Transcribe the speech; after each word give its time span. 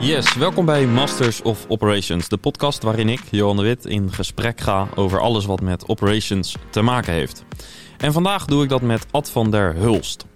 Yes, 0.00 0.34
welkom 0.34 0.64
bij 0.64 0.86
Masters 0.86 1.42
of 1.42 1.64
Operations, 1.68 2.28
de 2.28 2.36
podcast 2.36 2.82
waarin 2.82 3.08
ik, 3.08 3.20
Johan 3.30 3.56
de 3.56 3.62
Wit, 3.62 3.84
in 3.84 4.12
gesprek 4.12 4.60
ga 4.60 4.88
over 4.94 5.20
alles 5.20 5.44
wat 5.44 5.60
met 5.60 5.88
operations 5.88 6.56
te 6.70 6.82
maken 6.82 7.12
heeft. 7.12 7.44
En 7.98 8.12
vandaag 8.12 8.44
doe 8.44 8.62
ik 8.62 8.68
dat 8.68 8.82
met 8.82 9.06
Ad 9.10 9.30
van 9.30 9.50
der 9.50 9.74
Hulst. 9.74 10.26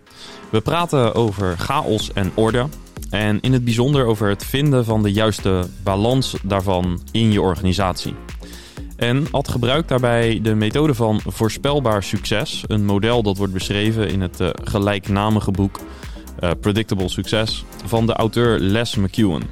We 0.51 0.61
praten 0.61 1.15
over 1.15 1.59
chaos 1.59 2.13
en 2.13 2.33
orde 2.35 2.67
en 3.11 3.41
in 3.41 3.53
het 3.53 3.65
bijzonder 3.65 4.05
over 4.05 4.29
het 4.29 4.45
vinden 4.45 4.85
van 4.85 5.03
de 5.03 5.13
juiste 5.13 5.67
balans 5.83 6.37
daarvan 6.43 7.01
in 7.13 7.33
je 7.33 7.41
organisatie. 7.41 8.15
En 8.97 9.27
Ad 9.31 9.49
gebruikt 9.49 9.89
daarbij 9.89 10.41
de 10.43 10.55
methode 10.55 10.95
van 10.95 11.21
voorspelbaar 11.27 12.03
succes, 12.03 12.65
een 12.67 12.85
model 12.85 13.23
dat 13.23 13.37
wordt 13.37 13.53
beschreven 13.53 14.09
in 14.09 14.21
het 14.21 14.41
uh, 14.41 14.49
gelijknamige 14.65 15.51
boek 15.51 15.81
uh, 16.41 16.51
Predictable 16.61 17.09
Success 17.09 17.65
van 17.85 18.07
de 18.07 18.13
auteur 18.13 18.59
Les 18.59 18.97
McEwen. 18.97 19.43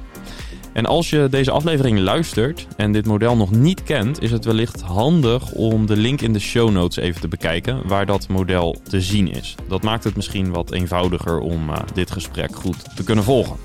En 0.73 0.85
als 0.85 1.09
je 1.09 1.27
deze 1.29 1.51
aflevering 1.51 1.99
luistert 1.99 2.67
en 2.77 2.91
dit 2.91 3.05
model 3.05 3.35
nog 3.35 3.51
niet 3.51 3.83
kent, 3.83 4.21
is 4.21 4.31
het 4.31 4.45
wellicht 4.45 4.81
handig 4.81 5.51
om 5.51 5.85
de 5.85 5.97
link 5.97 6.21
in 6.21 6.33
de 6.33 6.39
show 6.39 6.69
notes 6.71 7.03
even 7.03 7.21
te 7.21 7.27
bekijken 7.27 7.87
waar 7.87 8.05
dat 8.05 8.27
model 8.27 8.75
te 8.89 9.01
zien 9.01 9.31
is. 9.31 9.55
Dat 9.67 9.83
maakt 9.83 10.03
het 10.03 10.15
misschien 10.15 10.51
wat 10.51 10.71
eenvoudiger 10.71 11.39
om 11.39 11.69
uh, 11.69 11.75
dit 11.93 12.11
gesprek 12.11 12.55
goed 12.55 12.95
te 12.95 13.03
kunnen 13.03 13.23
volgen. 13.23 13.55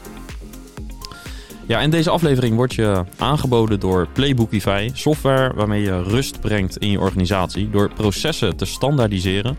Ja, 1.66 1.80
en 1.80 1.90
deze 1.90 2.10
aflevering 2.10 2.56
wordt 2.56 2.74
je 2.74 3.04
aangeboden 3.16 3.80
door 3.80 4.08
Playbookify, 4.12 4.90
software 4.92 5.54
waarmee 5.54 5.82
je 5.82 6.02
rust 6.02 6.40
brengt 6.40 6.76
in 6.76 6.90
je 6.90 7.00
organisatie 7.00 7.70
door 7.70 7.90
processen 7.94 8.56
te 8.56 8.64
standaardiseren 8.64 9.56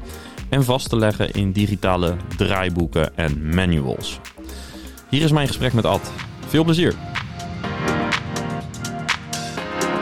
en 0.50 0.64
vast 0.64 0.90
te 0.90 0.96
leggen 0.96 1.32
in 1.32 1.52
digitale 1.52 2.16
draaiboeken 2.38 3.18
en 3.18 3.56
manuals. 3.56 4.20
Hier 5.10 5.22
is 5.22 5.32
mijn 5.32 5.48
gesprek 5.48 5.74
met 5.74 5.86
Ad. 5.86 6.12
Veel 6.48 6.64
plezier! 6.64 6.96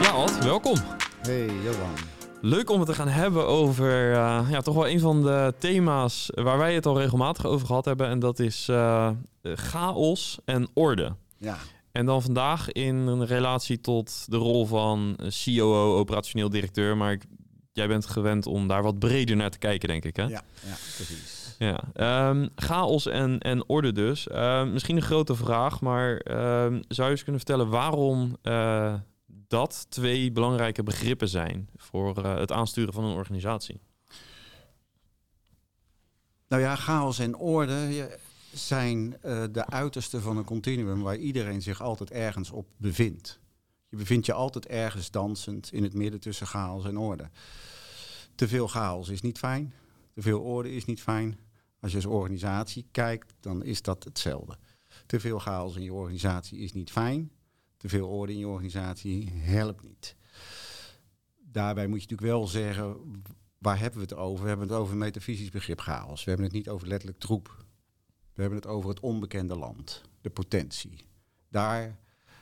Ja, 0.02 0.09
Ad, 0.09 0.44
welkom. 0.44 0.77
Hey, 1.22 1.45
Johan. 1.45 1.94
Leuk 2.41 2.69
om 2.69 2.80
het 2.80 2.89
te 2.89 2.95
gaan 2.95 3.08
hebben 3.08 3.47
over 3.47 4.11
uh, 4.11 4.47
ja, 4.50 4.61
toch 4.61 4.75
wel 4.75 4.88
een 4.88 5.00
van 5.00 5.22
de 5.22 5.53
thema's 5.59 6.30
waar 6.33 6.57
wij 6.57 6.73
het 6.73 6.85
al 6.85 7.00
regelmatig 7.00 7.45
over 7.45 7.67
gehad 7.67 7.85
hebben. 7.85 8.07
En 8.07 8.19
dat 8.19 8.39
is 8.39 8.67
uh, 8.69 9.09
chaos 9.44 10.39
en 10.45 10.67
orde. 10.73 11.16
Ja. 11.38 11.57
En 11.91 12.05
dan 12.05 12.22
vandaag 12.22 12.72
in 12.72 12.95
een 12.95 13.25
relatie 13.25 13.81
tot 13.81 14.25
de 14.28 14.38
rol 14.38 14.66
van 14.66 15.17
COO, 15.44 15.97
operationeel 15.97 16.50
directeur. 16.50 16.97
Maar 16.97 17.11
ik, 17.11 17.23
jij 17.73 17.88
bent 17.88 18.05
gewend 18.05 18.45
om 18.45 18.67
daar 18.67 18.83
wat 18.83 18.99
breder 18.99 19.35
naar 19.35 19.49
te 19.49 19.57
kijken, 19.57 19.88
denk 19.88 20.05
ik. 20.05 20.16
Hè? 20.16 20.23
Ja, 20.23 20.43
ja 20.66 20.75
precies. 20.95 21.55
Ja, 21.57 22.29
um, 22.29 22.49
chaos 22.55 23.07
en, 23.07 23.39
en 23.39 23.69
orde 23.69 23.91
dus. 23.91 24.27
Uh, 24.27 24.63
misschien 24.63 24.95
een 24.95 25.02
grote 25.02 25.35
vraag, 25.35 25.81
maar 25.81 26.11
uh, 26.11 26.79
zou 26.88 27.07
je 27.07 27.09
eens 27.09 27.23
kunnen 27.23 27.41
vertellen 27.41 27.69
waarom 27.69 28.38
uh, 28.44 28.94
dat 29.27 29.85
twee 29.89 30.31
belangrijke 30.31 30.83
begrippen 30.83 31.29
zijn 31.29 31.69
voor 31.75 32.25
het 32.25 32.51
aansturen 32.51 32.94
van 32.94 33.03
een 33.03 33.16
organisatie? 33.16 33.81
Nou 36.47 36.61
ja, 36.61 36.75
chaos 36.75 37.19
en 37.19 37.35
orde. 37.35 38.09
Zijn 38.53 39.17
uh, 39.25 39.44
de 39.51 39.66
uiterste 39.66 40.21
van 40.21 40.38
een 40.38 40.44
continuum 40.44 41.01
waar 41.01 41.16
iedereen 41.16 41.61
zich 41.61 41.81
altijd 41.81 42.11
ergens 42.11 42.51
op 42.51 42.67
bevindt. 42.77 43.39
Je 43.94 43.99
bevindt 43.99 44.25
je 44.25 44.33
altijd 44.33 44.66
ergens 44.66 45.11
dansend 45.11 45.72
in 45.72 45.83
het 45.83 45.94
midden 45.94 46.19
tussen 46.19 46.47
chaos 46.47 46.86
en 46.86 46.97
orde. 46.97 47.30
Te 48.35 48.47
veel 48.47 48.67
chaos 48.67 49.09
is 49.09 49.22
niet 49.22 49.38
fijn, 49.38 49.73
te 50.13 50.22
veel 50.22 50.41
orde 50.41 50.72
is 50.72 50.85
niet 50.85 51.02
fijn. 51.02 51.38
Als 51.80 51.91
je 51.91 51.97
als 51.97 52.05
organisatie 52.05 52.88
kijkt, 52.91 53.33
dan 53.39 53.63
is 53.63 53.81
dat 53.81 54.03
hetzelfde. 54.03 54.58
Te 55.05 55.19
veel 55.19 55.39
chaos 55.39 55.75
in 55.75 55.83
je 55.83 55.94
organisatie 55.94 56.59
is 56.59 56.73
niet 56.73 56.91
fijn, 56.91 57.31
te 57.77 57.89
veel 57.89 58.08
orde 58.08 58.31
in 58.31 58.39
je 58.39 58.47
organisatie 58.47 59.30
helpt 59.31 59.83
niet. 59.83 60.16
Daarbij 61.38 61.88
moet 61.88 62.03
je 62.03 62.07
natuurlijk 62.09 62.38
wel 62.38 62.47
zeggen, 62.47 63.22
waar 63.57 63.79
hebben 63.79 64.00
we 64.00 64.06
het 64.06 64.16
over? 64.16 64.44
We 64.44 64.50
hebben 64.50 64.67
het 64.67 64.78
over 64.78 64.94
een 64.94 65.00
metafysisch 65.00 65.50
begrip 65.50 65.79
chaos. 65.79 66.23
We 66.23 66.29
hebben 66.29 66.47
het 66.47 66.56
niet 66.56 66.69
over 66.69 66.88
letterlijk 66.88 67.19
troep. 67.19 67.66
We 68.34 68.41
hebben 68.41 68.59
het 68.59 68.67
over 68.67 68.90
het 68.90 69.00
onbekende 69.00 69.56
land, 69.56 70.01
de 70.22 70.29
potentie. 70.29 71.06
Daar 71.50 72.01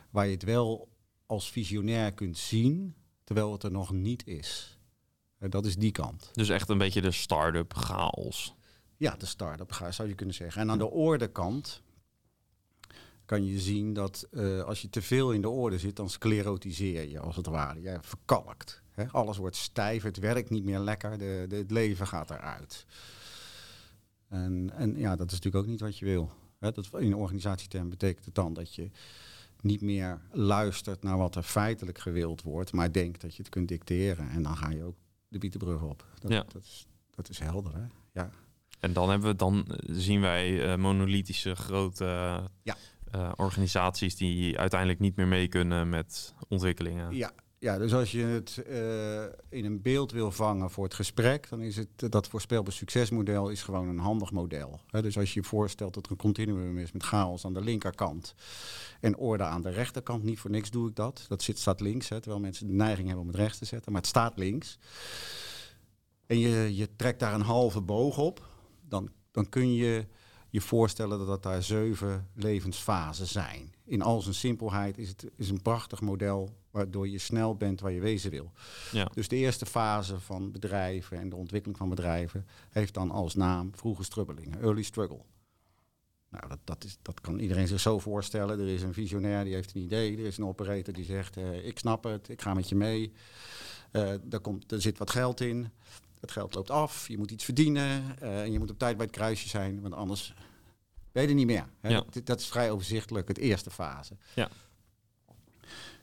waar 0.10 0.26
je 0.26 0.34
het 0.34 0.44
wel 0.44 0.91
als 1.32 1.52
visionair 1.52 2.14
kunt 2.14 2.38
zien, 2.38 2.96
terwijl 3.24 3.52
het 3.52 3.64
er 3.64 3.72
nog 3.72 3.92
niet 3.92 4.28
is. 4.28 4.78
En 5.38 5.50
dat 5.50 5.66
is 5.66 5.76
die 5.76 5.92
kant. 5.92 6.30
Dus 6.34 6.50
echt 6.50 6.70
een 6.70 6.78
beetje 6.78 7.02
de 7.02 7.12
start-up 7.12 7.74
chaos. 7.74 8.56
Ja, 8.98 9.16
de 9.16 9.26
start-up 9.26 9.72
chaos 9.72 9.96
zou 9.96 10.08
je 10.08 10.16
kunnen 10.16 10.36
zeggen. 10.36 10.62
En 10.62 10.70
aan 10.70 10.78
de 10.78 10.90
orde 10.90 11.28
kant 11.28 11.82
kan 13.26 13.46
je 13.46 13.60
zien 13.60 13.94
dat 13.94 14.28
uh, 14.32 14.64
als 14.64 14.82
je 14.82 14.90
te 14.90 15.02
veel 15.02 15.32
in 15.32 15.42
de 15.42 15.50
orde 15.50 15.80
zit, 15.80 15.96
dan 15.96 16.10
sclerotiseer 16.10 17.10
je 17.10 17.20
als 17.20 17.36
het 17.36 17.46
ware. 17.46 17.82
Je 17.82 17.98
verkalkt. 18.02 18.82
Hè? 18.92 19.08
Alles 19.08 19.38
wordt 19.38 19.56
stijf, 19.56 20.04
het 20.04 20.18
werkt 20.18 20.50
niet 20.50 20.64
meer 20.64 20.80
lekker, 20.80 21.18
de, 21.18 21.46
de, 21.50 21.56
het 21.56 21.72
leven 21.72 22.08
gaat 22.08 22.30
eruit. 22.30 22.86
En, 24.28 24.72
en 24.74 24.98
ja, 24.98 25.16
dat 25.16 25.32
is 25.32 25.34
natuurlijk 25.34 25.64
ook 25.64 25.72
niet 25.72 25.82
wat 25.82 25.98
je 25.98 26.06
wil. 26.06 26.32
Hè, 26.60 26.72
dat 26.72 26.90
in 26.98 27.16
organisatieterm 27.16 27.90
betekent 27.90 28.26
het 28.26 28.36
dan 28.36 28.54
dat 28.54 28.76
je 28.76 28.92
niet 29.64 29.82
meer 29.82 30.22
luistert 30.32 31.04
naar 31.04 31.18
wat 31.18 31.36
er 31.36 31.44
feitelijk 31.44 32.00
gewild 32.00 32.42
wordt, 32.42 32.74
maar 32.74 32.92
denkt 32.92 33.22
dat 33.22 33.36
je 33.36 33.42
het 33.42 33.52
kunt 33.52 33.68
dicteren. 33.68 34.30
En 34.30 34.44
dan 34.44 34.58
ga 34.58 34.70
je 34.70 34.84
ook 34.84 34.98
de 35.28 35.38
bietenbrug 35.38 35.82
op. 35.82 36.06
Dat, 36.20 36.32
ja. 36.32 36.44
dat, 36.48 36.64
is, 36.64 36.88
dat 37.10 37.30
is 37.30 37.40
helder, 37.40 37.76
hè? 37.76 37.86
Ja. 38.14 38.30
En 38.80 38.94
dan 38.94 39.10
hebben 39.10 39.30
we 39.30 39.36
dan 39.36 39.68
zien 39.82 40.22
wij 40.22 40.72
uh, 40.72 40.76
monolithische 40.76 41.56
grote 41.56 42.04
uh, 42.04 42.46
ja. 42.64 42.78
uh, 43.16 43.32
organisaties 43.36 44.16
die 44.16 44.60
uiteindelijk 44.60 45.00
niet 45.00 45.16
meer 45.16 45.28
mee 45.28 45.48
kunnen 45.48 45.90
met 45.90 46.34
ontwikkelingen. 46.48 47.16
Ja, 47.16 47.32
ja, 47.62 47.78
dus 47.78 47.94
als 47.94 48.12
je 48.12 48.24
het 48.24 48.64
uh, 48.70 49.24
in 49.50 49.66
een 49.66 49.82
beeld 49.82 50.12
wil 50.12 50.32
vangen 50.32 50.72
voor 50.72 50.84
het 50.84 50.94
gesprek, 50.94 51.50
dan 51.50 51.62
is 51.62 51.76
het 51.76 52.12
dat 52.12 52.28
voorspelbaar 52.28 52.74
succesmodel 52.74 53.50
is 53.50 53.64
gewoon 53.64 53.88
een 53.88 53.98
handig 53.98 54.32
model. 54.32 54.80
Dus 54.90 55.18
als 55.18 55.34
je 55.34 55.40
je 55.40 55.48
voorstelt 55.48 55.94
dat 55.94 56.06
er 56.06 56.12
een 56.12 56.18
continuum 56.18 56.78
is 56.78 56.92
met 56.92 57.04
chaos 57.04 57.46
aan 57.46 57.54
de 57.54 57.62
linkerkant 57.62 58.36
en 59.00 59.18
orde 59.18 59.44
aan 59.44 59.62
de 59.62 59.70
rechterkant, 59.70 60.24
niet 60.24 60.40
voor 60.40 60.50
niks 60.50 60.70
doe 60.70 60.90
ik 60.90 60.96
dat. 60.96 61.26
Dat 61.28 61.42
zit, 61.42 61.60
staat 61.60 61.80
links, 61.82 62.10
he, 62.10 62.20
terwijl 62.20 62.42
mensen 62.42 62.68
de 62.68 62.74
neiging 62.74 63.08
hebben 63.08 63.26
om 63.26 63.32
het 63.32 63.40
rechts 63.40 63.58
te 63.58 63.66
zetten, 63.66 63.92
maar 63.92 64.02
het 64.02 64.10
staat 64.10 64.38
links. 64.38 64.80
En 66.26 66.40
je, 66.40 66.76
je 66.76 66.96
trekt 66.96 67.20
daar 67.20 67.34
een 67.34 67.42
halve 67.42 67.82
boog 67.82 68.18
op, 68.18 68.48
dan, 68.82 69.10
dan 69.32 69.50
kun 69.50 69.74
je 69.74 70.06
je 70.50 70.62
voorstellen 70.62 71.18
dat, 71.18 71.28
dat 71.28 71.44
daar 71.44 71.64
zeven 71.64 72.28
levensfasen 72.34 73.28
zijn. 73.28 73.74
In 73.86 74.02
al 74.02 74.22
zijn 74.22 74.36
simpelheid 74.36 74.98
is 74.98 75.10
het 75.10 75.26
is 75.36 75.50
een 75.50 75.62
prachtig 75.62 76.02
model 76.02 76.60
waardoor 76.72 77.08
je 77.08 77.18
snel 77.18 77.56
bent 77.56 77.82
waar 77.82 77.92
je 77.92 78.00
wezen 78.00 78.32
wil. 78.32 78.52
Ja. 78.92 79.10
Dus 79.14 79.28
de 79.28 79.36
eerste 79.36 79.66
fase 79.66 80.20
van 80.20 80.52
bedrijven 80.52 81.18
en 81.18 81.30
de 81.30 81.36
ontwikkeling 81.36 81.78
van 81.78 81.90
bedrijven 81.90 82.46
heeft 82.70 82.94
dan 82.94 83.12
als 83.12 83.36
naam 83.36 83.72
vroege 83.76 84.04
strubbelingen, 84.04 84.62
early 84.62 84.84
struggle. 84.84 85.22
Nou, 86.30 86.48
dat, 86.48 86.60
dat, 86.64 86.84
is, 86.84 86.98
dat 87.02 87.22
kan 87.22 87.40
iedereen 87.40 87.68
zich 87.68 87.80
zo 87.80 88.00
voorstellen. 88.00 88.60
Er 88.60 88.68
is 88.68 88.82
een 88.82 88.94
visionair 88.94 89.44
die 89.44 89.54
heeft 89.54 89.76
een 89.76 89.82
idee. 89.82 90.18
Er 90.18 90.26
is 90.26 90.38
een 90.38 90.46
operator 90.46 90.94
die 90.94 91.06
zegt, 91.06 91.38
uh, 91.38 91.66
ik 91.66 91.80
snap 91.80 92.04
het, 92.04 92.30
ik 92.30 92.42
ga 92.42 92.54
met 92.54 92.70
je 92.70 92.76
mee. 92.76 93.14
Uh, 93.92 94.34
er, 94.34 94.40
komt, 94.42 94.72
er 94.72 94.82
zit 94.82 94.98
wat 94.98 95.10
geld 95.10 95.42
in. 95.42 95.70
Het 96.20 96.32
geld 96.32 96.54
loopt 96.54 96.70
af, 96.70 97.08
je 97.08 97.18
moet 97.18 97.32
iets 97.32 97.44
verdienen 97.44 98.16
uh, 98.22 98.42
en 98.42 98.52
je 98.52 98.60
moet 98.60 98.70
op 98.70 98.80
tijd 98.80 98.98
bij 98.98 99.06
het 99.06 99.16
kruisje 99.16 99.50
zijn, 99.50 99.82
want 99.82 99.94
anders 99.94 100.34
ben 101.12 101.24
je 101.24 101.30
er 101.30 101.36
niet 101.36 101.46
meer. 101.46 101.68
Hè? 101.80 101.90
Ja. 101.90 102.04
Dat, 102.10 102.26
dat, 102.26 102.40
is 102.40 102.48
vrij 102.48 102.72
overzichtelijk, 102.72 103.28
het 103.28 103.38
eerste 103.38 103.72
fase. 103.72 104.18
Ja. 104.36 104.50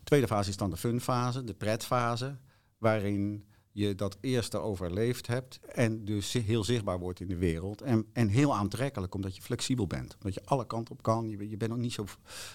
Tweede 0.09 0.27
fase 0.27 0.49
is 0.51 0.57
dan 0.57 0.71
de 0.71 0.77
funfase, 0.77 1.45
de 1.45 1.55
pretfase, 1.55 2.37
waarin 2.79 3.45
je 3.73 3.95
dat 3.95 4.17
eerste 4.21 4.59
overleefd 4.59 5.27
hebt 5.27 5.61
en 5.61 6.05
dus 6.05 6.33
heel 6.33 6.65
zichtbaar 6.65 6.99
wordt 6.99 7.21
in 7.21 7.29
de 7.29 7.37
wereld. 7.37 7.83
En, 7.83 8.07
en 8.13 8.29
heel 8.29 8.57
aantrekkelijk, 8.57 9.15
omdat 9.15 9.37
je 9.37 9.43
flexibel 9.43 9.87
bent. 9.87 10.15
Omdat 10.15 10.35
je 10.35 10.41
alle 10.45 10.67
kanten 10.67 10.95
op 10.95 11.03
kan. 11.03 11.29
Je, 11.29 11.49
je 11.49 11.57
bent 11.57 11.71
nog 11.71 11.81
niet 11.81 11.93
zo, 11.93 12.05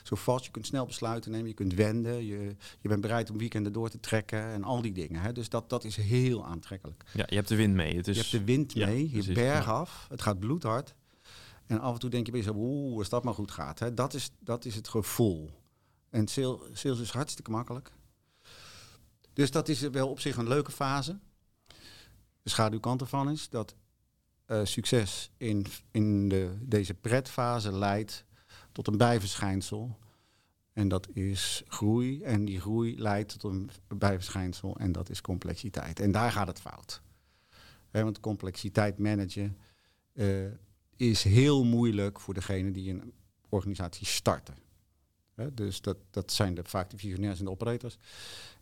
zo 0.04 0.16
vast. 0.16 0.46
Je 0.46 0.52
kunt 0.52 0.66
snel 0.66 0.86
besluiten 0.86 1.32
nemen. 1.32 1.48
Je 1.48 1.54
kunt 1.54 1.74
wenden. 1.74 2.26
Je, 2.26 2.56
je 2.82 2.90
bent 2.90 3.02
bereid 3.02 3.30
om 3.30 3.38
weekenden 3.38 3.74
door 3.74 3.90
te 3.90 4.00
trekken. 4.00 4.44
En 4.44 4.64
al 4.64 4.82
die 4.82 4.92
dingen. 4.92 5.22
Hè. 5.22 5.32
Dus 5.32 5.50
dat, 5.50 5.70
dat 5.70 5.84
is 5.84 5.96
heel 5.96 6.46
aantrekkelijk. 6.46 7.04
Ja, 7.14 7.26
je 7.30 7.36
hebt 7.36 7.48
de 7.48 7.56
wind 7.56 7.74
mee. 7.74 7.96
Het 7.96 8.08
is... 8.08 8.16
Je 8.16 8.22
hebt 8.22 8.32
de 8.32 8.44
wind 8.44 8.74
Ja, 8.74 8.88
mee. 8.88 9.10
je 9.12 9.34
berg 9.34 9.70
af. 9.70 10.06
Het 10.10 10.22
gaat 10.22 10.40
bloedhard. 10.40 10.96
En 11.66 11.80
af 11.80 11.94
en 11.94 12.00
toe 12.00 12.10
denk 12.10 12.26
je 12.26 12.32
bij 12.32 12.42
jezelf, 12.42 12.58
oeh, 12.60 12.98
als 12.98 13.10
dat 13.10 13.24
maar 13.24 13.34
goed 13.34 13.52
gaat. 13.52 13.80
Hè. 13.80 13.94
Dat, 13.94 14.14
is, 14.14 14.30
dat 14.40 14.66
is 14.66 14.76
het 14.76 14.88
gevoel. 14.88 15.50
En 16.13 16.27
sales, 16.27 17.00
is 17.00 17.10
hartstikke 17.10 17.51
makkelijk. 17.51 17.92
Dus 19.33 19.51
dat 19.51 19.69
is 19.69 19.81
wel 19.81 20.10
op 20.10 20.19
zich 20.19 20.38
een 20.38 20.48
leuke 20.48 20.71
fase. 20.71 21.19
De 22.42 22.50
schaduwkant 22.50 23.01
ervan 23.01 23.30
is 23.30 23.50
dat 23.50 23.75
uh, 24.48 24.60
succes 24.63 25.31
in, 25.38 25.65
in 25.92 26.30
de, 26.30 26.57
deze 26.60 26.94
pretfase 26.94 27.71
leidt 27.71 28.25
tot 28.71 28.88
een 28.88 28.98
bijverschijnsel. 28.98 29.98
En 30.74 30.88
dat 30.88 31.07
is 31.13 31.63
groei. 31.68 32.24
En 32.24 32.45
die 32.45 32.60
groei 32.60 33.01
leidt 33.01 33.39
tot 33.39 33.51
een 33.51 33.69
bijverschijnsel. 33.88 34.77
En 34.77 34.92
dat 34.92 35.10
is 35.10 35.21
complexiteit. 35.21 36.00
En 36.00 36.12
daar 36.12 36.31
gaat 36.31 36.48
het 36.48 36.62
fout. 36.62 37.01
Want 37.92 38.19
complexiteit 38.19 38.98
managen 38.98 39.57
uh, 40.13 40.51
is 40.95 41.24
heel 41.24 41.63
moeilijk 41.63 42.19
voor 42.19 42.33
degene 42.33 42.71
die 42.71 42.89
een 42.89 43.13
organisatie 43.50 44.07
starten. 44.07 44.62
Hè, 45.36 45.54
dus 45.54 45.82
dat, 45.82 45.98
dat 46.12 46.32
zijn 46.32 46.54
de, 46.54 46.62
vaak 46.64 46.90
de 46.90 46.98
visionairs 46.98 47.40
en 47.40 47.46
de 47.46 47.52
operators. 47.52 47.98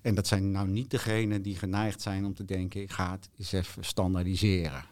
En 0.01 0.15
dat 0.15 0.27
zijn 0.27 0.51
nou 0.51 0.67
niet 0.67 0.89
degenen 0.89 1.41
die 1.41 1.55
geneigd 1.55 2.01
zijn 2.01 2.25
om 2.25 2.33
te 2.33 2.45
denken, 2.45 2.81
ik 2.81 2.91
ga 2.91 3.11
het 3.11 3.29
eens 3.37 3.51
even 3.51 3.85
standaardiseren. 3.85 4.83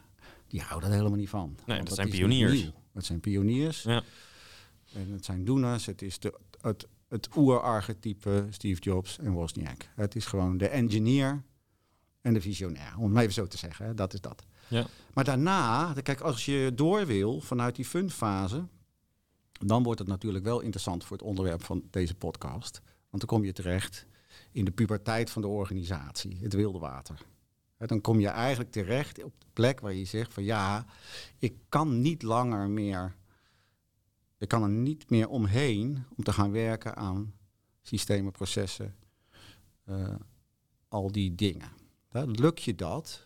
Die 0.47 0.61
houden 0.61 0.89
er 0.89 0.95
helemaal 0.95 1.17
niet 1.17 1.29
van. 1.29 1.57
Nee, 1.65 1.83
dat 1.83 1.95
zijn 1.95 2.09
pioniers. 2.09 2.71
Dat 2.93 3.05
zijn 3.05 3.19
pioniers. 3.19 3.81
Ja. 3.81 4.03
En 4.93 5.11
het 5.11 5.25
zijn 5.25 5.45
doeners. 5.45 5.85
Het 5.85 6.01
is 6.01 6.19
de, 6.19 6.39
het, 6.61 6.87
het 7.07 7.29
oerarchetype 7.35 8.47
Steve 8.49 8.81
Jobs 8.81 9.17
en 9.17 9.31
Wozniak. 9.31 9.89
Het 9.95 10.15
is 10.15 10.25
gewoon 10.25 10.57
de 10.57 10.67
engineer 10.67 11.43
en 12.21 12.33
de 12.33 12.41
visionair. 12.41 12.93
Om 12.97 13.11
het 13.11 13.21
even 13.21 13.33
zo 13.33 13.47
te 13.47 13.57
zeggen. 13.57 13.85
Hè. 13.85 13.93
Dat 13.93 14.13
is 14.13 14.21
dat. 14.21 14.45
Ja. 14.67 14.85
Maar 15.13 15.23
daarna, 15.23 15.93
kijk, 16.03 16.21
als 16.21 16.45
je 16.45 16.71
door 16.75 17.05
wil 17.05 17.41
vanuit 17.41 17.75
die 17.75 17.85
fundfase, 17.85 18.65
dan 19.65 19.83
wordt 19.83 19.99
het 19.99 20.07
natuurlijk 20.07 20.43
wel 20.43 20.59
interessant 20.59 21.03
voor 21.03 21.17
het 21.17 21.25
onderwerp 21.25 21.63
van 21.63 21.83
deze 21.89 22.15
podcast. 22.15 22.81
Want 23.09 23.23
dan 23.23 23.37
kom 23.37 23.43
je 23.43 23.53
terecht 23.53 24.05
in 24.51 24.65
de 24.65 24.71
puberteit 24.71 25.29
van 25.29 25.41
de 25.41 25.47
organisatie, 25.47 26.37
het 26.41 26.53
wilde 26.53 26.79
water. 26.79 27.17
Dan 27.77 28.01
kom 28.01 28.19
je 28.19 28.27
eigenlijk 28.27 28.71
terecht 28.71 29.23
op 29.23 29.33
de 29.39 29.45
plek 29.53 29.79
waar 29.79 29.93
je 29.93 30.05
zegt 30.05 30.33
van 30.33 30.43
ja, 30.43 30.85
ik 31.37 31.53
kan 31.69 32.01
niet 32.01 32.21
langer 32.21 32.69
meer, 32.69 33.15
ik 34.37 34.47
kan 34.47 34.63
er 34.63 34.69
niet 34.69 35.09
meer 35.09 35.29
omheen 35.29 36.03
om 36.15 36.23
te 36.23 36.33
gaan 36.33 36.51
werken 36.51 36.95
aan 36.95 37.33
systemen, 37.81 38.31
processen, 38.31 38.95
eh, 39.83 40.15
al 40.87 41.11
die 41.11 41.35
dingen. 41.35 41.71
Lukt 42.11 42.63
je 42.63 42.75
dat, 42.75 43.25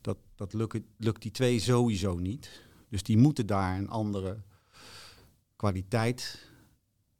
dat, 0.00 0.18
dat 0.34 0.52
lukt, 0.52 0.80
lukt 0.96 1.22
die 1.22 1.30
twee 1.30 1.58
sowieso 1.58 2.18
niet. 2.18 2.62
Dus 2.88 3.02
die 3.02 3.18
moeten 3.18 3.46
daar 3.46 3.78
een 3.78 3.88
andere 3.88 4.42
kwaliteit 5.62 6.48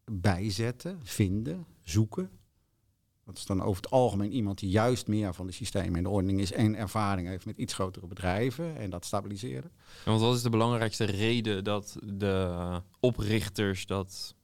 bij 0.05 0.51
zetten, 0.51 1.01
vinden, 1.03 1.67
zoeken. 1.83 2.31
Dat 3.25 3.37
is 3.37 3.47
dan 3.47 3.63
over 3.63 3.83
het 3.83 3.91
algemeen 3.91 4.33
iemand 4.33 4.59
die 4.59 4.71
juist 4.71 5.07
meer 5.07 5.35
van 5.35 5.47
de 5.47 5.53
systemen 5.53 5.97
en 5.97 6.03
de 6.03 6.09
ordening 6.09 6.41
is 6.41 6.53
en 6.53 6.75
ervaring 6.77 7.29
heeft 7.29 7.47
met 7.47 7.57
iets 7.57 7.75
grotere 7.75 8.07
bedrijven 8.07 8.77
en 8.77 8.91
dat 8.91 9.05
stabiliseren. 9.05 9.71
En 10.05 10.11
want 10.11 10.21
wat 10.21 10.35
is 10.37 10.43
de 10.43 10.51
belangrijkste 10.51 11.05
reden 11.05 11.65
dat 11.65 11.97
de 12.05 12.81
oprichters 13.01 13.87
dat 13.87 14.35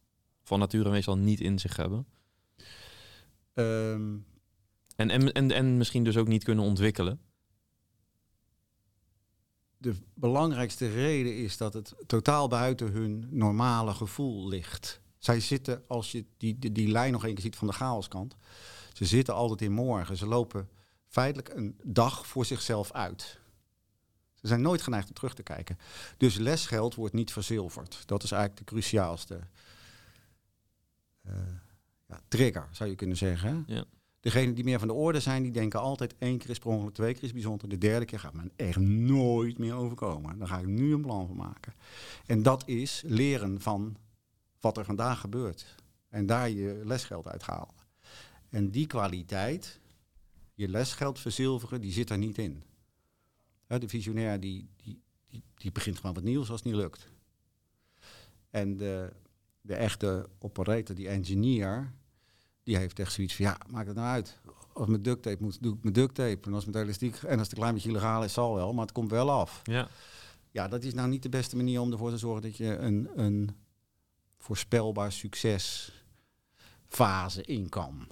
van 0.42 0.58
nature 0.58 0.90
meestal 0.90 1.18
niet 1.18 1.40
in 1.40 1.58
zich 1.58 1.76
hebben? 1.76 2.06
Ehm, 3.54 4.16
En, 4.96 5.10
en, 5.10 5.32
en, 5.32 5.50
en 5.50 5.76
misschien 5.76 6.04
dus 6.04 6.16
ook 6.16 6.28
niet 6.28 6.44
kunnen 6.44 6.64
ontwikkelen? 6.64 7.20
De 9.78 9.94
belangrijkste 10.14 10.88
reden 10.88 11.36
is 11.36 11.56
dat 11.56 11.75
het 11.75 11.94
totaal 12.06 12.48
buiten 12.48 12.92
hun 12.92 13.28
normale 13.30 13.94
gevoel 13.94 14.48
ligt. 14.48 15.00
Zij 15.19 15.40
zitten, 15.40 15.84
als 15.86 16.12
je 16.12 16.25
die, 16.36 16.72
die, 16.72 16.88
lijn 16.88 17.12
nog 17.12 17.25
een 17.25 17.34
keer 17.34 17.42
ziet 17.42 17.56
van 17.56 17.69
de 17.69 17.75
chaoskant, 17.75 18.36
ze 18.92 19.04
zitten 19.04 19.34
altijd 19.34 19.62
in 19.62 19.72
morgen. 19.72 20.16
Ze 20.16 20.26
lopen 20.26 20.69
feitelijk 21.06 21.48
een 21.48 21.80
dag 21.82 22.26
voor 22.26 22.44
zichzelf 22.44 22.92
uit. 22.92 23.38
Ze 24.34 24.46
zijn 24.46 24.60
nooit 24.60 24.82
geneigd 24.82 25.08
om 25.08 25.14
terug 25.14 25.34
te 25.34 25.42
kijken. 25.42 25.78
Dus 26.16 26.36
lesgeld 26.36 26.94
wordt 26.94 27.14
niet 27.14 27.32
verzilverd. 27.32 28.02
Dat 28.06 28.22
is 28.22 28.30
eigenlijk 28.30 28.66
de 28.66 28.75
cruciaalste 28.75 29.40
eh, 31.22 31.34
ja, 32.08 32.20
trigger, 32.28 32.69
zou 32.70 32.90
je 32.90 32.96
kunnen 32.96 33.16
zeggen. 33.16 33.64
Ja. 33.66 33.84
Degenen 34.20 34.54
die 34.54 34.64
meer 34.64 34.78
van 34.78 34.88
de 34.88 34.94
orde 34.94 35.20
zijn, 35.20 35.42
die 35.42 35.52
denken 35.52 35.80
altijd 35.80 36.14
één 36.18 36.38
keer 36.38 36.50
is 36.50 36.58
per 36.58 36.92
twee 36.92 37.14
keer 37.14 37.22
is 37.22 37.32
bijzonder. 37.32 37.68
De 37.68 37.78
derde 37.78 38.04
keer 38.04 38.20
gaat 38.20 38.34
me 38.34 38.50
echt 38.56 38.78
nooit 38.78 39.58
meer 39.58 39.74
overkomen. 39.74 40.38
Daar 40.38 40.48
ga 40.48 40.58
ik 40.58 40.66
nu 40.66 40.92
een 40.92 41.00
plan 41.00 41.26
van 41.26 41.36
maken. 41.36 41.74
En 42.26 42.42
dat 42.42 42.68
is 42.68 43.02
leren 43.06 43.60
van 43.60 43.96
wat 44.60 44.76
er 44.76 44.84
vandaag 44.84 45.20
gebeurt. 45.20 45.76
En 46.08 46.26
daar 46.26 46.50
je 46.50 46.80
lesgeld 46.84 47.28
uit 47.28 47.42
halen. 47.42 47.74
En 48.48 48.70
die 48.70 48.86
kwaliteit, 48.86 49.80
je 50.54 50.68
lesgeld 50.68 51.18
verzilveren, 51.18 51.80
die 51.80 51.92
zit 51.92 52.10
er 52.10 52.18
niet 52.18 52.38
in. 52.38 52.62
De 53.66 53.88
visionair 53.88 54.40
die, 54.40 54.68
die, 54.76 55.02
die, 55.26 55.42
die 55.54 55.72
begint 55.72 55.96
gewoon 55.96 56.14
wat 56.14 56.24
nieuws 56.24 56.50
als 56.50 56.62
het 56.62 56.68
niet 56.68 56.80
lukt. 56.80 57.08
En 58.50 58.76
de, 58.76 59.12
de 59.60 59.74
echte 59.74 60.28
operator, 60.38 60.94
die 60.94 61.08
engineer, 61.08 61.92
die 62.68 62.76
heeft 62.76 62.98
echt 62.98 63.12
zoiets 63.12 63.34
van, 63.34 63.44
ja, 63.44 63.58
maakt 63.70 63.86
het 63.86 63.96
nou 63.96 64.08
uit. 64.08 64.40
Als 64.72 64.88
met 64.88 65.04
duct 65.04 65.22
tape 65.22 65.42
moet, 65.42 65.62
doe 65.62 65.74
ik 65.74 65.82
met 65.82 65.94
duct 65.94 66.14
tape. 66.14 66.46
En 66.46 66.54
als 66.54 66.64
het 66.64 66.74
met 66.74 66.82
elastiek, 66.82 67.14
en 67.14 67.38
als 67.38 67.40
het 67.40 67.50
een 67.50 67.58
klein 67.58 67.74
beetje 67.74 67.88
illegaal 67.88 68.24
is, 68.24 68.32
zal 68.32 68.54
wel, 68.54 68.72
maar 68.72 68.84
het 68.84 68.92
komt 68.94 69.10
wel 69.10 69.30
af. 69.30 69.60
Ja. 69.62 69.88
Ja, 70.50 70.68
dat 70.68 70.82
is 70.82 70.94
nou 70.94 71.08
niet 71.08 71.22
de 71.22 71.28
beste 71.28 71.56
manier 71.56 71.80
om 71.80 71.92
ervoor 71.92 72.10
te 72.10 72.18
zorgen 72.18 72.42
dat 72.42 72.56
je 72.56 72.76
een, 72.76 73.08
een 73.14 73.50
voorspelbaar 74.38 75.12
succesfase 75.12 75.92
in 77.42 77.68
kan. 77.68 78.08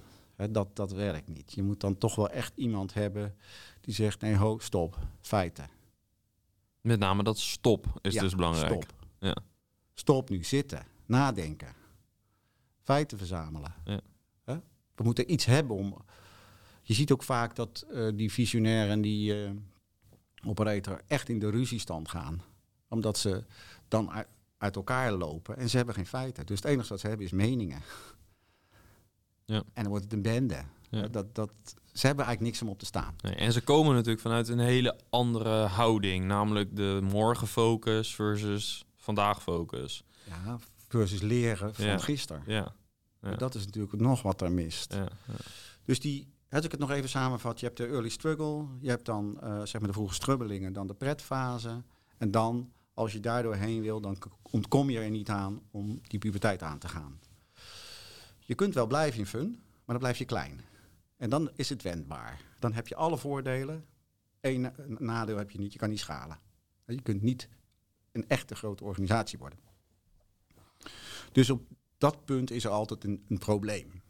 Dat, 0.49 0.75
dat 0.75 0.91
werkt 0.91 1.27
niet. 1.27 1.53
Je 1.53 1.63
moet 1.63 1.79
dan 1.79 1.97
toch 1.97 2.15
wel 2.15 2.29
echt 2.29 2.51
iemand 2.55 2.93
hebben 2.93 3.35
die 3.81 3.93
zegt, 3.93 4.21
nee, 4.21 4.35
ho, 4.35 4.59
stop, 4.59 4.97
feiten. 5.21 5.69
Met 6.81 6.99
name 6.99 7.23
dat 7.23 7.39
stop 7.39 7.99
is 8.01 8.13
Ja, 8.13 8.21
dus 8.21 8.35
belangrijk. 8.35 8.83
Stop. 8.83 8.93
Ja. 9.19 9.37
Stop 9.93 10.29
nu, 10.29 10.43
zitten, 10.43 10.85
nadenken, 11.05 11.73
feiten 12.83 13.17
verzamelen. 13.17 13.73
Ja. 13.85 14.01
We 14.97 15.03
moeten 15.03 15.31
iets 15.31 15.45
hebben 15.45 15.75
om. 15.75 15.97
Je 16.81 16.93
ziet 16.93 17.11
ook 17.11 17.23
vaak 17.23 17.55
dat 17.55 17.85
eh, 17.91 18.07
die 18.13 18.31
visionair 18.31 18.89
en 18.89 19.01
die 19.01 19.43
eh, 19.43 19.51
operator 20.45 21.01
echt 21.07 21.29
in 21.29 21.39
de 21.39 21.49
ruziestand 21.49 22.09
gaan, 22.09 22.41
omdat 22.87 23.17
ze 23.17 23.43
dan 23.87 24.11
uit, 24.11 24.27
uit 24.57 24.75
elkaar 24.75 25.11
lopen 25.11 25.57
en 25.57 25.69
ze 25.69 25.77
hebben 25.77 25.95
geen 25.95 26.05
feiten. 26.05 26.45
Dus 26.45 26.55
het 26.59 26.65
enige 26.65 26.89
wat 26.89 26.99
ze 26.99 27.07
hebben 27.07 27.25
is 27.25 27.31
meningen. 27.31 27.81
Ja. 29.45 29.55
En 29.73 29.81
dan 29.83 29.87
wordt 29.87 30.03
het 30.03 30.13
een 30.13 30.21
bende. 30.21 30.63
Ja. 30.89 31.07
Dat, 31.07 31.35
dat, 31.35 31.51
ze 31.93 32.07
hebben 32.07 32.25
eigenlijk 32.25 32.41
niks 32.41 32.61
om 32.61 32.69
op 32.69 32.79
te 32.79 32.85
staan. 32.85 33.15
Nee, 33.21 33.35
en 33.35 33.53
ze 33.53 33.61
komen 33.61 33.93
natuurlijk 33.95 34.21
vanuit 34.21 34.47
een 34.47 34.59
hele 34.59 34.99
andere 35.09 35.65
houding, 35.65 36.25
namelijk 36.25 36.75
de 36.75 36.99
morgenfocus 37.03 38.15
versus 38.15 38.85
vandaag 38.95 39.41
focus. 39.41 40.03
Ja, 40.23 40.57
versus 40.87 41.21
leren 41.21 41.75
van 41.75 41.85
Ja. 41.85 41.97
gisteren. 41.97 42.43
Ja. 42.45 42.75
Dat 43.35 43.55
is 43.55 43.65
natuurlijk 43.65 44.01
nog 44.01 44.21
wat 44.21 44.41
er 44.41 44.51
mist. 44.51 44.95
Dus 45.85 45.99
die, 45.99 46.33
als 46.49 46.65
ik 46.65 46.71
het 46.71 46.79
nog 46.79 46.91
even 46.91 47.09
samenvat, 47.09 47.59
je 47.59 47.65
hebt 47.65 47.77
de 47.77 47.87
early 47.87 48.09
struggle, 48.09 48.65
je 48.79 48.89
hebt 48.89 49.05
dan 49.05 49.41
eh, 49.41 49.61
zeg 49.63 49.73
maar 49.73 49.89
de 49.89 49.93
vroege 49.93 50.13
strubbelingen, 50.13 50.73
dan 50.73 50.87
de 50.87 50.93
pretfase. 50.93 51.83
En 52.17 52.31
dan, 52.31 52.71
als 52.93 53.11
je 53.13 53.19
daardoor 53.19 53.55
heen 53.55 53.81
wil, 53.81 54.01
dan 54.01 54.17
ontkom 54.41 54.89
je 54.89 54.99
er 54.99 55.09
niet 55.09 55.29
aan 55.29 55.61
om 55.71 55.99
die 56.01 56.19
puberteit 56.19 56.61
aan 56.61 56.77
te 56.77 56.87
gaan. 56.87 57.19
Je 58.39 58.55
kunt 58.55 58.73
wel 58.73 58.87
blijven 58.87 59.19
in 59.19 59.25
fun, 59.25 59.49
maar 59.49 59.85
dan 59.85 59.97
blijf 59.97 60.17
je 60.17 60.25
klein. 60.25 60.61
En 61.17 61.29
dan 61.29 61.49
is 61.55 61.69
het 61.69 61.81
wendbaar. 61.81 62.41
Dan 62.59 62.73
heb 62.73 62.87
je 62.87 62.95
alle 62.95 63.17
voordelen. 63.17 63.85
Eén 64.41 64.71
nadeel 64.87 65.37
heb 65.37 65.51
je 65.51 65.57
niet, 65.57 65.73
je 65.73 65.79
kan 65.79 65.89
niet 65.89 65.99
schalen. 65.99 66.39
Je 66.85 67.01
kunt 67.01 67.21
niet 67.21 67.49
een 68.11 68.27
echte 68.27 68.55
grote 68.55 68.83
organisatie 68.83 69.39
worden. 69.39 69.59
Dus 71.31 71.49
op 71.49 71.67
dat 71.97 72.25
punt 72.25 72.51
is 72.51 72.63
er 72.63 72.71
altijd 72.71 73.03
een, 73.03 73.25
een 73.29 73.37
probleem. 73.37 74.01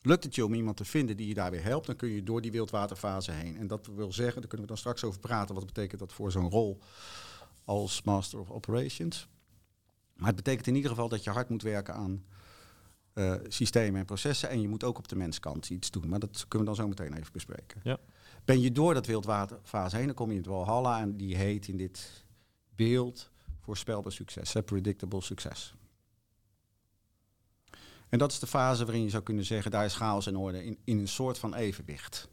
Lukt 0.00 0.24
het 0.24 0.34
je 0.34 0.44
om 0.44 0.54
iemand 0.54 0.76
te 0.76 0.84
vinden 0.84 1.16
die 1.16 1.28
je 1.28 1.34
daar 1.34 1.50
weer 1.50 1.62
helpt, 1.62 1.86
dan 1.86 1.96
kun 1.96 2.08
je 2.08 2.22
door 2.22 2.40
die 2.40 2.52
wildwaterfase 2.52 3.32
heen. 3.32 3.56
En 3.56 3.66
dat 3.66 3.86
wil 3.86 4.12
zeggen, 4.12 4.40
daar 4.40 4.48
kunnen 4.48 4.66
we 4.66 4.72
dan 4.72 4.76
straks 4.76 5.04
over 5.04 5.20
praten, 5.20 5.54
wat 5.54 5.66
betekent 5.66 6.00
dat 6.00 6.12
voor 6.12 6.32
zo'n 6.32 6.50
rol 6.50 6.80
als 7.64 8.02
Master 8.02 8.38
of 8.38 8.50
Operations. 8.50 9.28
Maar 10.14 10.26
het 10.26 10.36
betekent 10.36 10.66
in 10.66 10.74
ieder 10.74 10.90
geval 10.90 11.08
dat 11.08 11.24
je 11.24 11.30
hard 11.30 11.48
moet 11.48 11.62
werken 11.62 11.94
aan 11.94 12.24
eh, 13.12 13.34
systemen 13.48 14.00
en 14.00 14.06
processen. 14.06 14.48
En 14.48 14.60
je 14.60 14.68
moet 14.68 14.84
ook 14.84 14.98
op 14.98 15.08
de 15.08 15.16
menskant 15.16 15.70
iets 15.70 15.90
doen. 15.90 16.08
Maar 16.08 16.18
dat 16.18 16.44
kunnen 16.48 16.68
we 16.68 16.74
dan 16.74 16.84
zo 16.84 16.88
meteen 16.88 17.18
even 17.18 17.32
bespreken. 17.32 17.80
Ja. 17.84 17.98
Ben 18.44 18.60
je 18.60 18.72
door 18.72 18.94
dat 18.94 19.06
wildwaterfase 19.06 19.96
heen, 19.96 20.06
dan 20.06 20.14
kom 20.14 20.26
je 20.26 20.36
in 20.36 20.40
het 20.40 20.50
Walhalla. 20.50 21.00
En 21.00 21.16
die 21.16 21.36
heet 21.36 21.68
in 21.68 21.76
dit 21.76 22.24
beeld 22.74 23.30
voorspelbaar 23.60 24.12
succes, 24.12 24.54
predictable 24.64 25.20
succes. 25.20 25.74
En 28.12 28.18
dat 28.18 28.32
is 28.32 28.38
de 28.38 28.46
fase 28.46 28.84
waarin 28.84 29.02
je 29.02 29.10
zou 29.10 29.22
kunnen 29.22 29.44
zeggen, 29.44 29.70
daar 29.70 29.84
is 29.84 29.94
chaos 29.94 30.26
in 30.26 30.36
orde 30.36 30.64
in, 30.64 30.78
in 30.84 30.98
een 30.98 31.08
soort 31.08 31.38
van 31.38 31.54
evenwicht. 31.54 32.28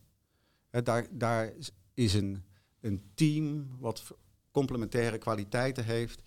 Daar, 0.69 1.07
daar 1.11 1.53
is 1.93 2.13
een, 2.13 2.43
een 2.81 3.03
team 3.13 3.67
wat 3.79 4.03
complementaire 4.51 5.17
kwaliteiten 5.17 5.85
heeft, 5.85 6.21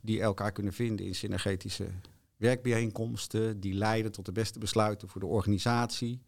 die 0.00 0.20
elkaar 0.20 0.52
kunnen 0.52 0.72
vinden 0.72 1.06
in 1.06 1.14
synergetische 1.14 1.88
werkbijeenkomsten, 2.36 3.60
die 3.60 3.74
leiden 3.74 4.12
tot 4.12 4.24
de 4.24 4.32
beste 4.32 4.58
besluiten 4.58 5.08
voor 5.08 5.20
de 5.20 5.26
organisatie, 5.26 6.22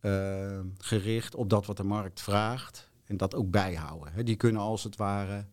eh, 0.00 0.60
gericht 0.78 1.34
op 1.34 1.50
dat 1.50 1.66
wat 1.66 1.76
de 1.76 1.84
markt 1.84 2.20
vraagt 2.20 2.90
en 3.04 3.16
dat 3.16 3.34
ook 3.34 3.50
bijhouden. 3.50 4.24
Die 4.24 4.36
kunnen 4.36 4.62
als 4.62 4.84
het 4.84 4.96
ware 4.96 5.46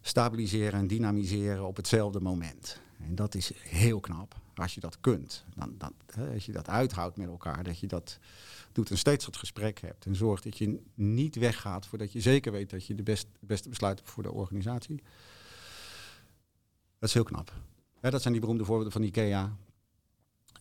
stabiliseren 0.00 0.80
en 0.80 0.86
dynamiseren 0.86 1.66
op 1.66 1.76
hetzelfde 1.76 2.20
moment. 2.20 2.86
En 3.00 3.14
dat 3.14 3.34
is 3.34 3.52
heel 3.54 4.00
knap 4.00 4.40
als 4.54 4.74
je 4.74 4.80
dat 4.80 5.00
kunt. 5.00 5.44
Dan, 5.54 5.74
dan, 5.78 5.92
als 6.32 6.46
je 6.46 6.52
dat 6.52 6.68
uithoudt 6.68 7.16
met 7.16 7.28
elkaar, 7.28 7.64
dat 7.64 7.78
je 7.78 7.86
dat 7.86 8.18
doet 8.72 8.90
en 8.90 8.98
steeds 8.98 9.24
dat 9.24 9.36
gesprek 9.36 9.80
hebt. 9.80 10.06
En 10.06 10.14
zorgt 10.16 10.44
dat 10.44 10.58
je 10.58 10.80
niet 10.94 11.36
weggaat 11.36 11.86
voordat 11.86 12.12
je 12.12 12.20
zeker 12.20 12.52
weet 12.52 12.70
dat 12.70 12.86
je 12.86 12.94
de 12.94 13.02
best, 13.02 13.26
beste 13.40 13.68
besluit 13.68 13.98
hebt 13.98 14.10
voor 14.10 14.22
de 14.22 14.32
organisatie. 14.32 15.02
Dat 16.98 17.08
is 17.08 17.14
heel 17.14 17.22
knap. 17.22 17.52
Dat 18.00 18.20
zijn 18.20 18.32
die 18.32 18.42
beroemde 18.42 18.64
voorbeelden 18.64 18.92
van 18.92 19.02
IKEA, 19.02 19.56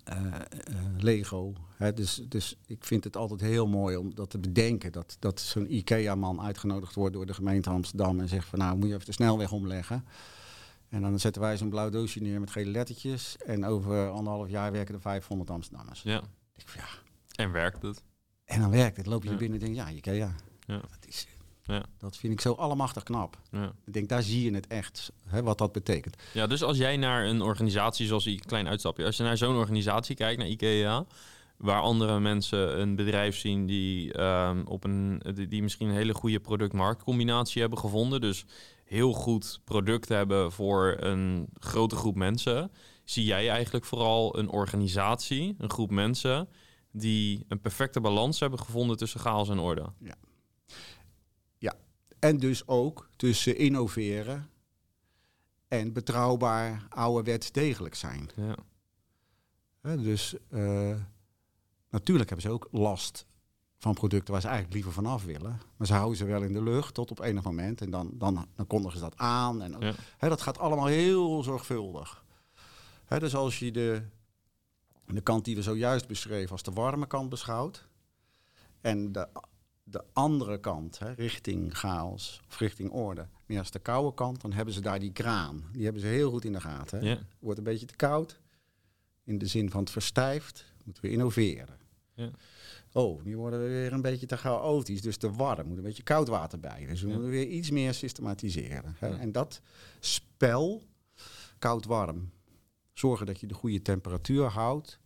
eh, 0.04 0.26
eh, 0.36 0.42
Lego. 0.98 1.54
Dus, 1.94 2.22
dus 2.28 2.58
ik 2.66 2.84
vind 2.84 3.04
het 3.04 3.18
altijd 3.18 3.42
heel 3.42 3.68
mooi 3.68 3.96
om 3.96 4.16
dat 4.16 4.30
te 4.30 4.38
bedenken. 4.38 4.92
Dat, 4.92 5.18
dat 5.20 5.40
zo'n 5.40 5.74
IKEA-man 5.74 6.42
uitgenodigd 6.42 6.96
wordt 6.96 7.14
door 7.14 7.26
de 7.26 7.34
gemeente 7.34 7.70
Amsterdam 7.70 8.20
en 8.20 8.28
zegt 8.28 8.48
van 8.48 8.60
nou 8.60 8.78
moet 8.78 8.88
je 8.88 8.94
even 8.94 9.06
de 9.06 9.12
snelweg 9.12 9.52
omleggen. 9.52 10.06
En 10.90 11.02
dan 11.02 11.20
zetten 11.20 11.42
wij 11.42 11.58
zo'n 11.58 11.70
blauw 11.70 11.90
doosje 11.90 12.22
neer 12.22 12.40
met 12.40 12.52
gele 12.52 12.72
lettertjes. 12.72 13.38
En 13.46 13.66
over 13.66 14.10
anderhalf 14.10 14.50
jaar 14.50 14.72
werken 14.72 14.96
er 14.96 15.02
500 15.02 15.50
Amsterdammers. 15.50 16.02
Ja. 16.02 16.22
Ik 16.56 16.66
ja. 16.76 16.86
En 17.36 17.52
werkt 17.52 17.82
het? 17.82 18.04
En 18.46 18.60
dan 18.60 18.70
werkt 18.70 18.98
het. 18.98 19.06
Loop 19.06 19.24
je 19.24 19.30
Ja. 19.30 19.36
binnen 19.36 19.60
en 19.60 19.66
denk 19.66 19.76
je, 19.78 19.82
ja, 19.82 19.98
IKEA. 19.98 20.36
Ja. 20.66 20.76
Dat, 20.80 21.06
is, 21.08 21.28
Ja. 21.64 21.86
dat 21.98 22.18
vind 22.18 22.34
ik 22.34 22.42
zo 22.42 22.54
allemachtig 22.54 23.04
knap. 23.04 23.38
Ja. 23.52 23.72
Ik 23.86 23.94
denk, 23.94 24.10
daar 24.10 24.24
zie 24.24 24.44
je 24.44 24.56
het 24.56 24.68
echt, 24.68 25.12
hè, 25.26 25.44
wat 25.44 25.58
dat 25.58 25.72
betekent. 25.72 26.16
Ja, 26.34 26.48
dus 26.48 26.64
als 26.64 26.78
jij 26.78 26.98
naar 26.98 27.26
een 27.26 27.42
organisatie, 27.42 28.08
zoals 28.08 28.24
die 28.24 28.40
klein 28.40 28.68
uitstapje, 28.68 29.06
als 29.06 29.18
je 29.18 29.24
naar 29.24 29.38
zo'n 29.38 29.56
organisatie 29.56 30.16
kijkt, 30.16 30.40
naar 30.40 30.48
IKEA, 30.48 31.06
waar 31.58 31.82
andere 31.82 32.20
mensen 32.20 32.80
een 32.80 32.96
bedrijf 32.96 33.38
zien 33.38 33.66
die, 33.66 34.14
ehm, 34.14 34.62
op 34.66 34.84
een, 34.84 35.22
die, 35.36 35.48
die 35.48 35.62
misschien 35.62 35.88
een 35.88 35.96
hele 35.96 36.14
goede 36.14 36.40
product-marktcombinatie 36.40 37.62
hebben 37.62 37.80
gevonden, 37.80 38.22
dus 38.22 38.46
heel 38.88 39.14
goed 39.14 39.60
product 39.64 40.10
hebben 40.10 40.52
voor 40.52 40.96
een 41.00 41.48
grote 41.54 41.96
groep 41.96 42.16
mensen, 42.16 42.72
zie 43.04 43.26
jij 43.26 43.50
eigenlijk 43.50 43.86
vooral 43.86 44.38
een 44.38 44.50
organisatie, 44.50 45.56
een 45.58 45.70
groep 45.70 45.92
mensen, 45.92 46.50
die 46.92 47.46
een 47.48 47.62
perfecte 47.62 48.02
balans 48.02 48.40
hebben 48.40 48.60
gevonden 48.60 48.98
tussen 48.98 49.20
chaos 49.20 49.50
en 49.50 49.60
orde. 49.60 49.94
En 52.20 52.38
dus 52.38 52.68
ook 52.68 53.10
tussen 53.16 53.58
innoveren 53.58 54.50
en 55.68 55.94
betrouwbaar 55.94 56.86
ouderwets 56.90 57.52
degelijk 57.52 57.96
zijn. 57.96 58.30
Ja. 58.36 58.56
Dus 59.96 60.36
eh, 60.50 60.96
natuurlijk 61.90 62.30
hebben 62.30 62.48
ze 62.48 62.50
ook 62.50 62.68
last 62.72 63.26
van 63.78 63.94
producten 63.94 64.32
waar 64.32 64.42
ze 64.42 64.48
eigenlijk 64.48 64.76
liever 64.76 64.94
vanaf 64.94 65.24
willen. 65.24 65.62
Maar 65.78 65.88
ze 65.88 65.94
houden 65.94 66.18
ze 66.18 66.26
wel 66.26 66.42
in 66.42 66.54
de 66.54 66.64
lucht 66.64 66.94
tot 66.94 67.12
op 67.12 67.20
enig 67.20 67.44
moment. 67.44 67.82
En 67.82 67.90
dan, 67.90 68.12
dan, 68.14 68.48
dan 68.56 68.68
kondigen 68.68 68.98
ze 68.98 69.04
dat 69.04 69.18
aan. 69.18 69.62
En, 69.62 69.76
Ja. 70.20 70.30
dat 70.30 70.42
gaat 70.42 70.58
allemaal 70.60 70.86
heel 70.86 71.44
zorgvuldig. 71.44 72.24
Hè, 73.06 73.20
dus 73.20 73.36
als 73.36 73.60
je 73.60 73.72
de, 73.72 74.02
de 75.06 75.22
kant 75.22 75.46
die 75.46 75.56
we 75.56 75.62
zojuist 75.62 76.08
beschreven 76.08 76.52
als 76.52 76.64
de 76.64 76.72
warme 76.72 77.08
kant 77.08 77.30
beschouwt. 77.30 77.88
En 78.82 79.12
de, 79.12 79.28
de 79.84 80.04
andere 80.14 80.60
kant, 80.60 81.00
hè, 81.00 81.12
richting 81.12 81.78
chaos 81.78 82.42
of 82.48 82.58
richting 82.60 82.92
orde. 82.92 83.28
Meer 83.46 83.60
als 83.60 83.72
de 83.72 83.80
koude 83.80 84.14
kant, 84.14 84.42
dan 84.42 84.52
hebben 84.52 84.74
ze 84.74 84.82
daar 84.82 85.00
die 85.00 85.12
kraan. 85.12 85.64
Die 85.72 85.84
hebben 85.84 86.02
ze 86.02 86.08
heel 86.08 86.30
goed 86.32 86.46
in 86.46 86.52
de 86.54 86.62
gaten. 86.62 87.04
Ja. 87.04 87.18
Wordt 87.40 87.58
een 87.58 87.64
beetje 87.64 87.86
te 87.86 87.96
koud. 87.96 88.40
In 89.24 89.38
de 89.38 89.46
zin 89.48 89.70
van 89.70 89.80
het 89.80 89.90
verstijft, 89.90 90.74
moeten 90.84 91.04
we 91.04 91.10
innoveren. 91.10 91.77
Ja. 92.18 92.30
Oh, 92.92 93.24
nu 93.24 93.38
worden 93.38 93.62
we 93.62 93.68
weer 93.68 93.94
een 93.94 94.02
beetje 94.02 94.26
te 94.26 94.38
chaotisch, 94.38 95.02
dus 95.02 95.18
te 95.18 95.32
warm. 95.32 95.68
Moet 95.68 95.78
een 95.78 95.84
beetje 95.84 96.04
koud 96.04 96.28
water 96.28 96.60
bij. 96.60 96.86
Dus 96.86 97.02
we 97.02 97.08
Ja. 97.08 97.14
moeten 97.14 97.32
weer 97.32 97.48
iets 97.48 97.70
meer 97.70 97.94
systematiseren. 97.94 98.96
hè. 99.00 99.08
Ja. 99.08 99.18
En 99.18 99.32
dat 99.32 99.62
spel, 100.00 100.84
koud-warm, 101.60 102.32
zorgen 102.94 103.26
dat 103.26 103.40
je 103.40 103.48
de 103.48 103.54
goede 103.54 103.82
temperatuur 103.82 104.46
houdt, 104.46 105.00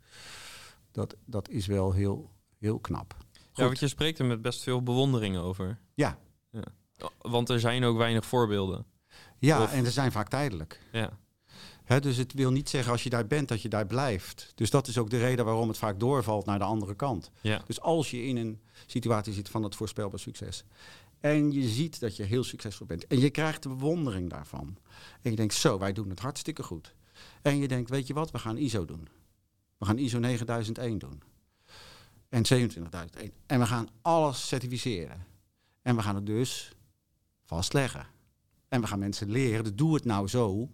dat, 0.91 1.15
dat 1.25 1.49
is 1.49 1.65
wel 1.67 1.91
heel, 1.93 2.31
heel 2.59 2.79
knap. 2.79 3.17
ja, 3.53 3.63
want 3.65 3.79
je 3.79 3.87
spreekt 3.87 4.19
er 4.19 4.25
met 4.25 4.41
best 4.41 4.63
veel 4.63 4.83
bewondering 4.83 5.37
over. 5.37 5.79
Ja, 5.93 6.17
Want 7.17 7.49
er 7.49 7.59
zijn 7.59 7.83
ook 7.83 7.97
weinig 7.97 8.25
voorbeelden. 8.25 8.85
ja 9.39 9.63
Of- 9.63 9.73
en 9.73 9.85
ze 9.85 9.91
zijn 9.91 10.11
vaak 10.11 10.27
tijdelijk. 10.29 10.81
Ja. 10.91 11.17
Dus 11.99 12.17
het 12.17 12.33
wil 12.33 12.51
niet 12.51 12.69
zeggen 12.69 12.91
als 12.91 13.03
je 13.03 13.09
daar 13.09 13.27
bent 13.27 13.47
dat 13.47 13.61
je 13.61 13.69
daar 13.69 13.85
blijft. 13.85 14.51
Dus 14.55 14.69
dat 14.69 14.87
is 14.87 14.97
ook 14.97 15.09
de 15.09 15.17
reden 15.17 15.45
waarom 15.45 15.67
het 15.67 15.77
vaak 15.77 15.99
doorvalt 15.99 16.45
naar 16.45 16.59
de 16.59 16.65
andere 16.65 16.95
kant. 16.95 17.31
Ja. 17.41 17.61
Dus 17.65 17.81
als 17.81 18.11
je 18.11 18.23
in 18.23 18.37
een 18.37 18.61
situatie 18.85 19.33
zit 19.33 19.49
van 19.49 19.63
het 19.63 19.75
voorspelbaar 19.75 20.19
succes. 20.19 20.63
En 21.19 21.51
je 21.51 21.67
ziet 21.67 21.99
dat 21.99 22.15
je 22.15 22.23
heel 22.23 22.43
succesvol 22.43 22.87
bent. 22.87 23.07
En 23.07 23.19
je 23.19 23.29
krijgt 23.29 23.63
de 23.63 23.69
bewondering 23.69 24.29
daarvan. 24.29 24.77
En 25.21 25.29
je 25.29 25.35
denkt, 25.35 25.53
zo, 25.53 25.79
wij 25.79 25.93
doen 25.93 26.09
het 26.09 26.19
hartstikke 26.19 26.63
goed. 26.63 26.95
En 27.41 27.57
je 27.57 27.67
denkt, 27.67 27.89
weet 27.89 28.07
je 28.07 28.13
wat, 28.13 28.31
we 28.31 28.39
gaan 28.39 28.57
ISO 28.57 28.85
doen. 28.85 29.07
We 29.77 29.85
gaan 29.85 29.97
ISO 29.97 30.19
9001 30.19 30.97
doen. 30.97 31.21
En 32.29 32.45
27001. 32.45 33.31
En 33.45 33.59
we 33.59 33.65
gaan 33.65 33.89
alles 34.01 34.47
certificeren. 34.47 35.25
En 35.81 35.95
we 35.95 36.01
gaan 36.01 36.15
het 36.15 36.25
dus 36.25 36.71
vastleggen. 37.43 38.07
En 38.67 38.81
we 38.81 38.87
gaan 38.87 38.99
mensen 38.99 39.31
leren, 39.31 39.63
dus 39.63 39.75
doe 39.75 39.93
het 39.93 40.05
nou 40.05 40.27
zo. 40.27 40.69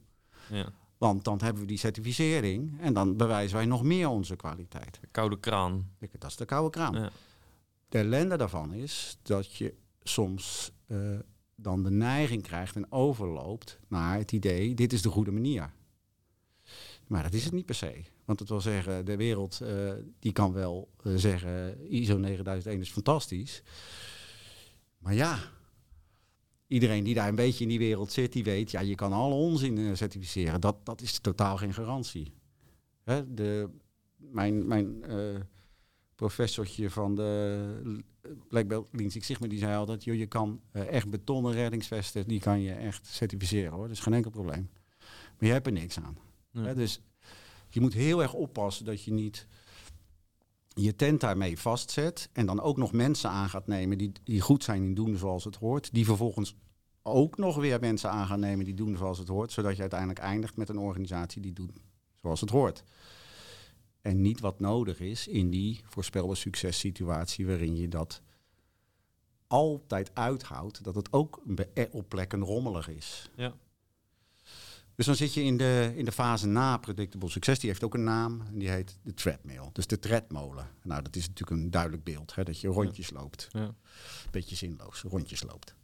ja. 0.50 0.74
Want 0.98 1.24
dan 1.24 1.39
hebben 1.44 1.62
we 1.62 1.68
die 1.68 1.77
certificering. 1.77 2.82
En 2.82 2.94
dan 2.94 3.18
bewijzen 3.18 3.58
wij 3.58 3.66
nog 3.66 3.84
meer 3.84 4.08
onze 4.08 4.36
kwaliteit. 4.36 5.00
Koude 5.12 5.39
kraan. 5.39 5.92
Dat 6.20 6.30
is 6.30 6.36
de 6.36 6.46
koude 6.46 6.70
kraan. 6.70 6.94
Ja. 6.94 7.10
De 7.89 7.98
ellende 7.98 8.38
daarvan 8.38 8.74
is 8.74 9.18
dat 9.22 9.56
je 9.56 9.74
soms 10.04 10.72
eh, 10.88 10.98
dan 11.56 11.84
de 11.84 11.92
neiging 11.92 12.44
krijgt 12.44 12.75
en 12.75 12.92
overloopt 12.92 13.80
naar 13.88 14.18
het 14.18 14.32
idee, 14.32 14.74
dit 14.74 14.94
is 14.94 15.01
de 15.01 15.10
goede 15.10 15.32
manier. 15.32 15.74
Maar 17.08 17.24
dat 17.24 17.34
is 17.34 17.44
het 17.44 17.54
niet 17.54 17.66
per 17.66 17.75
se. 17.75 18.04
Want 18.25 18.39
het 18.39 18.50
wil 18.50 18.62
zeggen, 18.62 19.06
de 19.06 19.16
wereld 19.16 19.62
eh, 19.62 19.92
die 20.20 20.32
kan 20.32 20.54
wel 20.54 20.89
eh, 21.04 21.13
zeggen, 21.16 21.89
ISO 21.92 22.18
9001 22.18 22.80
is 22.80 22.89
fantastisch. 22.89 23.63
Maar 24.98 25.13
ja, 25.13 25.39
iedereen 26.67 27.03
die 27.03 27.13
daar 27.13 27.27
een 27.27 27.36
beetje 27.36 27.63
in 27.63 27.69
die 27.69 27.79
wereld 27.79 28.12
zit, 28.12 28.33
die 28.33 28.43
weet, 28.43 28.71
ja, 28.71 28.79
je 28.79 28.95
kan 28.95 29.13
alle 29.13 29.33
onzin 29.33 29.77
eh, 29.77 29.93
certificeren. 29.93 30.62
Dat, 30.62 30.86
dat 30.86 31.01
is 31.01 31.19
totaal 31.19 31.57
geen 31.57 31.74
garantie. 31.74 32.33
Hè, 33.03 33.33
de, 33.33 33.69
mijn 34.17 34.67
mijn 34.67 35.03
eh, 35.03 35.39
professortje 36.15 36.89
van 36.89 37.15
de 37.15 38.01
Black 38.47 38.67
Belt 38.67 38.88
Six 39.07 39.25
Sigma, 39.25 39.47
die 39.47 39.59
zei 39.59 39.75
altijd, 39.75 40.03
joh, 40.03 40.15
je 40.15 40.27
kan 40.27 40.62
eh, 40.71 40.88
echt 40.88 41.09
betonnen 41.09 41.53
reddingsvesten, 41.53 42.27
die 42.27 42.39
kan 42.39 42.62
je 42.62 42.71
echt 42.71 43.05
certificeren 43.05 43.71
hoor. 43.71 43.88
Dat 43.88 43.95
is 43.95 44.03
geen 44.03 44.13
enkel 44.13 44.31
probleem. 44.31 44.69
Maar 45.00 45.47
je 45.47 45.51
hebt 45.51 45.65
er 45.65 45.71
niks 45.71 46.00
aan. 46.00 46.17
Ja. 46.51 46.62
Hè, 46.62 46.75
dus 46.75 47.01
je 47.69 47.81
moet 47.81 47.93
heel 47.93 48.21
erg 48.21 48.33
oppassen 48.33 48.86
dat 48.86 49.03
je 49.03 49.12
niet 49.12 49.47
je 50.79 50.96
tent 50.96 51.22
daarmee 51.22 51.60
vastzet 51.60 52.29
en 52.34 52.46
dan 52.46 52.62
ook 52.62 52.77
nog 52.77 52.91
mensen 52.91 53.29
aan 53.29 53.50
gaat 53.50 53.67
nemen 53.67 53.98
die, 53.98 54.12
die 54.24 54.41
goed 54.41 54.63
zijn 54.63 54.84
in 54.84 54.93
doen 54.93 55.17
zoals 55.17 55.43
het 55.43 55.55
hoort, 55.55 55.93
die 55.93 56.05
vervolgens 56.05 56.55
ook 57.01 57.38
nog 57.38 57.55
weer 57.55 57.79
mensen 57.79 58.10
aan 58.10 58.27
gaan 58.27 58.39
nemen 58.39 58.65
die 58.65 58.74
doen 58.74 58.98
zoals 58.98 59.17
het 59.17 59.27
hoort, 59.27 59.51
zodat 59.51 59.75
je 59.75 59.81
uiteindelijk 59.81 60.19
eindigt 60.19 60.57
met 60.57 60.69
een 60.69 60.77
organisatie 60.77 61.41
die 61.41 61.53
doet 61.53 61.72
zoals 62.22 62.41
het 62.41 62.50
hoort. 62.50 62.84
En 64.01 64.22
niet 64.22 64.39
wat 64.39 64.60
nodig 64.60 65.00
is 65.00 65.27
in 65.27 65.50
die 65.50 65.81
voorspelbare 65.86 66.36
successituatie 66.36 67.46
waarin 67.46 67.75
je 67.75 67.88
dat 67.88 68.22
altijd 69.48 70.12
uithoudt, 70.13 70.84
dat 70.84 70.96
het 70.96 71.13
ook 71.13 71.41
op 71.91 72.10
plekken 72.10 72.43
rommelig 72.43 72.89
is. 72.89 73.29
Ja. 73.36 73.53
Dus 74.98 75.06
dan 75.06 75.16
zit 75.16 75.34
je 75.34 75.44
in 75.44 75.58
de, 75.58 75.94
in 75.96 76.06
de 76.06 76.12
fase 76.12 76.48
na 76.48 76.77
predictable 76.77 77.30
succes. 77.30 77.60
Die 77.60 77.70
heeft 77.70 77.84
ook 77.84 77.94
een 77.94 78.04
naam 78.04 78.42
en 78.42 78.58
die 78.60 78.70
heet 78.70 78.98
de 79.04 79.13
treadmill. 79.13 79.70
Dus 79.74 79.88
de 79.88 80.00
tredmolen. 80.00 80.68
Nou, 80.84 81.01
dat 81.01 81.16
is 81.16 81.27
natuurlijk 81.27 81.62
een 81.62 81.72
duidelijk 81.72 82.04
beeld. 82.04 82.36
Hè, 82.36 82.44
dat 82.44 82.60
je 82.62 82.68
rondjes 82.68 83.10
loopt. 83.10 83.48
Ja. 83.51 83.74
Beetje 84.32 84.56
zinloos, 84.56 85.01
rondjes 85.01 85.44
loopt. 85.44 85.75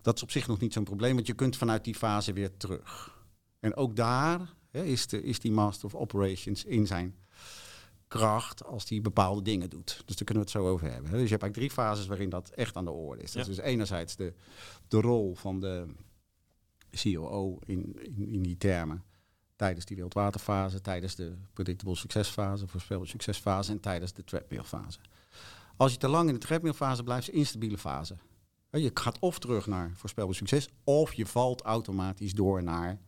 Dat 0.00 0.16
is 0.16 0.22
op 0.22 0.30
zich 0.30 0.46
nog 0.46 0.60
niet 0.60 0.72
zo'n 0.72 0.84
probleem, 0.84 1.14
want 1.14 1.26
je 1.26 1.32
kunt 1.32 1.56
vanuit 1.56 1.84
die 1.84 1.94
fase 1.94 2.32
weer 2.32 2.56
terug. 2.56 3.20
En 3.60 3.74
ook 3.76 3.96
daar 3.96 4.54
hè, 4.70 4.84
is, 4.84 5.06
de, 5.06 5.22
is 5.22 5.38
die 5.38 5.52
Master 5.52 5.86
of 5.86 5.94
Operations 5.94 6.64
in 6.64 6.86
zijn 6.86 7.14
kracht 8.08 8.64
als 8.64 8.84
die 8.84 9.00
bepaalde 9.00 9.42
dingen 9.42 9.70
doet. 9.70 10.02
Dus 10.04 10.16
daar 10.16 10.24
kunnen 10.26 10.44
we 10.44 10.50
het 10.50 10.60
zo 10.60 10.68
over 10.68 10.90
hebben. 10.90 11.10
Hè. 11.10 11.16
Dus 11.18 11.24
je 11.28 11.30
hebt 11.34 11.42
eigenlijk 11.42 11.54
drie 11.54 11.70
fases 11.86 12.06
waarin 12.06 12.28
dat 12.28 12.50
echt 12.50 12.76
aan 12.76 12.84
de 12.84 12.90
orde 12.90 13.22
is. 13.22 13.32
Dat 13.32 13.44
Ja. 13.44 13.50
is 13.50 13.56
dus 13.56 13.64
enerzijds 13.64 14.16
de, 14.16 14.34
de 14.88 15.00
rol 15.00 15.34
van 15.34 15.60
de 15.60 15.86
COO 17.02 17.58
in, 17.66 17.96
in, 18.16 18.28
in 18.28 18.42
die 18.42 18.56
termen 18.56 19.04
tijdens 19.56 19.84
die 19.84 19.96
wildwaterfase, 19.96 20.80
tijdens 20.80 21.14
de 21.14 21.36
predictable 21.52 21.94
succesfase, 21.94 22.66
voorspelbare 22.66 23.10
succesfase 23.10 23.70
en 23.70 23.80
tijdens 23.80 24.12
de 24.12 24.24
treadmillfase. 24.24 24.98
Als 25.76 25.92
je 25.92 25.98
te 25.98 26.08
lang 26.08 26.28
in 26.28 26.34
de 26.34 26.40
treadmillfase 26.40 27.02
blijft, 27.02 27.20
is 27.20 27.26
het 27.26 27.34
een 27.34 27.40
instabiele 27.40 27.78
fase. 27.78 28.16
Je 28.70 28.90
gaat 28.94 29.18
of 29.18 29.38
terug 29.38 29.66
naar 29.66 29.90
voorspelbaar 29.94 30.34
succes, 30.34 30.68
of 30.84 31.12
je 31.12 31.26
valt 31.26 31.62
automatisch 31.62 32.32
door 32.32 32.62
naar 32.62 32.98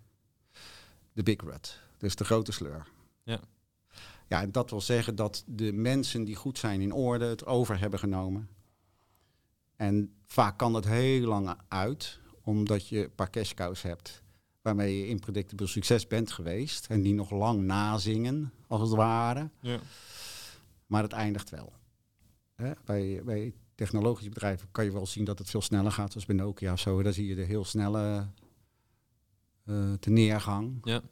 de 1.12 1.22
big 1.22 1.40
rut, 1.40 1.80
dus 1.98 2.16
de 2.16 2.24
grote 2.24 2.52
sleur. 2.52 2.86
Ja. 3.22 3.40
Ja, 4.26 4.42
en 4.42 4.52
dat 4.52 4.70
wil 4.70 4.80
zeggen 4.80 5.16
dat 5.16 5.44
de 5.46 5.72
mensen 5.72 6.24
die 6.24 6.36
goed 6.36 6.58
zijn 6.58 6.80
in 6.80 6.92
orde 6.92 7.24
het 7.24 7.46
over 7.46 7.78
hebben 7.78 7.98
genomen. 7.98 8.48
En 9.76 10.14
vaak 10.26 10.58
kan 10.58 10.72
dat 10.72 10.84
heel 10.84 11.26
lang 11.26 11.56
uit, 11.68 12.18
omdat 12.44 12.88
je 12.88 13.04
een 13.04 13.14
paar 13.14 13.30
cash 13.30 13.54
cows 13.54 13.82
hebt 13.82 14.22
waarmee 14.64 14.98
je 14.98 15.06
in 15.06 15.18
predictable 15.18 15.66
succes 15.66 16.06
bent 16.06 16.32
geweest. 16.32 16.86
En 16.86 17.02
die 17.02 17.14
nog 17.14 17.30
lang 17.30 17.62
nazingen, 17.62 18.52
als 18.66 18.80
het 18.80 18.90
ware. 18.90 19.50
Ja. 19.60 19.78
Maar 20.86 21.02
het 21.02 21.12
eindigt 21.12 21.50
wel. 21.50 21.72
Hè? 22.54 22.72
Bij, 22.84 23.22
bij 23.24 23.52
technologische 23.74 24.28
bedrijven 24.28 24.68
kan 24.70 24.84
je 24.84 24.92
wel 24.92 25.06
zien 25.06 25.24
dat 25.24 25.38
het 25.38 25.50
veel 25.50 25.60
sneller 25.60 25.92
gaat, 25.92 26.10
zoals 26.10 26.26
bij 26.26 26.36
Nokia 26.36 26.72
of 26.72 26.80
zo. 26.80 27.02
Daar 27.02 27.12
zie 27.12 27.26
je 27.26 27.34
de 27.34 27.42
heel 27.42 27.64
snelle 27.64 28.28
eh, 29.64 29.92
te 29.92 30.10
neergang. 30.10 30.78
Ja. 30.82 31.02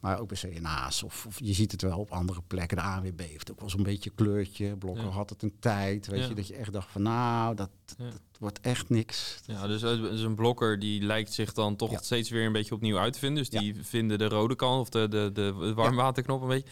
Maar 0.00 0.18
ook 0.20 0.28
bij 0.28 0.38
CNA's. 0.38 1.02
Of, 1.02 1.26
of 1.26 1.38
je 1.40 1.52
ziet 1.52 1.72
het 1.72 1.82
wel 1.82 1.98
op 1.98 2.10
andere 2.10 2.42
plekken. 2.46 2.76
De 2.76 2.82
ANWB 2.82 3.20
heeft 3.20 3.50
ook 3.50 3.60
wel 3.60 3.70
zo'n 3.70 3.82
beetje 3.82 4.10
kleurtje. 4.10 4.76
Blokker 4.76 5.04
Ja. 5.04 5.10
had 5.10 5.30
het 5.30 5.42
een 5.42 5.56
tijd. 5.60 6.06
Weet 6.06 6.20
Ja. 6.22 6.28
je, 6.28 6.34
dat 6.34 6.46
je 6.46 6.54
echt 6.54 6.72
dacht 6.72 6.90
van 6.90 7.02
nou, 7.02 7.54
dat, 7.54 7.70
Ja. 7.98 8.04
dat 8.04 8.20
wordt 8.38 8.60
echt 8.60 8.88
niks. 8.88 9.40
Ja, 9.44 9.66
dus, 9.66 9.82
eh, 9.82 9.90
dus 9.90 10.20
een 10.20 10.34
blokker 10.34 10.78
die 10.78 11.02
lijkt 11.02 11.32
zich 11.32 11.52
dan 11.52 11.76
toch 11.76 12.04
steeds 12.04 12.30
weer 12.30 12.46
een 12.46 12.52
beetje 12.52 12.74
opnieuw 12.74 12.98
uit 12.98 13.12
te 13.12 13.18
vinden. 13.18 13.44
Dus 13.48 13.60
die 13.60 13.84
vinden 13.84 14.18
de 14.18 14.28
rode 14.28 14.56
kant 14.56 14.80
of 14.80 14.88
de, 14.88 15.08
de, 15.08 15.30
de 15.32 15.74
warmwaterknop 15.74 16.42
een 16.42 16.48
beetje. 16.48 16.70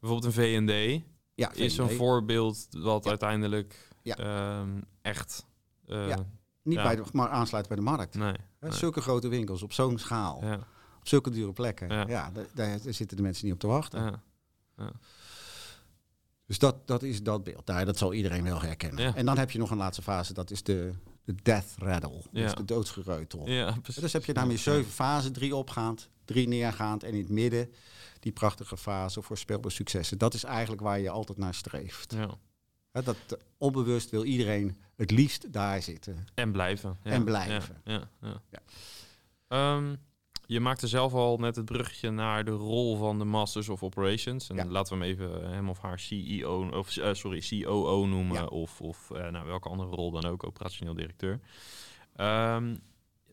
Bijvoorbeeld 0.00 0.36
een 0.36 0.42
VND 0.42 1.02
Ja, 1.34 1.52
is 1.52 1.74
VND. 1.74 1.92
voorbeeld 1.92 2.66
wat 2.70 3.06
uiteindelijk 3.06 3.88
Ja. 4.02 4.16
ehm, 4.16 4.80
echt... 5.02 5.46
eh. 5.86 6.14
Niet 6.62 6.82
bij 6.82 6.96
de, 6.96 7.02
maar 7.12 7.28
aansluit 7.28 7.68
bij 7.68 7.76
de 7.76 7.82
markt. 7.82 8.14
Nee. 8.14 8.32
Hè, 8.58 8.68
nee. 8.68 8.78
Zulke 8.78 9.00
grote 9.00 9.28
winkels 9.28 9.62
op 9.62 9.72
zo'n 9.72 9.98
schaal. 9.98 10.38
Ja, 10.44 10.58
zulke 11.08 11.30
dure 11.30 11.52
plekken. 11.52 11.88
Ja. 11.88 12.04
Ja, 12.08 12.30
daar, 12.30 12.46
daar 12.54 12.78
zitten 12.94 13.16
de 13.16 13.22
mensen 13.22 13.44
niet 13.44 13.54
op 13.54 13.60
te 13.60 13.66
wachten. 13.66 14.22
ja. 14.76 14.92
Dus 16.46 16.58
dat, 16.58 16.86
dat 16.86 17.02
is 17.02 17.22
dat 17.22 17.44
beeld. 17.44 17.66
Daar, 17.66 17.84
dat 17.84 17.98
zal 17.98 18.12
iedereen 18.12 18.42
wel 18.42 18.60
herkennen. 18.60 19.14
En 19.14 19.26
dan 19.26 19.38
heb 19.38 19.50
je 19.50 19.58
nog 19.58 19.70
een 19.70 19.76
laatste 19.76 20.02
fase. 20.02 20.32
Dat 20.32 20.50
is 20.50 20.62
de, 20.62 20.92
de 21.24 21.34
death 21.42 21.74
rattle. 21.78 22.22
Ja. 22.32 22.42
Dus 22.42 22.54
de 22.54 22.64
doodsgereutel. 22.64 23.48
ja 23.48 23.76
precies. 23.82 24.02
Dus 24.02 24.12
heb 24.12 24.24
je 24.24 24.32
daarmee 24.32 24.56
zeven 24.56 24.90
fasen. 24.90 25.32
Drie 25.32 25.56
opgaand, 25.56 26.08
drie 26.24 26.48
neergaand. 26.48 27.02
En 27.02 27.12
in 27.12 27.18
het 27.20 27.28
midden 27.28 27.72
die 28.20 28.32
prachtige 28.32 28.76
fase 28.76 29.22
voorspelbare 29.22 29.74
successen. 29.74 30.18
Dat 30.18 30.34
is 30.34 30.44
eigenlijk 30.44 30.82
waar 30.82 31.00
je 31.00 31.10
altijd 31.10 31.38
naar 31.38 31.54
streeft. 31.54 32.14
Dat 32.92 33.06
eh, 33.06 33.38
onbewust 33.56 34.10
wil 34.10 34.24
iedereen 34.24 34.76
het 34.96 35.10
liefst 35.10 35.52
daar 35.52 35.82
zitten. 35.82 36.26
En 36.34 36.52
blijven. 36.52 36.96
Ja. 37.02 37.10
En 37.10 37.24
blijven. 37.24 37.80
Ja, 37.84 38.08
ja, 38.20 38.42
ja. 39.48 39.96
Ja. 40.48 40.54
Je 40.54 40.60
maakte 40.60 40.86
zelf 40.86 41.14
al 41.14 41.36
net 41.38 41.56
het 41.56 41.64
bruggetje 41.64 42.10
naar 42.10 42.44
de 42.44 42.50
rol 42.50 42.96
van 42.96 43.18
de 43.18 43.24
Masters 43.24 43.68
of 43.68 43.82
Operations. 43.82 44.48
En 44.50 44.56
Ja. 44.56 44.64
laten 44.66 44.98
we 44.98 45.04
hem 45.04 45.12
even 45.14 45.50
hem 45.50 45.68
of 45.68 45.80
haar 45.80 45.98
CEO, 45.98 46.68
of 46.68 46.96
eh, 46.96 47.12
sorry, 47.14 47.42
COO 47.48 48.06
noemen. 48.06 48.36
Ja. 48.36 48.44
Of, 48.46 48.80
of 48.80 49.10
eh, 49.10 49.28
nou, 49.28 49.46
welke 49.46 49.68
andere 49.68 49.90
rol 49.90 50.10
dan 50.10 50.24
ook, 50.24 50.44
operationeel 50.44 50.94
directeur. 50.94 51.40
Ehm, 52.16 52.64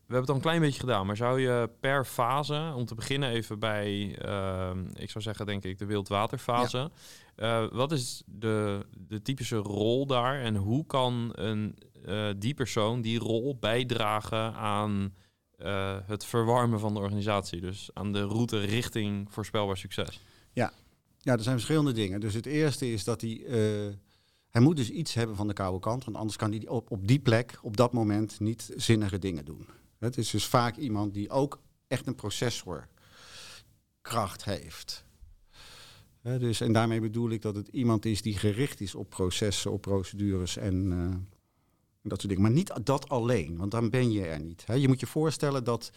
we 0.06 0.12
hebben 0.12 0.20
het 0.20 0.28
al 0.28 0.34
een 0.34 0.40
klein 0.50 0.60
beetje 0.60 0.80
gedaan, 0.80 1.06
maar 1.06 1.16
zou 1.16 1.40
je 1.40 1.70
per 1.80 2.04
fase, 2.04 2.72
om 2.76 2.84
te 2.84 2.94
beginnen 2.94 3.28
even 3.30 3.58
bij, 3.58 4.18
ehm, 4.18 4.84
ik 4.94 5.10
zou 5.10 5.24
zeggen 5.24 5.46
denk 5.46 5.64
ik 5.64 5.78
de 5.78 5.84
wildwaterfase. 5.86 6.90
Eh, 7.36 7.66
wat 7.72 7.92
is 7.92 8.22
de, 8.26 8.86
de 8.98 9.22
typische 9.22 9.56
rol 9.56 10.06
daar 10.06 10.40
en 10.40 10.56
hoe 10.56 10.86
kan 10.86 11.30
een, 11.34 11.76
eh, 12.04 12.28
die 12.36 12.54
persoon 12.54 13.00
die 13.00 13.18
rol 13.18 13.56
bijdragen 13.60 14.54
aan 14.54 15.14
eh, 15.56 15.96
het 16.06 16.24
verwarmen 16.24 16.80
van 16.80 16.94
de 16.94 17.00
organisatie? 17.00 17.60
Dus 17.60 17.90
aan 17.92 18.12
de 18.12 18.22
route 18.22 18.58
richting 18.58 19.32
voorspelbaar 19.32 19.76
succes. 19.76 20.20
Ja, 21.20 21.32
er 21.32 21.42
zijn 21.42 21.54
verschillende 21.54 21.92
dingen. 21.92 22.20
Dus 22.20 22.34
het 22.34 22.46
eerste 22.46 22.92
is 22.92 23.04
dat 23.04 23.20
hij... 23.20 23.44
eh, 23.46 23.94
hij 24.50 24.60
moet 24.60 24.76
dus 24.76 24.90
iets 24.90 25.14
hebben 25.14 25.36
van 25.36 25.48
de 25.48 25.52
koude 25.52 25.78
kant. 25.78 26.04
Want 26.04 26.16
anders 26.16 26.36
kan 26.36 26.50
hij 26.50 26.68
op, 26.68 26.90
op 26.90 27.08
die 27.08 27.18
plek, 27.18 27.58
op 27.62 27.76
dat 27.76 27.92
moment, 27.92 28.40
niet 28.40 28.72
zinnige 28.76 29.18
dingen 29.18 29.44
doen. 29.44 29.68
Het 29.98 30.16
is 30.16 30.30
dus 30.30 30.46
vaak 30.46 30.76
iemand 30.76 31.14
die 31.14 31.30
ook 31.30 31.60
echt 31.88 32.06
een 32.06 32.14
processorkracht 32.14 34.44
heeft. 34.44 35.04
Dus, 36.22 36.60
en 36.60 36.72
daarmee 36.72 37.00
bedoel 37.00 37.30
ik 37.30 37.42
dat 37.42 37.54
het 37.54 37.68
iemand 37.68 38.04
is 38.04 38.22
die 38.22 38.38
gericht 38.38 38.80
is 38.80 38.94
op 38.94 39.10
processen, 39.10 39.72
op 39.72 39.80
procedures 39.80 40.56
en 40.56 41.28
dat 42.08 42.20
soort 42.20 42.32
dingen. 42.32 42.42
Maar 42.42 42.56
niet 42.56 42.72
dat 42.86 43.08
alleen, 43.08 43.56
want 43.56 43.70
dan 43.70 43.90
ben 43.90 44.12
je 44.12 44.26
er 44.26 44.40
niet. 44.40 44.66
Hè. 44.66 44.74
Je 44.74 44.88
moet 44.88 45.00
je 45.00 45.06
voorstellen 45.06 45.64
dat 45.64 45.92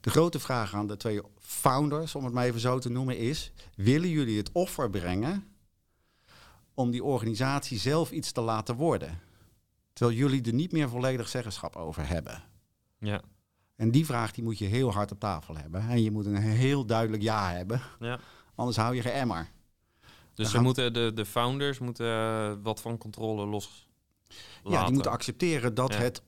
de 0.00 0.10
grote 0.10 0.40
vraag 0.40 0.74
aan 0.74 0.86
de 0.86 0.96
twee 0.96 1.20
founders, 1.38 2.14
om 2.14 2.24
het 2.24 2.34
maar 2.34 2.44
even 2.44 2.60
zo 2.60 2.78
te 2.78 2.90
noemen, 2.90 3.18
is: 3.18 3.52
willen 3.76 4.08
jullie 4.08 4.36
het 4.36 4.52
offer 4.52 4.90
brengen 4.90 5.44
om 6.74 6.90
die 6.90 7.04
organisatie 7.04 7.78
zelf 7.78 8.10
iets 8.10 8.32
te 8.32 8.40
laten 8.40 8.76
worden? 8.76 9.20
Terwijl 9.92 10.18
jullie 10.18 10.42
er 10.42 10.54
niet 10.54 10.72
meer 10.72 10.88
volledig 10.88 11.28
zeggenschap 11.28 11.76
over 11.76 12.08
hebben. 12.08 12.42
Ja. 12.98 13.22
En 13.76 13.90
die 13.90 14.06
vraag 14.06 14.32
die 14.32 14.44
moet 14.44 14.58
je 14.58 14.64
heel 14.64 14.92
hard 14.92 15.12
op 15.12 15.20
tafel 15.20 15.56
hebben. 15.56 15.88
En 15.88 16.02
je 16.02 16.10
moet 16.10 16.26
een 16.26 16.36
heel 16.36 16.86
duidelijk 16.86 17.22
ja 17.22 17.50
hebben, 17.50 17.82
ja. 18.00 18.18
anders 18.54 18.76
hou 18.76 18.94
je 18.94 19.02
geen 19.02 19.12
emmer. 19.12 19.50
Dus 20.34 20.50
ze 20.50 20.60
moeten, 20.60 20.92
de, 20.92 21.12
de 21.14 21.26
founders 21.26 21.78
moeten 21.78 22.06
eh, 22.06 22.52
wat 22.62 22.80
van 22.80 22.98
controle 22.98 23.46
los 23.46 23.88
Ja, 24.64 24.84
die 24.84 24.92
moeten 24.92 25.10
accepteren 25.12 25.74
dat 25.74 25.92
Ja. 25.92 25.98
het 25.98 26.22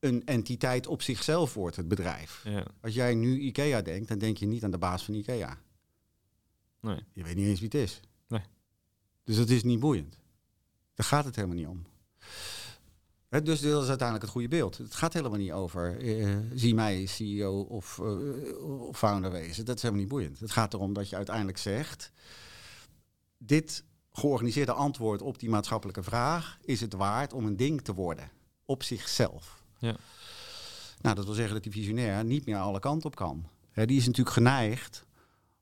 een 0.00 0.24
entiteit 0.24 0.86
op 0.86 1.02
zichzelf 1.02 1.54
wordt, 1.54 1.76
het 1.76 1.88
bedrijf. 1.88 2.40
Ja. 2.44 2.64
Als 2.80 2.94
jij 2.94 3.14
nu 3.14 3.38
IKEA 3.40 3.82
denkt, 3.82 4.08
dan 4.08 4.18
denk 4.18 4.36
je 4.36 4.46
niet 4.46 4.64
aan 4.64 4.70
de 4.70 4.78
baas 4.78 5.04
van 5.04 5.14
IKEA. 5.14 5.58
Nee. 6.80 7.04
Je 7.12 7.22
weet 7.22 7.36
niet 7.36 7.46
eens 7.46 7.60
wie 7.60 7.68
het 7.72 7.80
is. 7.80 8.00
Nee. 8.28 8.42
Dus 9.24 9.36
dat 9.36 9.48
is 9.48 9.62
niet 9.62 9.80
boeiend. 9.80 10.18
Daar 10.94 11.06
gaat 11.06 11.24
het 11.24 11.36
helemaal 11.36 11.56
niet 11.56 11.66
om. 11.66 11.86
Dus 13.28 13.60
dat 13.60 13.82
is 13.82 13.88
uiteindelijk 13.88 14.22
het 14.22 14.30
goede 14.30 14.48
beeld. 14.48 14.78
Het 14.78 14.94
gaat 14.94 15.12
helemaal 15.12 15.38
niet 15.38 15.52
over 15.52 15.98
eh, 15.98 16.36
zie 16.54 16.74
mij 16.74 17.06
CEO 17.06 17.60
of, 17.60 17.98
eh, 17.98 18.62
of 18.62 18.98
founder 18.98 19.30
wezen. 19.30 19.64
Dat 19.64 19.76
is 19.76 19.82
helemaal 19.82 20.04
niet 20.04 20.12
boeiend. 20.12 20.40
Het 20.40 20.50
gaat 20.50 20.74
erom 20.74 20.92
dat 20.92 21.08
je 21.08 21.16
uiteindelijk 21.16 21.58
zegt... 21.58 22.12
dit 23.38 23.84
georganiseerde 24.16 24.72
antwoord 24.72 25.22
op 25.22 25.38
die 25.38 25.48
maatschappelijke 25.48 26.02
vraag... 26.02 26.58
is 26.62 26.80
het 26.80 26.92
waard 26.92 27.32
om 27.32 27.46
een 27.46 27.56
ding 27.56 27.82
te 27.82 27.94
worden. 27.94 28.30
Op 28.64 28.82
zichzelf. 28.82 29.62
Ja. 29.78 29.96
Nou, 31.00 31.14
dat 31.14 31.24
wil 31.24 31.34
zeggen 31.34 31.54
dat 31.54 31.62
die 31.62 31.72
visionair 31.72 32.24
niet 32.24 32.46
meer 32.46 32.56
alle 32.56 32.78
kanten 32.78 33.06
op 33.06 33.16
kan. 33.16 33.48
Die 33.74 33.96
is 33.96 34.06
natuurlijk 34.06 34.36
geneigd 34.36 35.06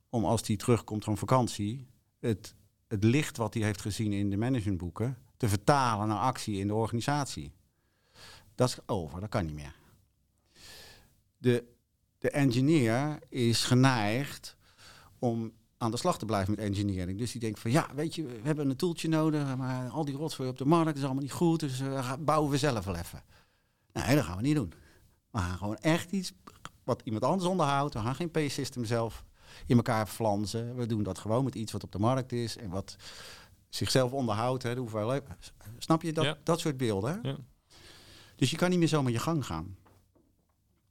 om 0.09 0.25
als 0.25 0.47
hij 0.47 0.57
terugkomt 0.57 1.05
van 1.05 1.19
vakantie... 1.19 1.87
het, 2.21 2.55
het 2.89 3.05
licht 3.05 3.37
wat 3.37 3.55
hij 3.55 3.63
heeft 3.63 3.81
gezien 3.81 4.13
in 4.13 4.31
de 4.31 4.37
managementboeken... 4.37 5.19
te 5.37 5.49
vertalen 5.49 6.09
naar 6.09 6.19
actie 6.19 6.59
in 6.59 6.67
de 6.67 6.75
organisatie. 6.75 7.53
Dat 8.55 8.69
is 8.69 8.79
over, 8.87 9.21
dat 9.21 9.29
kan 9.29 9.47
niet 9.47 9.55
meer. 9.55 9.77
De, 11.37 11.65
de 12.19 12.31
engineer 12.31 13.19
is 13.29 13.65
geneigd 13.65 14.57
om 15.19 15.53
aan 15.85 15.91
de 15.91 15.97
slag 15.97 16.19
te 16.19 16.25
blijven 16.25 16.51
met 16.55 16.65
engineering. 16.65 17.19
Dus 17.19 17.33
die 17.33 17.41
denkt 17.41 17.61
van 17.61 17.71
ja, 17.71 17.89
weet 17.95 18.15
je, 18.15 18.25
we 18.27 18.41
hebben 18.43 18.71
een 18.71 18.77
toeltje 18.77 19.09
nodig, 19.09 19.57
maar 19.57 19.89
al 19.91 20.05
die 20.05 20.15
rotzooi 20.17 20.49
op 20.49 20.59
de 20.59 20.65
markt 20.65 20.97
is 20.97 21.05
allemaal 21.05 21.23
niet 21.23 21.33
goed, 21.33 21.61
dus 21.61 21.81
ga- 21.81 22.19
bouwen 22.19 22.51
we 22.51 22.59
zelf 22.59 22.85
wel 22.85 22.97
even. 22.97 23.23
Nee, 23.93 24.15
dat 24.15 24.25
gaan 24.25 24.37
we 24.37 24.43
niet 24.43 24.55
doen. 24.55 24.73
We 25.31 25.39
gaan 25.39 25.59
gewoon 25.59 25.77
echt 25.77 26.11
iets 26.13 26.33
wat 26.85 27.01
iemand 27.05 27.25
anders 27.25 27.49
onderhoudt. 27.51 27.95
We 27.95 28.01
gaan 28.01 28.15
geen 28.15 28.31
P-system 28.31 28.85
zelf 28.85 29.25
in 29.67 29.77
elkaar 29.77 30.07
flansen. 30.07 30.77
We 30.77 30.87
doen 30.87 31.03
dat 31.03 31.19
gewoon 31.19 31.45
met 31.45 31.55
iets 31.55 31.73
wat 31.73 31.83
op 31.85 31.93
de 31.93 31.99
markt 31.99 32.33
is 32.33 32.57
en 32.57 32.71
wat 32.71 32.97
zichzelf 33.69 34.13
onderhoudt. 34.13 34.63
Hè, 34.63 34.75
de 34.75 34.81
hoeveelheid. 34.81 35.25
Snap 35.79 36.03
je 36.03 36.13
dat, 36.13 36.25
Ja. 36.25 36.39
dat 36.43 36.61
soort 36.61 36.77
beelden? 36.77 37.21
Hè? 37.23 37.29
Ja. 37.29 37.37
Dus 38.37 38.51
je 38.51 38.57
kan 38.57 38.71
niet 38.71 38.79
meer 38.79 38.89
zomaar 38.89 39.13
je 39.13 39.19
gang 39.19 39.47
gaan. 39.47 39.77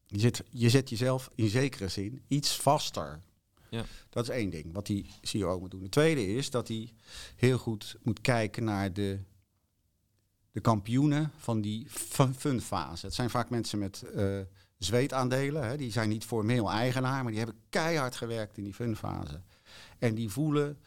Je 0.08 0.20
zet, 0.20 0.44
je 0.50 0.70
zet 0.70 0.90
jezelf 0.90 1.30
in 1.36 1.50
zekere 1.50 1.88
zin 1.88 2.24
iets 2.28 2.56
vaster. 2.58 3.20
Ja. 3.74 3.86
Dat 4.10 4.24
is 4.24 4.30
één 4.36 4.50
ding 4.50 4.74
wat 4.74 4.86
die 4.86 5.06
CEO 5.22 5.60
moet 5.60 5.72
doen. 5.72 5.82
Het 5.82 5.92
tweede 5.92 6.28
is 6.28 6.50
dat 6.50 6.68
hij 6.68 6.90
heel 7.36 7.58
goed 7.58 7.96
moet 8.04 8.22
kijken 8.22 8.64
naar 8.64 8.94
de, 8.94 9.20
de 10.52 10.60
kampioenen 10.62 11.32
van 11.38 11.62
die 11.62 11.86
fun- 11.90 12.36
funfase. 12.36 13.06
Het 13.06 13.16
zijn 13.16 13.30
vaak 13.30 13.50
mensen 13.50 13.80
met 13.80 14.02
eh, 14.02 14.40
zweetaandelen. 14.78 15.68
Hè. 15.68 15.78
Die 15.78 15.92
zijn 15.92 16.10
niet 16.10 16.24
formeel 16.26 16.72
eigenaar, 16.72 17.22
maar 17.24 17.32
die 17.32 17.42
hebben 17.42 17.62
keihard 17.70 18.16
gewerkt 18.16 18.58
in 18.58 18.64
die 18.64 18.74
funfase. 18.74 19.42
En 20.00 20.16
die 20.16 20.30
voelen, 20.30 20.78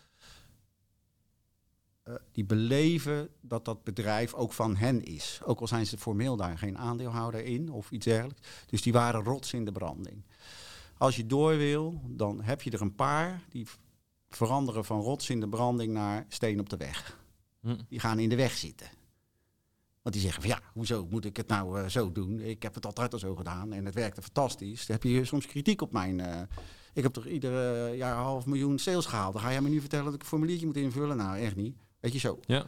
eh, 2.02 2.14
die 2.32 2.44
beleven 2.44 3.28
dat 3.40 3.64
dat 3.64 3.84
bedrijf 3.84 4.34
ook 4.34 4.52
van 4.52 4.76
hen 4.76 5.04
is. 5.04 5.40
Ook 5.44 5.60
al 5.60 5.66
zijn 5.68 5.86
ze 5.86 5.98
formeel 5.98 6.36
daar 6.36 6.58
geen 6.58 6.78
aandeelhouder 6.78 7.44
in 7.44 7.70
of 7.70 7.90
iets 7.90 8.04
dergelijks. 8.04 8.48
Dus 8.66 8.82
die 8.82 8.92
waren 8.92 9.22
rots 9.24 9.52
in 9.52 9.64
de 9.64 9.72
branding. 9.72 10.24
Als 10.98 11.16
je 11.16 11.26
door 11.26 11.56
wil, 11.56 12.00
dan 12.06 12.42
heb 12.42 12.62
je 12.62 12.70
er 12.70 12.80
een 12.80 12.94
paar 12.94 13.42
die 13.48 13.66
veranderen 14.28 14.84
van 14.84 15.00
rots 15.00 15.30
in 15.30 15.40
de 15.40 15.48
branding 15.48 15.92
naar 15.92 16.26
steen 16.28 16.60
op 16.60 16.68
de 16.68 16.76
weg. 16.76 17.20
Hm. 17.60 17.76
Die 17.88 18.00
gaan 18.00 18.18
in 18.18 18.28
de 18.28 18.36
weg 18.36 18.52
zitten. 18.52 18.86
Want 20.02 20.14
die 20.14 20.24
zeggen 20.24 20.42
van 20.42 20.50
ja, 20.50 20.60
hoezo 20.72 21.06
moet 21.10 21.24
ik 21.24 21.36
het 21.36 21.48
nou 21.48 21.80
eh, 21.80 21.88
zo 21.88 22.12
doen? 22.12 22.40
Ik 22.40 22.62
heb 22.62 22.74
het 22.74 22.86
altijd 22.86 23.12
al 23.12 23.18
zo 23.18 23.34
gedaan 23.34 23.72
en 23.72 23.84
het 23.84 23.94
werkte 23.94 24.22
fantastisch. 24.22 24.86
Dan 24.86 24.96
heb 24.96 25.04
je 25.04 25.24
soms 25.24 25.46
kritiek 25.46 25.82
op 25.82 25.92
mijn... 25.92 26.20
eh, 26.20 26.40
ik 26.92 27.02
heb 27.02 27.12
toch 27.12 27.26
iedere 27.26 27.96
jaar 27.96 28.16
een 28.16 28.22
half 28.22 28.46
miljoen 28.46 28.78
sales 28.78 29.06
gehaald. 29.06 29.32
Dan 29.32 29.42
ga 29.42 29.50
jij 29.50 29.60
me 29.60 29.68
nu 29.68 29.80
vertellen 29.80 30.04
dat 30.04 30.14
ik 30.14 30.20
een 30.20 30.26
formuliertje 30.26 30.66
moet 30.66 30.76
invullen? 30.76 31.16
Nou, 31.16 31.38
echt 31.38 31.56
niet. 31.56 31.76
Weet 32.00 32.12
je 32.12 32.18
zo. 32.18 32.40
Ja. 32.46 32.66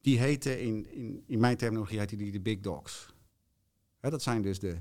Die 0.00 0.18
heten 0.18 0.60
in, 0.60 0.92
in, 0.92 1.24
in 1.26 1.40
mijn 1.40 1.56
terminologie 1.56 1.98
heet 1.98 2.18
die 2.18 2.32
de 2.32 2.40
big 2.40 2.60
dogs. 2.60 3.14
Hè, 4.00 4.10
dat 4.10 4.22
zijn 4.22 4.42
dus 4.42 4.58
de, 4.58 4.76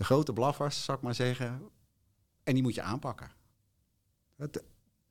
de 0.00 0.06
grote 0.06 0.32
blaffers, 0.32 0.84
zou 0.84 0.98
ik 0.98 1.04
maar 1.04 1.14
zeggen. 1.14 1.70
En 2.42 2.54
die 2.54 2.62
moet 2.62 2.74
je 2.74 2.82
aanpakken. 2.82 3.30
Dat, 4.36 4.62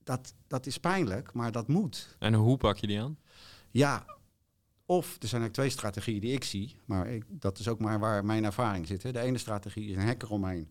dat, 0.04 0.34
dat 0.48 0.66
is 0.66 0.80
pijnlijk, 0.80 1.34
maar 1.34 1.52
dat 1.52 1.68
moet. 1.68 2.16
En 2.20 2.34
hoe 2.34 2.58
pak 2.58 2.78
je 2.78 2.88
die 2.88 3.02
aan? 3.02 3.18
Ja, 3.72 4.06
of 4.86 5.06
er 5.06 5.28
zijn 5.28 5.42
eigenlijk 5.42 5.54
twee 5.54 5.70
strategieën 5.70 6.20
die 6.20 6.34
ik 6.34 6.44
zie. 6.44 6.80
Maar 6.86 7.08
ik, 7.08 7.24
dat 7.28 7.60
is 7.60 7.68
ook 7.68 7.80
maar 7.80 8.00
waar 8.00 8.26
mijn 8.26 8.44
ervaring 8.44 8.88
zit. 8.88 9.04
Hè. 9.04 9.12
De 9.12 9.20
ene 9.20 9.38
strategie 9.38 9.90
is 9.90 9.96
een 9.96 10.02
hek 10.02 10.24
eromheen. 10.24 10.68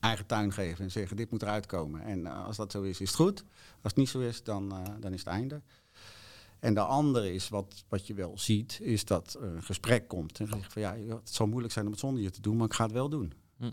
eigen 0.00 0.26
tuin 0.26 0.52
geven 0.52 0.84
en 0.84 0.90
zeggen 0.90 1.16
dit 1.16 1.30
moet 1.30 1.42
eruit 1.42 1.66
komen. 1.66 2.02
En 2.02 2.26
eh, 2.26 2.44
als 2.44 2.56
dat 2.56 2.72
zo 2.72 2.82
is, 2.82 3.00
is 3.00 3.08
het 3.08 3.16
goed. 3.16 3.44
Als 3.82 3.92
het 3.92 3.96
niet 3.96 4.08
zo 4.08 4.20
is, 4.20 4.42
dan, 4.42 4.72
uh, 4.72 4.94
dan 5.00 5.12
is 5.12 5.18
het 5.18 5.28
einde. 5.28 5.62
En 6.60 6.74
de 6.74 6.80
andere 6.80 7.32
is, 7.34 7.48
wat, 7.48 7.84
wat 7.88 8.06
je 8.06 8.14
wel 8.14 8.38
ziet, 8.38 8.78
is 8.82 9.04
dat 9.04 9.34
er 9.34 9.42
een 9.54 9.62
gesprek 9.62 10.08
komt. 10.08 10.40
En 10.40 10.46
zegt 10.46 10.72
van 10.72 10.82
ja, 10.82 10.94
het 10.94 11.34
zal 11.34 11.46
moeilijk 11.46 11.72
zijn 11.72 11.84
om 11.84 11.90
het 11.90 12.00
zonder 12.00 12.22
je 12.22 12.30
te 12.30 12.40
doen, 12.40 12.56
maar 12.56 12.66
ik 12.66 12.72
ga 12.72 12.84
het 12.84 12.92
wel 12.92 13.08
doen. 13.08 13.32
Hm. 13.56 13.64
Ik 13.64 13.72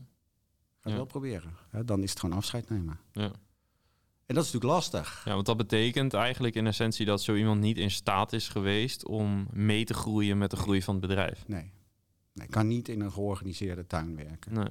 ga 0.82 0.89
het 0.89 0.93
wel 0.93 1.06
proberen. 1.06 1.56
dan 1.86 2.04
is 2.04 2.10
het 2.10 2.19
gewoon 2.19 2.38
afscheid 2.38 2.69
nemen. 2.69 3.00
Ja. 3.12 3.32
En 4.26 4.36
dat 4.36 4.45
is 4.45 4.52
natuurlijk 4.52 4.80
lastig. 4.80 5.21
Ja, 5.26 5.34
want 5.34 5.45
dat 5.45 5.58
betekent 5.58 6.13
eigenlijk 6.13 6.56
in 6.56 6.67
essentie 6.67 7.06
dat 7.06 7.21
zo 7.21 7.36
iemand 7.36 7.62
niet 7.62 7.78
in 7.78 7.91
staat 7.91 8.34
is 8.34 8.50
geweest 8.50 9.06
om 9.06 9.47
mee 9.52 9.86
te 9.86 9.93
groeien 9.93 10.38
met 10.38 10.52
de 10.52 10.58
groei 10.58 10.82
van 10.82 10.95
het 10.95 11.08
bedrijf. 11.08 11.47
Nee. 11.47 11.71
nee. 12.34 12.47
kan 12.47 12.67
niet 12.67 12.88
in 12.88 13.02
een 13.02 13.12
georganiseerde 13.12 13.88
tuin 13.88 14.15
werken. 14.15 14.54
Nee. 14.54 14.63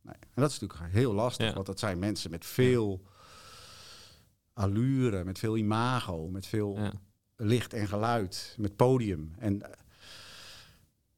nee. 0.00 0.14
En 0.20 0.42
dat 0.42 0.50
is 0.50 0.58
natuurlijk 0.58 0.92
heel 0.92 1.12
lastig, 1.12 1.54
want 1.54 1.66
dat 1.66 1.78
zijn 1.78 1.98
mensen 1.98 2.30
met 2.30 2.46
veel 2.46 3.02
allure, 4.58 5.24
met 5.24 5.38
veel 5.38 5.56
imago, 5.56 6.28
met 6.28 6.46
veel 6.46 6.78
licht 7.36 7.72
en 7.72 7.88
geluid, 7.88 8.54
met 8.58 8.76
podium. 8.76 9.34
En 9.38 9.54
uh, 9.54 9.66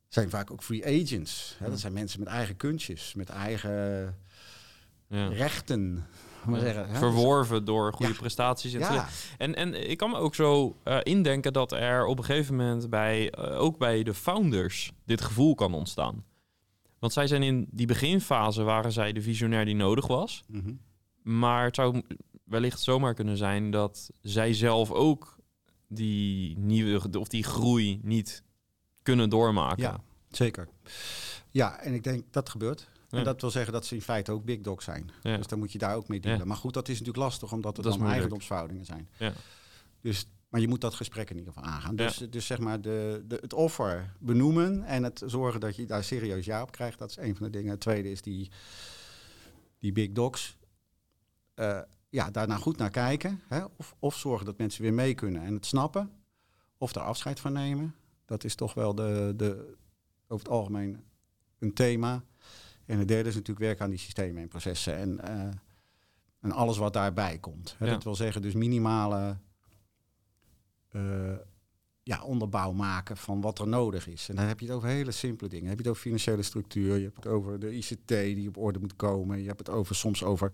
zijn 0.09 0.31
vaak 0.31 0.51
ook 0.51 0.63
free 0.63 0.85
agents. 0.85 1.57
Hè? 1.59 1.71
Dat 1.71 1.81
zijn 1.81 1.93
mensen 1.93 2.19
met 2.19 2.29
eigen 2.29 2.57
kunstjes, 2.57 3.15
met 3.15 3.29
eigen 3.29 4.17
rechten 5.31 6.07
maar 6.47 6.61
zeggen. 6.61 6.97
Verworven 6.97 7.65
door 7.65 7.93
goede 7.93 8.15
prestaties. 8.15 8.75
En, 8.75 9.05
en, 9.39 9.55
en 9.55 9.91
ik 9.91 9.99
kan 9.99 10.11
me 10.11 10.17
ook 10.17 10.35
zo 10.35 10.77
uh, 10.85 10.99
indenken 11.03 11.53
dat 11.53 11.73
er 11.73 12.07
op 12.07 12.19
een 12.19 12.25
gegeven 12.25 12.57
moment 12.57 12.91
bij, 12.91 13.33
uh, 13.39 13.61
ook 13.61 13.79
bij 13.79 14.03
de 14.03 14.15
founders 14.15 14.93
dit 15.05 15.21
gevoel 15.21 15.55
kan 15.55 15.75
ontstaan. 15.75 16.25
Want 16.99 17.13
zij 17.13 17.27
zijn 17.27 17.43
in 17.43 17.67
die 17.71 17.87
beginfase 17.87 18.63
waren 18.63 18.93
zij 18.93 19.13
de 19.13 19.23
visionair 19.23 19.65
die 19.65 19.75
nodig 19.75 20.07
was. 20.07 20.45
Mm 20.47 20.81
Maar 21.23 21.65
het 21.65 21.75
zou 21.75 22.03
wellicht 22.51 22.81
zomaar 22.81 23.15
kunnen 23.15 23.37
zijn 23.37 23.71
dat 23.71 24.11
zij 24.23 24.55
zelf 24.55 24.91
ook 24.91 25.39
die 25.89 26.59
nieuwe 26.59 27.19
of 27.19 27.29
die 27.29 27.45
groei 27.45 28.01
niet 28.03 28.43
kunnen 29.03 29.31
doormaken. 29.31 29.83
Ja, 29.83 30.01
zeker. 30.31 30.69
Ja, 31.51 31.81
en 31.81 31.95
ik 31.95 32.05
denk 32.05 32.25
dat 32.31 32.49
gebeurt. 32.49 32.89
En 33.11 33.25
dat 33.25 33.41
wil 33.41 33.51
zeggen 33.51 33.73
dat 33.73 33.87
ze 33.87 33.95
in 33.95 34.03
feite 34.03 34.33
ook 34.33 34.45
big 34.45 34.61
dog 34.61 34.83
zijn. 34.83 35.11
Dus 35.23 35.47
dan 35.47 35.59
moet 35.59 35.73
je 35.73 35.79
daar 35.79 35.97
ook 35.97 36.09
mee 36.09 36.21
dealen. 36.21 36.47
Maar 36.47 36.57
goed, 36.57 36.75
dat 36.75 36.89
is 36.89 36.99
natuurlijk 36.99 37.25
lastig 37.25 37.53
omdat 37.53 37.77
het 37.77 37.87
dan 37.87 38.07
eigendomsverhoudingen 38.07 38.85
zijn. 38.85 39.09
Dus, 40.01 40.27
maar 40.49 40.61
je 40.61 40.69
moet 40.69 40.81
dat 40.81 40.95
gesprek 40.95 41.31
in 41.31 41.39
ieder 41.39 41.53
geval 41.53 41.69
aangaan. 41.69 41.97
Dus, 41.97 42.17
dus 42.17 42.47
zeg 42.47 42.59
maar 42.59 42.81
de, 42.81 43.25
de, 43.27 43.39
het 43.41 43.53
offer 43.53 44.13
benoemen 44.19 44.85
en 44.85 45.03
het 45.03 45.23
zorgen 45.27 45.61
dat 45.61 45.77
je 45.77 45.87
daar 45.87 46.05
serieus 46.05 46.45
ja 46.45 46.63
op 46.63 46.73
krijgt. 46.73 46.99
Dat 46.99 47.11
is 47.11 47.17
een 47.17 47.37
van 47.37 47.47
de 47.47 47.53
dingen. 47.53 47.71
Het 47.71 47.81
tweede 47.81 48.11
is 48.11 48.23
die, 48.23 48.51
die 49.79 49.93
big 49.93 50.13
dogs. 50.13 50.57
Uh, 51.57 51.81
ja, 52.11 52.31
daarna 52.31 52.57
goed 52.57 52.77
naar 52.77 52.91
kijken. 52.91 53.41
Hè? 53.49 53.65
Of, 53.77 53.95
of 53.99 54.17
zorgen 54.17 54.47
dat 54.47 54.59
mensen 54.59 54.83
weer 54.83 54.95
mee 54.95 55.15
kunnen 55.15 55.43
en 55.43 55.55
het 55.55 55.67
snappen. 55.67 56.11
Of 56.79 56.95
er 56.95 57.01
afscheid 57.01 57.41
van 57.41 57.53
nemen. 57.53 57.95
Dat 58.25 58.45
is 58.45 58.55
toch 58.55 58.75
wel 58.75 58.95
de, 58.95 59.33
de, 59.37 59.77
over 60.29 60.47
het 60.47 60.55
algemeen 60.55 61.05
een 61.59 61.75
thema. 61.75 62.25
En 62.87 62.99
het 62.99 63.09
derde 63.09 63.29
is 63.29 63.35
natuurlijk 63.35 63.67
werken 63.67 63.85
aan 63.85 63.91
die 63.91 63.99
systemen 63.99 64.43
en 64.43 64.49
processen 64.49 64.97
en, 64.97 65.21
uh, 65.25 65.51
en 66.41 66.53
alles 66.53 66.77
wat 66.77 66.93
daarbij 66.93 67.39
komt. 67.39 67.77
Ja. 67.79 67.87
Dat 67.87 68.05
wil 68.05 68.15
zeggen 68.15 68.43
dus 68.43 68.55
minimale 68.55 69.37
uh, 70.93 71.37
ja, 72.03 72.23
onderbouw 72.23 72.73
maken 72.73 73.17
van 73.17 73.41
wat 73.41 73.59
er 73.59 73.69
nodig 73.69 74.07
is. 74.07 74.29
En 74.29 74.37
dan 74.37 74.45
heb 74.45 74.61
je 74.61 74.67
het 74.67 74.75
over 74.75 74.89
hele 74.89 75.11
simpele 75.11 75.49
dingen. 75.49 75.67
Dan 75.67 75.77
heb 75.77 75.85
je 75.85 75.89
het 75.89 75.97
over 75.97 76.09
financiële 76.09 76.43
structuur, 76.43 76.97
je 76.97 77.05
hebt 77.05 77.17
het 77.17 77.27
over 77.27 77.61
de 77.61 77.77
ICT 77.77 78.09
die 78.09 78.49
op 78.49 78.57
orde 78.57 78.79
moet 78.79 78.97
komen. 78.97 79.41
Je 79.41 79.47
hebt 79.47 79.59
het 79.59 79.69
over 79.69 79.95
soms 79.95 80.25
over 80.25 80.53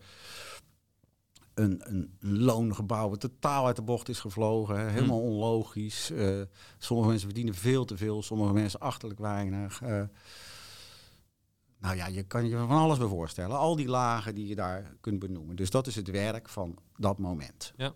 een, 1.56 1.82
een 1.84 2.16
loongebouw 2.20 3.08
wat 3.08 3.20
totaal 3.20 3.66
uit 3.66 3.76
de 3.76 3.82
bocht 3.82 4.08
is 4.08 4.20
gevlogen. 4.20 4.78
Hè. 4.78 4.90
Helemaal 4.90 5.20
onlogisch. 5.20 6.10
Uh, 6.10 6.42
sommige 6.78 7.08
mensen 7.08 7.26
verdienen 7.26 7.54
veel 7.54 7.84
te 7.84 7.96
veel, 7.96 8.22
sommige 8.22 8.52
mensen 8.52 8.80
achterlijk 8.80 9.20
weinig. 9.20 9.82
Uh, 9.82 10.02
nou 11.78 11.96
ja, 11.96 12.06
je 12.06 12.22
kan 12.22 12.48
je 12.48 12.56
van 12.56 12.70
alles 12.70 12.98
bij 12.98 13.06
voorstellen. 13.06 13.58
Al 13.58 13.76
die 13.76 13.88
lagen 13.88 14.34
die 14.34 14.46
je 14.46 14.54
daar 14.54 14.96
kunt 15.00 15.18
benoemen. 15.18 15.56
Dus 15.56 15.70
dat 15.70 15.86
is 15.86 15.96
het 15.96 16.10
werk 16.10 16.48
van 16.48 16.78
dat 16.96 17.18
moment. 17.18 17.72
Ja. 17.76 17.94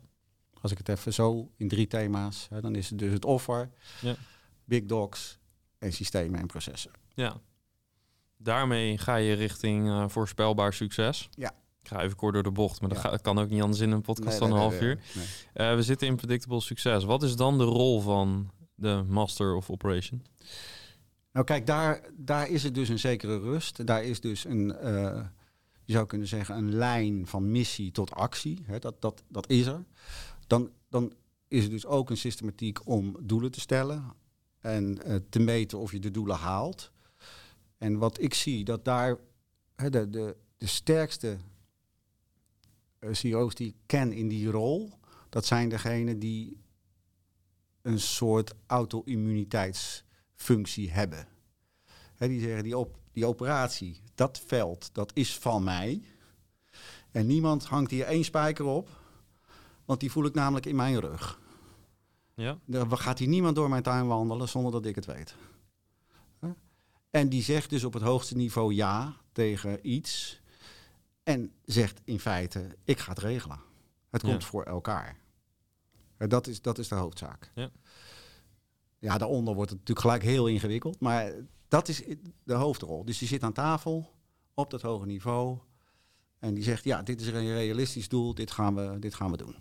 Als 0.60 0.72
ik 0.72 0.78
het 0.78 0.88
even 0.88 1.12
zo 1.12 1.50
in 1.56 1.68
drie 1.68 1.86
thema's, 1.86 2.46
hè, 2.50 2.60
dan 2.60 2.74
is 2.74 2.90
het 2.90 2.98
dus 2.98 3.12
het 3.12 3.24
offer, 3.24 3.70
ja. 4.00 4.14
big 4.64 4.84
dogs 4.84 5.38
en 5.78 5.92
systemen 5.92 6.40
en 6.40 6.46
processen. 6.46 6.90
Ja. 7.14 7.40
Daarmee 8.36 8.98
ga 8.98 9.16
je 9.16 9.32
richting 9.32 9.86
uh, 9.86 10.08
voorspelbaar 10.08 10.72
succes. 10.72 11.28
Ja. 11.30 11.52
Ik 11.82 11.88
ga 11.88 12.02
even 12.02 12.16
kort 12.16 12.34
door 12.34 12.42
de 12.42 12.50
bocht, 12.50 12.80
maar 12.80 12.90
dat 13.02 13.20
kan 13.20 13.38
ook 13.38 13.48
niet 13.48 13.62
anders 13.62 13.80
in 13.80 13.90
een 13.90 14.02
podcast 14.02 14.38
van 14.38 14.50
een 14.50 14.58
half 14.58 14.80
uur. 14.80 15.00
Uh, 15.54 15.74
we 15.74 15.82
zitten 15.82 16.06
in 16.06 16.16
predictable 16.16 16.60
succes. 16.60 17.04
Wat 17.04 17.22
is 17.22 17.36
dan 17.36 17.58
de 17.58 17.64
rol 17.64 18.00
van 18.00 18.50
de 18.74 19.04
master 19.08 19.54
of 19.54 19.70
operation? 19.70 20.24
Nou 21.32 21.46
kijk, 21.46 21.66
daar, 21.66 22.10
daar 22.16 22.48
is 22.48 22.62
het 22.62 22.74
dus 22.74 22.88
een 22.88 22.98
zekere 22.98 23.38
rust. 23.38 23.86
Daar 23.86 24.04
is 24.04 24.20
dus 24.20 24.44
een, 24.44 24.76
uh, 24.82 25.22
je 25.84 25.92
zou 25.92 26.06
kunnen 26.06 26.28
zeggen, 26.28 26.56
een 26.56 26.74
lijn 26.74 27.26
van 27.26 27.50
missie 27.50 27.90
tot 27.90 28.10
actie. 28.12 28.64
Dat, 28.78 29.00
dat, 29.00 29.22
dat 29.28 29.48
is 29.48 29.66
er. 29.66 29.84
Dan, 30.46 30.70
dan 30.88 31.12
is 31.48 31.64
er 31.64 31.70
dus 31.70 31.86
ook 31.86 32.10
een 32.10 32.16
systematiek 32.16 32.86
om 32.86 33.16
doelen 33.20 33.50
te 33.50 33.60
stellen 33.60 34.12
en 34.60 34.98
uh, 35.06 35.16
te 35.28 35.38
meten 35.38 35.78
of 35.78 35.92
je 35.92 35.98
de 35.98 36.10
doelen 36.10 36.36
haalt. 36.36 36.92
En 37.78 37.98
wat 37.98 38.20
ik 38.20 38.34
zie, 38.34 38.64
dat 38.64 38.84
daar 38.84 39.16
de, 39.74 40.10
de, 40.10 40.36
de 40.56 40.66
sterkste 40.66 41.38
CEO's 43.10 43.54
die 43.54 43.68
ik 43.68 43.76
ken 43.86 44.12
in 44.12 44.28
die 44.28 44.50
rol, 44.50 44.92
dat 45.28 45.46
zijn 45.46 45.68
degenen 45.68 46.18
die 46.18 46.60
een 47.82 48.00
soort 48.00 48.54
auto-immuniteits 48.66 50.04
functie 50.34 50.90
hebben. 50.90 51.28
die 52.18 52.40
zeggen, 52.40 52.62
die, 52.62 52.78
op, 52.78 52.98
die 53.12 53.26
operatie, 53.26 54.00
dat 54.14 54.42
veld, 54.46 54.90
dat 54.92 55.10
is 55.14 55.38
van 55.38 55.64
mij. 55.64 56.02
En 57.10 57.26
niemand 57.26 57.64
hangt 57.64 57.90
hier 57.90 58.04
één 58.04 58.24
spijker 58.24 58.64
op, 58.64 58.88
want 59.84 60.00
die 60.00 60.10
voel 60.10 60.24
ik 60.24 60.34
namelijk 60.34 60.66
in 60.66 60.76
mijn 60.76 61.00
rug. 61.00 61.40
Ja. 62.34 62.58
Er 62.70 62.96
gaat 62.96 63.18
hier 63.18 63.28
niemand 63.28 63.56
door 63.56 63.68
mijn 63.68 63.82
tuin 63.82 64.06
wandelen 64.06 64.48
zonder 64.48 64.72
dat 64.72 64.84
ik 64.84 64.94
het 64.94 65.06
weet. 65.06 65.34
En 67.10 67.28
die 67.28 67.42
zegt 67.42 67.70
dus 67.70 67.84
op 67.84 67.92
het 67.92 68.02
hoogste 68.02 68.36
niveau 68.36 68.74
ja 68.74 69.16
tegen 69.32 69.88
iets. 69.88 70.39
En 71.22 71.52
zegt 71.64 72.00
in 72.04 72.20
feite, 72.20 72.76
ik 72.84 72.98
ga 72.98 73.10
het 73.10 73.18
regelen. 73.18 73.60
Het 74.10 74.22
komt 74.22 74.44
voor 74.44 74.62
elkaar. 74.62 75.16
Dat 76.16 76.46
is, 76.46 76.62
dat 76.62 76.78
is 76.78 76.88
de 76.88 76.94
hoofdzaak. 76.94 77.50
Ja. 77.54 77.70
Ja, 78.98 79.18
daaronder 79.18 79.54
wordt 79.54 79.70
het 79.70 79.78
natuurlijk 79.78 80.06
gelijk 80.06 80.22
heel 80.22 80.46
ingewikkeld. 80.46 81.00
Maar 81.00 81.32
dat 81.68 81.88
is 81.88 82.02
de 82.42 82.54
hoofdrol. 82.54 83.04
Dus 83.04 83.18
die 83.18 83.28
zit 83.28 83.42
aan 83.42 83.52
tafel 83.52 84.12
op 84.54 84.70
dat 84.70 84.82
hoge 84.82 85.06
niveau. 85.06 85.58
En 86.38 86.54
die 86.54 86.62
zegt, 86.62 86.84
ja, 86.84 87.02
dit 87.02 87.20
is 87.20 87.26
een 87.26 87.52
realistisch 87.52 88.08
doel, 88.08 88.34
dit 88.34 88.50
gaan 88.50 88.74
we, 88.74 88.98
dit 88.98 89.14
gaan 89.14 89.30
we 89.30 89.36
doen. 89.36 89.56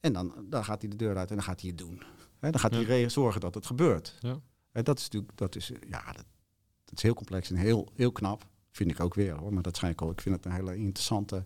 En 0.00 0.12
dan, 0.12 0.46
dan 0.48 0.64
gaat 0.64 0.80
hij 0.80 0.90
de 0.90 0.96
deur 0.96 1.16
uit 1.16 1.28
en 1.30 1.36
dan 1.36 1.44
gaat 1.44 1.60
hij 1.60 1.68
het 1.68 1.78
doen. 1.78 2.02
He, 2.38 2.50
dan 2.50 2.60
gaat 2.60 2.74
hij 2.74 3.08
zorgen 3.08 3.40
dat 3.40 3.54
het 3.54 3.66
gebeurt. 3.66 4.16
Ja. 4.20 4.40
En 4.72 4.84
dat 4.84 4.98
is 4.98 5.04
natuurlijk, 5.04 5.36
dat 5.36 5.56
is, 5.56 5.68
ja, 5.88 6.04
dat, 6.04 6.26
dat, 6.84 6.96
is 6.96 7.02
heel 7.02 7.14
complex 7.14 7.50
en 7.50 7.56
heel, 7.56 7.88
heel 7.94 8.12
knap. 8.12 8.46
Vind 8.76 8.90
ik 8.90 9.00
ook 9.00 9.14
weer 9.14 9.34
hoor, 9.34 9.52
maar 9.52 9.62
dat 9.62 9.76
schijnt 9.76 10.00
ook. 10.00 10.12
Ik 10.12 10.20
vind 10.20 10.36
het 10.36 10.44
een 10.44 10.52
hele 10.52 10.76
interessante 10.76 11.44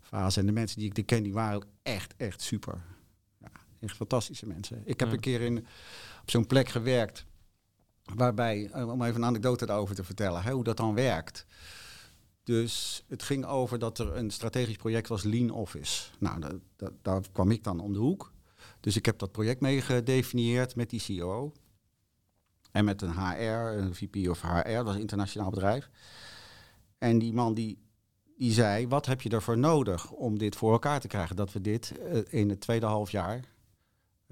fase. 0.00 0.40
En 0.40 0.46
de 0.46 0.52
mensen 0.52 0.78
die 0.78 0.92
ik 0.94 1.06
ken, 1.06 1.22
die 1.22 1.32
waren 1.32 1.56
ook 1.56 1.66
echt, 1.82 2.14
echt 2.16 2.42
super. 2.42 2.82
Echt 3.80 3.96
fantastische 3.96 4.46
mensen. 4.46 4.82
Ik 4.84 5.00
heb 5.00 5.12
een 5.12 5.20
keer 5.20 5.40
in, 5.40 5.58
op 6.22 6.30
zo'n 6.30 6.46
plek 6.46 6.68
gewerkt. 6.68 7.24
Waarbij, 8.14 8.70
eh, 8.72 8.88
om 8.88 9.02
even 9.02 9.16
een 9.16 9.28
anekdote 9.28 9.66
daarover 9.66 9.94
te 9.94 10.04
vertellen, 10.04 10.42
hè, 10.42 10.52
hoe 10.52 10.64
dat 10.64 10.76
dan 10.76 10.94
werkt. 10.94 11.46
Dus 12.44 13.04
het 13.08 13.22
ging 13.22 13.44
over 13.46 13.78
dat 13.78 13.98
er 13.98 14.16
een 14.16 14.30
strategisch 14.30 14.76
project 14.76 15.08
was, 15.08 15.22
Lean 15.22 15.50
Office. 15.50 16.10
Nou, 16.18 16.40
dat, 16.40 16.54
dat, 16.76 16.92
daar 17.02 17.20
kwam 17.32 17.50
ik 17.50 17.64
dan 17.64 17.80
om 17.80 17.92
de 17.92 17.98
hoek. 17.98 18.32
Dus 18.80 18.96
ik 18.96 19.06
heb 19.06 19.18
dat 19.18 19.32
project 19.32 19.60
mee 19.60 19.80
gedefinieerd 19.80 20.76
met 20.76 20.90
die 20.90 21.00
CEO. 21.00 21.52
En 22.70 22.84
met 22.84 23.02
een 23.02 23.12
HR, 23.12 23.78
een 23.78 23.94
VP 23.94 24.28
of 24.28 24.42
HR, 24.42 24.68
dat 24.68 24.84
was 24.84 24.94
een 24.94 25.00
internationaal 25.00 25.50
bedrijf. 25.50 25.90
En 27.00 27.18
die 27.18 27.32
man 27.32 27.54
die, 27.54 27.78
die 28.36 28.52
zei, 28.52 28.88
wat 28.88 29.06
heb 29.06 29.22
je 29.22 29.28
ervoor 29.28 29.58
nodig 29.58 30.10
om 30.10 30.38
dit 30.38 30.56
voor 30.56 30.72
elkaar 30.72 31.00
te 31.00 31.08
krijgen? 31.08 31.36
Dat 31.36 31.52
we 31.52 31.60
dit 31.60 31.98
eh, 31.98 32.20
in 32.28 32.48
het 32.48 32.60
tweede 32.60 32.86
half 32.86 33.10
jaar 33.10 33.44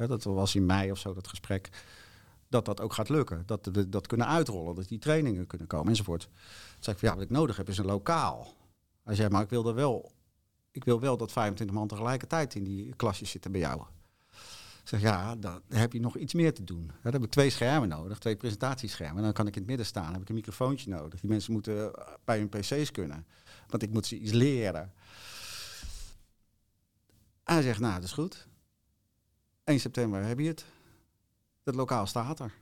dat 0.07 0.25
was 0.25 0.55
in 0.55 0.67
mei 0.67 0.91
of 0.91 0.99
zo 0.99 1.15
dat 1.15 1.29
gesprek, 1.29 1.69
dat 2.49 2.65
dat 2.65 2.81
ook 2.81 2.93
gaat 2.93 3.09
lukken. 3.09 3.43
Dat 3.47 3.69
we 3.73 3.89
dat 3.89 4.07
kunnen 4.07 4.27
uitrollen, 4.27 4.75
dat 4.75 4.89
die 4.89 4.99
trainingen 4.99 5.47
kunnen 5.47 5.67
komen 5.67 5.89
enzovoort. 5.89 6.21
Toen 6.23 6.31
zei 6.79 6.97
ik 6.97 7.01
van 7.01 7.09
ja, 7.09 7.15
wat 7.15 7.25
ik 7.25 7.31
nodig 7.31 7.57
heb 7.57 7.69
is 7.69 7.79
een 7.79 7.85
lokaal. 7.85 8.47
Hij 9.05 9.15
zei, 9.15 9.29
maar 9.29 9.43
ik 9.43 9.51
wil 9.51 9.69
er 9.69 9.75
wel, 9.75 10.13
ik 10.71 10.85
wil 10.85 11.01
wel 11.01 11.17
dat 11.17 11.33
25 11.33 11.77
man 11.77 11.89
tegelijkertijd 11.89 12.55
in 12.55 12.65
die 12.65 12.95
klasjes 12.95 13.31
zitten 13.31 13.53
bij 13.53 13.61
jou. 13.61 13.83
Zeg, 14.89 15.01
ja, 15.01 15.37
dan 15.37 15.63
heb 15.69 15.93
je 15.93 16.01
nog 16.01 16.17
iets 16.17 16.35
meer 16.35 16.55
te 16.55 16.65
doen. 16.65 16.87
dan 17.03 17.13
heb 17.13 17.23
ik 17.23 17.31
twee 17.31 17.51
schermen 17.51 17.89
nodig, 17.89 18.19
twee 18.19 18.37
presentatieschermen. 18.37 19.23
Dan 19.23 19.33
kan 19.33 19.47
ik 19.47 19.53
in 19.53 19.59
het 19.59 19.69
midden 19.69 19.87
staan, 19.87 20.05
dan 20.05 20.13
heb 20.13 20.23
ik 20.23 20.29
een 20.29 20.35
microfoontje 20.35 20.91
nodig. 20.91 21.21
Die 21.21 21.31
mensen 21.31 21.53
moeten 21.53 21.93
bij 22.25 22.39
hun 22.39 22.49
pc's 22.49 22.91
kunnen. 22.91 23.27
Want 23.67 23.83
ik 23.83 23.91
moet 23.91 24.07
ze 24.07 24.19
iets 24.19 24.33
leren. 24.33 24.93
Hij 27.45 27.63
zegt, 27.63 27.81
nou, 27.81 27.95
dat 27.95 28.05
is 28.05 28.13
goed. 28.13 28.49
1 29.65 29.81
september 29.81 30.25
heb 30.25 30.39
je 30.39 30.47
het. 30.47 30.65
Het 31.63 31.75
lokaal 31.75 32.07
staat 32.07 32.41
er. 32.41 32.53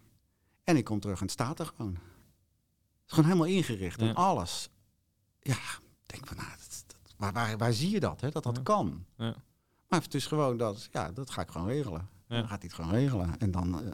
En 0.65 0.77
ik 0.77 0.85
kom 0.85 1.01
terug 1.01 1.17
en 1.17 1.25
het 1.25 1.33
staat 1.33 1.59
er 1.59 1.67
gewoon. 1.67 1.95
Het 1.95 3.07
is 3.07 3.13
gewoon 3.13 3.25
helemaal 3.25 3.47
ingericht 3.47 4.01
en 4.01 4.15
alles. 4.15 4.71
Ja, 5.41 5.59
denk 6.07 6.27
van, 6.27 6.37
nou, 6.37 6.49
dat, 6.49 6.85
dat, 6.87 7.15
waar, 7.17 7.33
waar, 7.33 7.57
waar, 7.57 7.73
zie 7.73 7.91
je 7.91 8.01
dat, 8.01 8.21
hè? 8.21 8.31
dat 8.31 8.43
dat 8.43 8.63
kan? 8.63 9.05
Ja. 9.17 9.37
Maar 9.89 10.03
het 10.03 10.15
is 10.15 10.27
gewoon 10.27 10.57
dat, 10.57 10.89
ja, 10.93 11.13
dat 11.13 11.31
ga 11.31 11.43
ik 11.43 11.51
gewoon 11.51 11.67
regelen. 11.67 12.09
Dan 12.29 12.49
gaat 12.49 12.49
hij 12.49 12.59
het 12.61 12.73
gewoon 12.73 12.91
regelen. 12.91 13.39
En 13.39 13.51
dan... 13.51 13.83
Uh... 13.85 13.93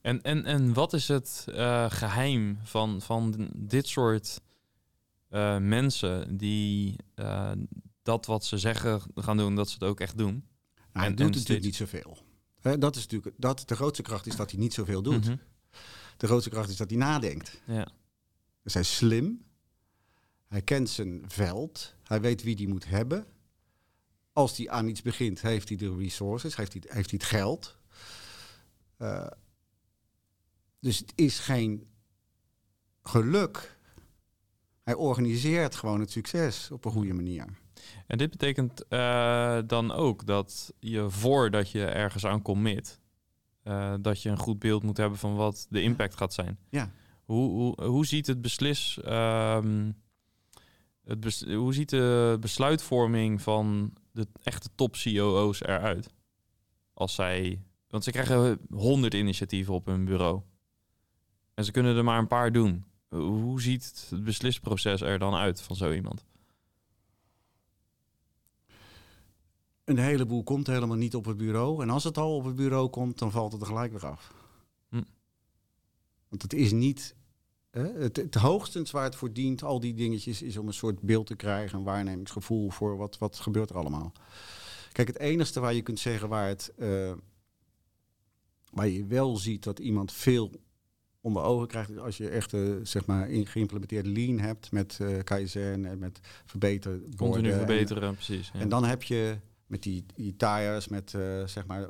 en, 0.00 0.22
en, 0.22 0.44
en 0.44 0.72
wat 0.72 0.92
is 0.92 1.08
het 1.08 1.44
uh, 1.48 1.90
geheim 1.90 2.58
van, 2.62 3.00
van 3.00 3.50
dit 3.54 3.88
soort 3.88 4.40
uh, 5.30 5.58
mensen 5.58 6.36
die 6.36 6.96
dat 8.02 8.26
wat 8.26 8.44
ze 8.44 8.58
zeggen 8.58 9.00
gaan 9.14 9.36
doen, 9.36 9.54
dat 9.54 9.68
ze 9.68 9.74
het 9.74 9.84
ook 9.84 10.00
echt 10.00 10.18
doen? 10.18 10.32
Nou, 10.74 10.88
hij 10.92 11.06
en, 11.06 11.14
doet 11.14 11.26
en 11.26 11.32
natuurlijk 11.32 11.64
niet 11.64 11.76
zoveel. 11.76 12.18
He, 12.60 12.78
dat 12.78 12.96
is 12.96 13.02
natuurlijk, 13.02 13.34
dat, 13.38 13.62
de 13.66 13.74
grootste 13.74 14.02
kracht 14.02 14.26
is 14.26 14.36
dat 14.36 14.50
hij 14.50 14.60
niet 14.60 14.74
zoveel 14.74 15.02
doet. 15.02 15.24
Mm 15.24 15.30
-hmm. 15.30 15.40
De 16.16 16.26
grootste 16.26 16.50
kracht 16.50 16.70
is 16.70 16.76
dat 16.76 16.90
hij 16.90 16.98
nadenkt. 16.98 17.60
Ja. 17.66 17.88
Dus 18.62 18.72
hij 18.72 18.82
is 18.82 18.96
slim. 18.96 19.44
Hij 20.46 20.62
kent 20.62 20.88
zijn 20.88 21.24
veld. 21.26 21.94
Hij 22.04 22.20
weet 22.20 22.42
wie 22.42 22.56
die 22.56 22.68
moet 22.68 22.88
hebben. 22.88 23.26
Als 24.38 24.56
hij 24.56 24.70
aan 24.70 24.88
iets 24.88 25.02
begint, 25.02 25.42
heeft 25.42 25.68
hij 25.68 25.76
de 25.76 25.96
resources, 25.96 26.56
heeft 26.56 26.72
hij, 26.72 26.82
heeft 26.86 27.10
hij 27.10 27.18
het 27.22 27.28
geld. 27.28 27.76
Uh, 28.98 29.26
dus 30.80 30.98
het 30.98 31.12
is 31.14 31.38
geen 31.38 31.86
geluk. 33.02 33.78
Hij 34.82 34.94
organiseert 34.94 35.74
gewoon 35.74 36.00
het 36.00 36.10
succes 36.10 36.70
op 36.70 36.84
een 36.84 36.90
goede 36.90 37.14
manier. 37.14 37.44
En 38.06 38.18
dit 38.18 38.30
betekent 38.30 38.84
uh, 38.88 39.58
dan 39.66 39.92
ook 39.92 40.26
dat 40.26 40.72
je 40.78 41.10
voordat 41.10 41.70
je 41.70 41.84
ergens 41.84 42.26
aan 42.26 42.42
commit, 42.42 43.00
uh, 43.64 43.94
dat 44.00 44.22
je 44.22 44.28
een 44.28 44.38
goed 44.38 44.58
beeld 44.58 44.82
moet 44.82 44.96
hebben 44.96 45.18
van 45.18 45.34
wat 45.34 45.66
de 45.70 45.82
impact 45.82 46.16
gaat 46.16 46.34
zijn. 46.34 46.58
Ja. 46.70 46.90
Hoe, 47.24 47.50
hoe, 47.50 47.84
hoe 47.84 48.06
ziet 48.06 48.26
het 48.26 48.40
beslis, 48.40 48.98
um, 49.06 49.96
het 51.04 51.20
bes, 51.20 51.44
hoe 51.44 51.74
ziet 51.74 51.88
de 51.88 52.36
besluitvorming 52.40 53.42
van 53.42 53.92
de 54.18 54.28
echte 54.42 54.68
top 54.74 54.96
COO's 55.02 55.62
eruit? 55.62 56.10
Als 56.94 57.14
zij, 57.14 57.62
want 57.88 58.04
ze 58.04 58.10
krijgen 58.10 58.58
honderd 58.70 59.14
initiatieven 59.14 59.74
op 59.74 59.86
hun 59.86 60.04
bureau. 60.04 60.42
En 61.54 61.64
ze 61.64 61.70
kunnen 61.70 61.96
er 61.96 62.04
maar 62.04 62.18
een 62.18 62.26
paar 62.26 62.52
doen. 62.52 62.84
Hoe 63.08 63.60
ziet 63.60 64.06
het 64.10 64.24
beslisproces 64.24 65.00
er 65.00 65.18
dan 65.18 65.34
uit 65.34 65.60
van 65.60 65.76
zo 65.76 65.92
iemand? 65.92 66.24
Een 69.84 69.98
heleboel 69.98 70.42
komt 70.42 70.66
helemaal 70.66 70.96
niet 70.96 71.14
op 71.14 71.24
het 71.24 71.36
bureau. 71.36 71.82
En 71.82 71.90
als 71.90 72.04
het 72.04 72.18
al 72.18 72.36
op 72.36 72.44
het 72.44 72.54
bureau 72.54 72.88
komt, 72.88 73.18
dan 73.18 73.30
valt 73.30 73.52
het 73.52 73.60
er 73.60 73.66
gelijk 73.66 73.92
weer 73.92 74.06
af. 74.06 74.34
Hm. 74.88 75.02
Want 76.28 76.42
het 76.42 76.52
is 76.52 76.72
niet. 76.72 77.16
Het, 77.78 78.16
het 78.16 78.34
hoogstens 78.34 78.90
waar 78.90 79.04
het 79.04 79.16
voor 79.16 79.32
dient, 79.32 79.62
al 79.62 79.80
die 79.80 79.94
dingetjes, 79.94 80.42
is 80.42 80.56
om 80.56 80.66
een 80.66 80.72
soort 80.72 81.00
beeld 81.00 81.26
te 81.26 81.36
krijgen, 81.36 81.78
een 81.78 81.84
waarnemingsgevoel 81.84 82.70
voor 82.70 82.96
wat, 82.96 83.18
wat 83.18 83.38
gebeurt 83.38 83.70
er 83.70 83.76
allemaal. 83.76 84.12
Kijk, 84.92 85.08
het 85.08 85.18
enige 85.18 85.60
waar 85.60 85.74
je 85.74 85.82
kunt 85.82 85.98
zeggen 85.98 86.28
waar 86.28 86.48
het. 86.48 86.72
Uh, 86.76 87.12
waar 88.70 88.88
je 88.88 89.06
wel 89.06 89.36
ziet 89.36 89.64
dat 89.64 89.78
iemand 89.78 90.12
veel 90.12 90.50
onder 91.20 91.42
ogen 91.42 91.66
krijgt 91.66 91.98
als 91.98 92.16
je 92.16 92.28
echt 92.28 92.52
uh, 92.52 92.76
zeg 92.82 93.06
maar 93.06 93.30
in 93.30 93.46
geïmplementeerd 93.46 94.06
lean 94.06 94.38
hebt 94.38 94.72
met 94.72 94.98
uh, 95.02 95.18
KSN 95.24 95.84
en 95.88 95.98
met 95.98 96.20
verbeteren. 96.44 97.14
Continu 97.16 97.52
verbeteren, 97.52 98.14
precies. 98.14 98.50
Ja. 98.52 98.60
En 98.60 98.68
dan 98.68 98.84
heb 98.84 99.02
je 99.02 99.38
met 99.66 99.82
die, 99.82 100.04
die 100.14 100.36
tires, 100.36 100.88
met 100.88 101.10
zeg 101.44 101.66
maar, 101.66 101.88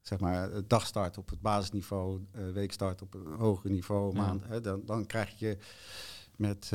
zeg 0.00 0.20
maar 0.20 0.66
dagstart 0.66 1.18
op 1.18 1.28
het 1.30 1.40
basisniveau, 1.40 2.20
uh, 2.36 2.52
weekstart 2.52 3.02
op 3.02 3.14
een 3.14 3.26
hoger 3.26 3.70
niveau, 3.70 4.14
ja. 4.14 4.20
maand. 4.20 4.44
Hè, 4.46 4.60
dan, 4.60 4.82
dan 4.84 5.06
krijg 5.06 5.38
je 5.38 5.58
met 6.36 6.72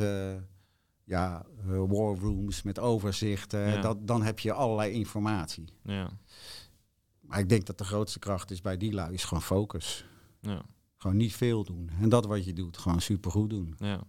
ja, 1.04 1.46
war 1.64 2.16
rooms, 2.16 2.62
met 2.62 2.78
overzichten, 2.78 3.60
ja. 3.60 3.80
dat, 3.80 4.06
dan 4.06 4.22
heb 4.22 4.38
je 4.38 4.52
allerlei 4.52 4.92
informatie. 4.92 5.64
Ja. 5.82 6.10
Maar 7.20 7.38
ik 7.38 7.48
denk 7.48 7.66
dat 7.66 7.78
de 7.78 7.84
grootste 7.84 8.18
kracht 8.18 8.50
is 8.50 8.60
bij 8.60 8.76
die 8.76 8.92
lui 8.92 9.12
is 9.12 9.24
gewoon 9.24 9.42
focus. 9.42 10.06
Ja. 10.40 10.62
Gewoon 10.96 11.16
niet 11.16 11.34
veel 11.34 11.64
doen. 11.64 11.90
En 12.00 12.08
dat 12.08 12.26
wat 12.26 12.44
je 12.44 12.52
doet, 12.52 12.78
gewoon 12.78 13.00
supergoed 13.00 13.50
doen. 13.50 13.74
Ja. 13.78 14.04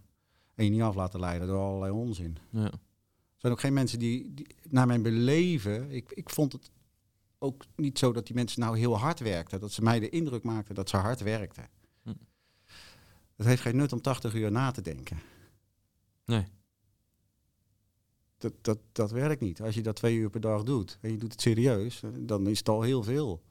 En 0.54 0.64
je 0.64 0.70
niet 0.70 0.82
af 0.82 0.94
laten 0.94 1.20
leiden 1.20 1.48
door 1.48 1.60
allerlei 1.60 1.92
onzin. 1.92 2.38
Ja. 2.50 2.70
Er 2.70 3.44
zijn 3.44 3.52
ook 3.52 3.60
geen 3.60 3.72
mensen 3.72 3.98
die, 3.98 4.34
die 4.34 4.46
naar 4.68 4.86
mijn 4.86 5.02
beleven, 5.02 5.90
ik, 5.90 6.12
ik 6.12 6.30
vond 6.30 6.52
het 6.52 6.70
ook 7.38 7.64
niet 7.76 7.98
zo 7.98 8.12
dat 8.12 8.26
die 8.26 8.34
mensen 8.34 8.60
nou 8.60 8.78
heel 8.78 8.98
hard 8.98 9.20
werkten. 9.20 9.60
Dat 9.60 9.72
ze 9.72 9.82
mij 9.82 10.00
de 10.00 10.08
indruk 10.08 10.42
maakten 10.42 10.74
dat 10.74 10.88
ze 10.88 10.96
hard 10.96 11.20
werkten. 11.20 11.68
Hm. 12.02 12.12
Het 13.36 13.46
heeft 13.46 13.62
geen 13.62 13.76
nut 13.76 13.92
om 13.92 14.00
80 14.00 14.34
uur 14.34 14.52
na 14.52 14.70
te 14.70 14.80
denken. 14.80 15.20
Nee. 16.24 16.46
Dat, 18.38 18.52
dat, 18.60 18.78
dat 18.92 19.10
werkt 19.10 19.40
niet. 19.40 19.62
Als 19.62 19.74
je 19.74 19.82
dat 19.82 19.96
twee 19.96 20.16
uur 20.16 20.30
per 20.30 20.40
dag 20.40 20.62
doet 20.62 20.98
en 21.00 21.10
je 21.10 21.18
doet 21.18 21.32
het 21.32 21.40
serieus, 21.40 22.02
dan 22.18 22.46
is 22.46 22.58
het 22.58 22.68
al 22.68 22.82
heel 22.82 23.02
veel. 23.02 23.42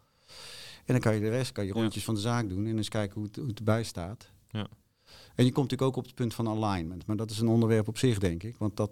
En 0.86 0.94
dan 0.94 1.00
kan 1.00 1.16
je 1.16 1.22
de 1.22 1.30
rest, 1.30 1.52
kan 1.52 1.66
je 1.66 1.72
rondjes 1.72 1.96
ja. 1.96 2.02
van 2.02 2.14
de 2.14 2.22
zaak 2.22 2.50
doen 2.50 2.66
en 2.66 2.78
eens 2.78 2.90
kijken 2.90 3.16
hoe 3.16 3.24
het, 3.24 3.36
hoe 3.36 3.48
het 3.48 3.58
erbij 3.58 3.84
staat. 3.84 4.32
Ja. 4.50 4.68
En 5.36 5.46
je 5.46 5.52
komt 5.52 5.70
natuurlijk 5.70 5.82
ook 5.82 5.96
op 5.96 6.06
het 6.06 6.16
punt 6.16 6.34
van 6.34 6.48
alignment. 6.48 7.06
Maar 7.06 7.16
dat 7.16 7.32
is 7.32 7.40
een 7.40 7.48
onderwerp 7.48 7.88
op 7.88 7.98
zich, 7.98 8.20
denk 8.20 8.44
ik. 8.44 8.56
Want 8.58 8.78
dat, 8.78 8.92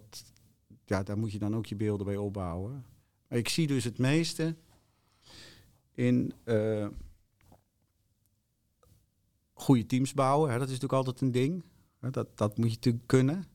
ja, 0.85 1.03
daar 1.03 1.17
moet 1.17 1.31
je 1.31 1.39
dan 1.39 1.55
ook 1.55 1.65
je 1.65 1.75
beelden 1.75 2.05
bij 2.05 2.17
opbouwen. 2.17 2.85
Maar 3.27 3.37
ik 3.37 3.49
zie 3.49 3.67
dus 3.67 3.83
het 3.83 3.97
meeste 3.97 4.55
in 5.95 6.33
uh, 6.45 6.87
goede 9.53 9.85
teams 9.85 10.13
bouwen. 10.13 10.51
Hè, 10.51 10.57
dat 10.57 10.67
is 10.67 10.73
natuurlijk 10.73 11.07
altijd 11.07 11.21
een 11.21 11.31
ding. 11.31 11.63
Hè, 11.99 12.09
dat, 12.09 12.37
dat 12.37 12.57
moet 12.57 12.69
je 12.69 12.75
natuurlijk 12.75 13.07
kunnen. 13.07 13.45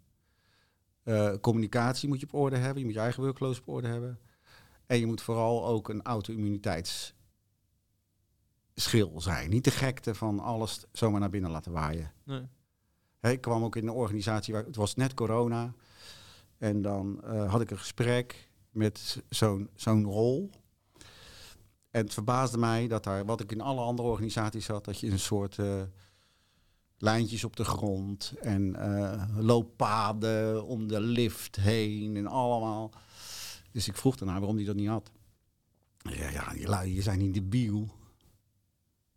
Uh, 1.05 1.35
communicatie 1.41 2.09
moet 2.09 2.21
je 2.21 2.27
op 2.27 2.35
orde 2.35 2.57
hebben. 2.57 2.79
Je 2.79 2.85
moet 2.85 2.95
je 2.95 3.01
eigen 3.01 3.23
workflows 3.23 3.61
op 3.61 3.69
orde 3.69 3.89
hebben. 3.89 4.19
En 4.87 4.99
je 4.99 5.07
moet 5.07 5.23
vooral 5.23 5.67
ook 5.67 5.89
een 5.89 6.03
auto-immuniteitsschil 6.03 7.15
zijn. 9.21 9.51
Niet 9.51 9.65
de 9.65 9.71
gekte 9.71 10.15
van 10.15 10.41
alles 10.41 10.85
zomaar 10.93 11.21
naar 11.21 11.31
binnen 11.31 11.51
laten 11.51 11.73
waaien. 11.73 12.13
Nee. 12.25 12.49
Ik 13.21 13.41
kwam 13.41 13.65
ook 13.65 13.77
in 13.77 13.83
een 13.83 13.95
organisatie 13.95 14.55
waar 14.55 14.65
het 14.65 14.77
was 14.77 14.95
net 14.95 15.15
corona. 15.15 15.75
En 16.59 16.83
dan 16.83 17.21
uh, 17.25 17.51
had 17.51 17.61
ik 17.61 17.71
een 17.71 17.79
gesprek 17.79 18.51
met 18.71 19.23
zo'n 19.29 19.71
zo'n 19.75 20.05
rol. 20.05 20.51
En 21.91 22.05
het 22.05 22.15
verbaasde 22.15 22.59
mij 22.59 22.89
dat 22.89 23.05
daar, 23.05 23.25
wat 23.25 23.41
ik 23.41 23.53
in 23.53 23.61
alle 23.61 23.81
andere 23.81 24.09
organisaties 24.09 24.67
had, 24.67 24.85
dat 24.85 25.01
je 25.01 25.11
een 25.11 25.19
soort 25.19 25.57
uh, 25.57 25.83
lijntjes 26.99 27.45
op 27.45 27.57
de 27.57 27.65
grond 27.65 28.35
en 28.41 28.77
uh, 28.79 29.25
looppaden 29.39 30.65
om 30.65 30.89
de 30.89 31.01
lift 31.01 31.57
heen 31.57 32.17
en 32.17 32.27
allemaal. 32.27 32.91
Dus 33.73 33.89
ik 33.89 33.97
vroeg 33.97 34.17
daarna 34.17 34.39
waarom 34.39 34.57
hij 34.57 34.65
dat 34.65 34.77
niet 34.77 34.89
had. 34.89 35.11
Ja, 35.99 36.29
ja 36.29 36.53
die 36.53 36.69
lui, 36.69 36.95
je 36.95 37.03
zijn 37.03 37.19
niet 37.19 37.35
debiel. 37.35 37.89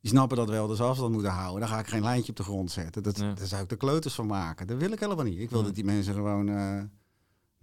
Die 0.01 0.11
snappen 0.11 0.37
dat 0.37 0.49
wel, 0.49 0.67
dus 0.67 0.81
afstand 0.81 1.11
moeten 1.11 1.31
houden. 1.31 1.59
Dan 1.59 1.69
ga 1.69 1.79
ik 1.79 1.87
geen 1.87 2.03
lijntje 2.03 2.29
op 2.29 2.37
de 2.37 2.43
grond 2.43 2.71
zetten. 2.71 3.03
Dat, 3.03 3.17
ja. 3.17 3.33
Daar 3.33 3.47
zou 3.47 3.63
ik 3.63 3.69
de 3.69 3.75
kleuters 3.75 4.13
van 4.13 4.27
maken. 4.27 4.67
Dat 4.67 4.77
wil 4.77 4.91
ik 4.91 4.99
helemaal 4.99 5.25
niet. 5.25 5.39
Ik 5.39 5.49
wil 5.49 5.59
ja. 5.59 5.65
dat 5.65 5.75
die 5.75 5.83
mensen 5.83 6.13
gewoon 6.13 6.47
uh, 6.47 6.81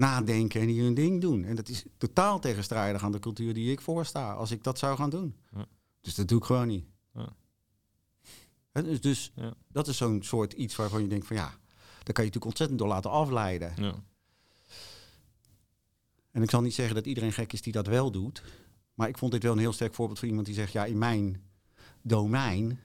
nadenken 0.01 0.61
en 0.61 0.67
die 0.67 0.83
hun 0.83 0.95
ding 0.95 1.21
doen. 1.21 1.45
En 1.45 1.57
dat 1.57 1.69
is 1.69 1.85
totaal 1.99 2.41
tegenstrijdig 2.41 3.03
aan 3.03 3.13
de 3.13 3.19
cultuur 3.19 3.55
die 3.55 3.71
ik 3.71 3.81
voorsta. 3.81 4.33
Als 4.33 4.51
ik 4.51 4.65
dat 4.65 4.79
zou 4.79 4.97
gaan 4.97 5.11
doen. 5.11 5.37
Ja. 5.55 5.67
Dus 6.01 6.15
dat 6.15 6.29
doe 6.29 6.39
ik 6.39 6.45
gewoon 6.45 6.69
niet. 6.69 6.85
He, 8.73 8.83
dus 8.83 9.01
dus 9.01 9.33
dat 9.69 9.89
is 9.89 9.97
zo'n 9.97 10.23
soort 10.23 10.53
iets 10.53 10.77
waarvan 10.77 11.03
je 11.03 11.09
denkt 11.09 11.27
van 11.27 11.37
ja, 11.37 11.49
daar 11.49 12.15
kan 12.15 12.25
je 12.25 12.31
natuurlijk 12.31 12.45
ontzettend 12.45 12.79
door 12.79 12.89
laten 12.89 13.11
afleiden. 13.11 13.75
En 16.31 16.43
ik 16.43 16.51
zal 16.51 16.63
niet 16.63 16.75
zeggen 16.75 16.95
dat 16.95 17.07
iedereen 17.07 17.33
gek 17.33 17.53
is 17.53 17.63
die 17.63 17.73
dat 17.73 17.87
wel 17.87 18.11
doet. 18.11 18.43
Maar 18.95 19.09
ik 19.09 19.19
vond 19.19 19.33
dit 19.33 19.43
wel 19.43 19.53
een 19.53 19.59
heel 19.59 19.73
sterk 19.73 19.95
voorbeeld 19.95 20.19
van 20.19 20.29
iemand 20.29 20.47
die 20.47 20.55
zegt, 20.55 20.73
ja, 20.73 20.85
in 20.85 20.99
mijn 20.99 21.43
domein 22.03 22.81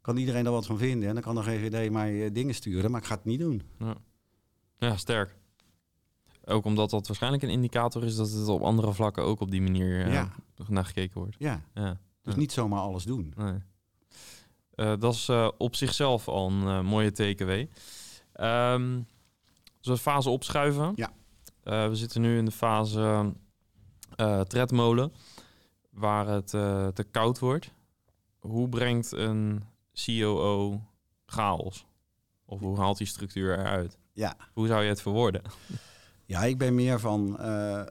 kan 0.00 0.16
iedereen 0.16 0.44
daar 0.44 0.52
wat 0.52 0.66
van 0.66 0.78
vinden. 0.78 1.08
En 1.08 1.14
dan 1.14 1.22
kan 1.22 1.36
er 1.36 1.42
geen 1.42 1.64
idee 1.64 1.90
mij 1.90 2.12
uh, 2.12 2.32
dingen 2.32 2.54
sturen, 2.54 2.90
maar 2.90 3.00
ik 3.00 3.06
ga 3.06 3.14
het 3.14 3.24
niet 3.24 3.40
doen. 3.40 3.62
Ja. 3.78 3.96
ja, 4.78 4.96
sterk. 4.96 5.36
Ook 6.48 6.64
omdat 6.64 6.90
dat 6.90 7.06
waarschijnlijk 7.06 7.42
een 7.42 7.48
indicator 7.50 8.04
is 8.04 8.16
dat 8.16 8.30
het 8.30 8.48
op 8.48 8.62
andere 8.62 8.92
vlakken 8.92 9.22
ook 9.22 9.40
op 9.40 9.50
die 9.50 9.62
manier 9.62 10.06
uh, 10.06 10.12
ja. 10.12 10.32
naar 10.68 10.84
gekeken 10.84 11.20
wordt. 11.20 11.36
Ja, 11.38 11.60
ja. 11.74 11.98
dus 12.22 12.34
ja. 12.34 12.40
niet 12.40 12.52
zomaar 12.52 12.80
alles 12.80 13.04
doen. 13.04 13.32
Nee. 13.36 13.58
Uh, 14.74 14.92
dat 14.98 15.14
is 15.14 15.30
op 15.58 15.74
zichzelf 15.74 16.28
al 16.28 16.50
een 16.50 16.86
mooie 16.86 17.12
TKW. 17.12 17.50
Um, 18.44 19.06
dus 19.80 20.00
fase 20.00 20.30
opschuiven. 20.30 20.92
Ja. 20.94 21.12
we 21.62 21.90
zitten 21.96 22.20
nu 22.20 22.38
in 22.38 22.44
de 22.44 22.50
fase 22.50 23.32
tredmolen 24.46 25.12
waar 25.96 26.26
het 26.26 26.54
eh, 26.54 26.86
te 26.86 27.04
koud 27.04 27.38
wordt. 27.38 27.70
Hoe 28.38 28.68
brengt 28.68 29.12
een 29.12 29.64
COO 30.04 30.82
chaos? 31.26 31.86
Of 32.44 32.60
hoe 32.60 32.78
haalt 32.78 32.98
die 32.98 33.06
structuur 33.06 33.58
eruit? 33.58 33.98
Ja. 34.12 34.36
Hoe 34.52 34.66
zou 34.66 34.82
je 34.82 34.88
het 34.88 35.02
verwoorden? 35.02 35.42
Ja, 36.26 36.44
ik 36.44 36.58
ben 36.58 36.74
meer 36.74 37.00
van. 37.00 37.38
eh, 37.38 37.86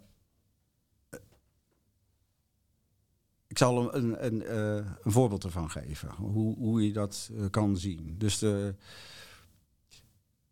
ik 3.48 3.58
zal 3.58 3.96
een, 3.96 4.26
een, 4.26 4.44
eh, 4.44 4.76
een 4.76 5.12
voorbeeld 5.12 5.44
ervan 5.44 5.72
geven, 5.72 6.10
hoe, 6.10 6.58
hoe 6.58 6.86
je 6.86 6.94
dat 6.94 7.30
eh, 7.34 7.46
kan 7.50 7.78
zien. 7.78 8.16
Dus 8.18 8.38
de, 8.38 8.76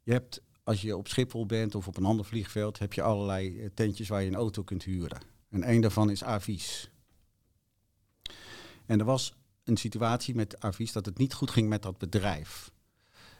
je 0.04 0.12
hebt, 0.12 0.42
als 0.64 0.82
je 0.82 0.98
op 0.98 1.08
Schiphol 1.08 1.46
bent 1.46 1.76
of 1.76 1.88
op 1.88 1.98
een 1.98 2.06
ander 2.06 2.26
vliegveld, 2.26 2.80
heb 2.80 2.94
je 2.94 3.02
allerlei 3.02 3.74
tentjes 3.74 4.08
waar 4.08 4.22
je 4.22 4.28
een 4.28 4.36
auto 4.36 4.64
kunt 4.64 4.84
huren. 4.84 5.22
En 5.50 5.70
een 5.70 5.82
daarvan 5.82 6.10
is 6.10 6.24
Avis. 6.24 6.92
En 8.86 9.00
er 9.00 9.06
was 9.06 9.34
een 9.64 9.78
situatie 9.78 10.36
met 10.36 10.60
Avis 10.60 10.92
dat 10.92 11.06
het 11.06 11.18
niet 11.18 11.34
goed 11.34 11.52
ging 11.52 11.70
met 11.70 11.82
dat 11.82 11.98
bedrijf. 11.98 12.72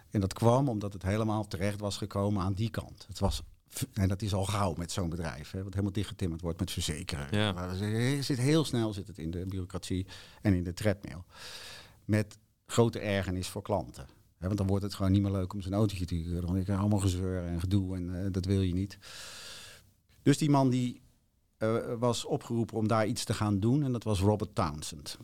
En 0.10 0.20
dat 0.20 0.34
kwam 0.34 0.70
omdat 0.70 0.94
het 0.94 1.04
helemaal 1.04 1.48
terecht 1.48 1.80
was 1.80 1.98
gekomen 1.98 2.44
aan 2.44 2.54
die 2.54 2.70
kant. 2.70 3.06
Het 3.08 3.20
was, 3.20 3.42
en 3.94 4.08
dat 4.08 4.22
is 4.22 4.34
al 4.34 4.46
gauw 4.46 4.74
met 4.78 4.92
zo'n 4.92 5.10
bedrijf, 5.10 5.52
hè, 5.52 5.64
wat 5.64 5.72
helemaal 5.72 5.94
dichtgetimmerd 5.94 6.42
wordt 6.42 6.60
met 6.60 6.72
verzekeren. 6.72 7.28
Ja. 7.32 7.56
Er 7.56 8.24
Zit 8.24 8.38
heel 8.38 8.66
snel 8.66 8.94
zit 8.94 9.08
het 9.08 9.18
in 9.18 9.32
de 9.32 9.46
bureaucratie 9.46 10.06
en 10.42 10.54
in 10.54 10.64
de 10.64 10.74
treadmill. 10.74 11.22
Met 12.06 12.38
grote 12.66 13.00
ergernis 13.00 13.48
voor 13.48 13.62
klanten. 13.62 14.08
Hè, 14.38 14.46
want 14.46 14.58
dan 14.58 14.68
wordt 14.68 14.84
het 14.84 14.94
gewoon 14.94 15.12
niet 15.12 15.22
meer 15.22 15.32
leuk 15.32 15.54
om 15.54 15.62
zijn 15.62 15.74
autootje 15.74 16.06
te 16.06 16.16
huren. 16.16 16.54
Denk 16.54 16.68
ik 16.68 16.78
allemaal 16.78 17.00
gezeur 17.00 17.46
en 17.46 17.60
gedoe 17.60 17.96
en 17.96 18.24
eh, 18.24 18.32
dat 18.32 18.46
wil 18.46 18.62
je 18.62 18.74
niet. 18.74 18.98
Dus 20.22 20.38
die 20.38 20.50
man 20.50 20.70
die 20.70 21.02
eh, 21.58 21.78
was 22.00 22.26
opgeroepen 22.26 22.78
om 22.78 22.88
daar 22.88 23.08
iets 23.08 23.24
te 23.24 23.34
gaan 23.34 23.60
doen 23.60 23.84
en 23.84 23.92
dat 23.92 24.04
was 24.04 24.20
Robert 24.20 24.56
Townsend. 24.56 25.18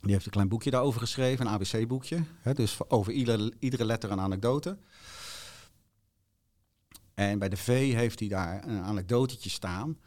Die 0.00 0.12
heeft 0.12 0.24
een 0.24 0.30
klein 0.30 0.48
boekje 0.48 0.70
daarover 0.70 1.00
geschreven, 1.00 1.46
een 1.46 1.52
ABC-boekje. 1.52 2.22
Dus 2.54 2.78
over 2.88 3.12
iedere, 3.12 3.52
iedere 3.58 3.84
letter 3.84 4.10
een 4.10 4.20
anekdote. 4.20 4.78
En 7.14 7.38
bij 7.38 7.48
de 7.48 7.56
V 7.56 7.94
heeft 7.94 8.18
hij 8.18 8.28
daar 8.28 8.68
een 8.68 8.82
anekdotetje 8.82 9.50
staan. 9.50 9.98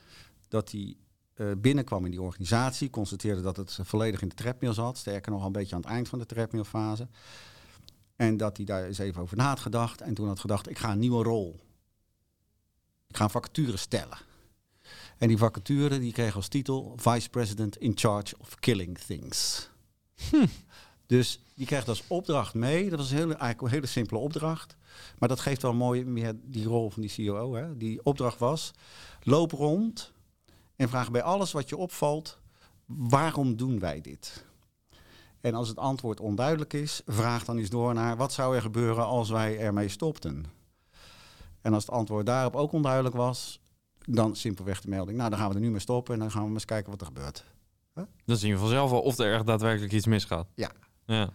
Dat 0.47 0.71
hij 0.71 0.95
eh, 1.33 1.47
binnenkwam 1.57 2.05
in 2.05 2.11
die 2.11 2.21
organisatie, 2.21 2.89
constateerde 2.89 3.41
dat 3.41 3.57
het 3.57 3.79
volledig 3.81 4.21
in 4.21 4.27
de 4.27 4.35
treadmill 4.35 4.73
zat. 4.73 4.97
Sterker 4.97 5.31
nog, 5.31 5.45
een 5.45 5.51
beetje 5.51 5.75
aan 5.75 5.81
het 5.81 5.89
eind 5.89 6.09
van 6.09 6.19
de 6.19 6.25
treadmillfase. 6.25 7.07
En 8.15 8.37
dat 8.37 8.57
hij 8.57 8.65
daar 8.65 8.83
eens 8.83 8.97
even 8.97 9.21
over 9.21 9.37
na 9.37 9.47
had 9.47 9.59
gedacht. 9.59 10.01
En 10.01 10.13
toen 10.13 10.27
had 10.27 10.39
gedacht, 10.39 10.69
ik 10.69 10.77
ga 10.77 10.91
een 10.91 10.99
nieuwe 10.99 11.23
rol. 11.23 11.59
Ik 13.07 13.17
ga 13.17 13.23
een 13.23 13.29
vacature 13.29 13.77
stellen. 13.77 14.17
En 15.17 15.27
die 15.27 15.37
vacature 15.37 15.99
die 15.99 16.11
kreeg 16.11 16.35
als 16.35 16.47
titel 16.47 16.93
Vice 16.95 17.29
President 17.29 17.77
in 17.77 17.91
Charge 17.95 18.35
of 18.39 18.55
Killing 18.59 18.97
Things. 18.97 19.69
Dus 21.05 21.39
die 21.55 21.65
krijgt 21.65 21.87
als 21.87 22.03
opdracht 22.07 22.53
mee. 22.53 22.89
Dat 22.89 22.99
was 22.99 23.11
een 23.11 23.17
hele, 23.17 23.33
eigenlijk 23.33 23.61
een 23.61 23.69
hele 23.69 23.85
simpele 23.85 24.19
opdracht. 24.19 24.75
Maar 25.19 25.29
dat 25.29 25.39
geeft 25.39 25.61
wel 25.61 25.73
mooi 25.73 26.05
meer 26.05 26.33
die 26.43 26.65
rol 26.65 26.89
van 26.89 27.01
die 27.01 27.27
COO. 27.27 27.53
Hè. 27.53 27.77
Die 27.77 28.05
opdracht 28.05 28.39
was, 28.39 28.71
loop 29.21 29.51
rond 29.51 30.13
en 30.75 30.89
vraag 30.89 31.11
bij 31.11 31.21
alles 31.21 31.51
wat 31.51 31.69
je 31.69 31.77
opvalt, 31.77 32.39
waarom 32.85 33.55
doen 33.55 33.79
wij 33.79 34.01
dit? 34.01 34.45
En 35.41 35.53
als 35.53 35.67
het 35.67 35.77
antwoord 35.77 36.19
onduidelijk 36.19 36.73
is, 36.73 37.01
vraag 37.05 37.45
dan 37.45 37.57
eens 37.57 37.69
door 37.69 37.93
naar 37.93 38.17
wat 38.17 38.33
zou 38.33 38.55
er 38.55 38.61
gebeuren 38.61 39.05
als 39.05 39.29
wij 39.29 39.59
ermee 39.59 39.87
stopten? 39.87 40.45
En 41.61 41.73
als 41.73 41.85
het 41.85 41.95
antwoord 41.95 42.25
daarop 42.25 42.55
ook 42.55 42.71
onduidelijk 42.71 43.15
was, 43.15 43.59
dan 44.05 44.35
simpelweg 44.35 44.81
de 44.81 44.89
melding. 44.89 45.17
Nou, 45.17 45.29
dan 45.29 45.39
gaan 45.39 45.49
we 45.49 45.55
er 45.55 45.61
nu 45.61 45.69
mee 45.69 45.79
stoppen 45.79 46.13
en 46.13 46.19
dan 46.19 46.31
gaan 46.31 46.47
we 46.47 46.53
eens 46.53 46.65
kijken 46.65 46.91
wat 46.91 47.01
er 47.01 47.07
gebeurt. 47.07 47.43
Dan 48.25 48.37
zien 48.37 48.51
we 48.53 48.59
vanzelf 48.59 48.91
al 48.91 49.01
of 49.01 49.17
er 49.17 49.33
echt 49.33 49.45
daadwerkelijk 49.45 49.93
iets 49.93 50.05
misgaat. 50.05 50.47
Ja. 50.55 50.71
Ja. 51.05 51.29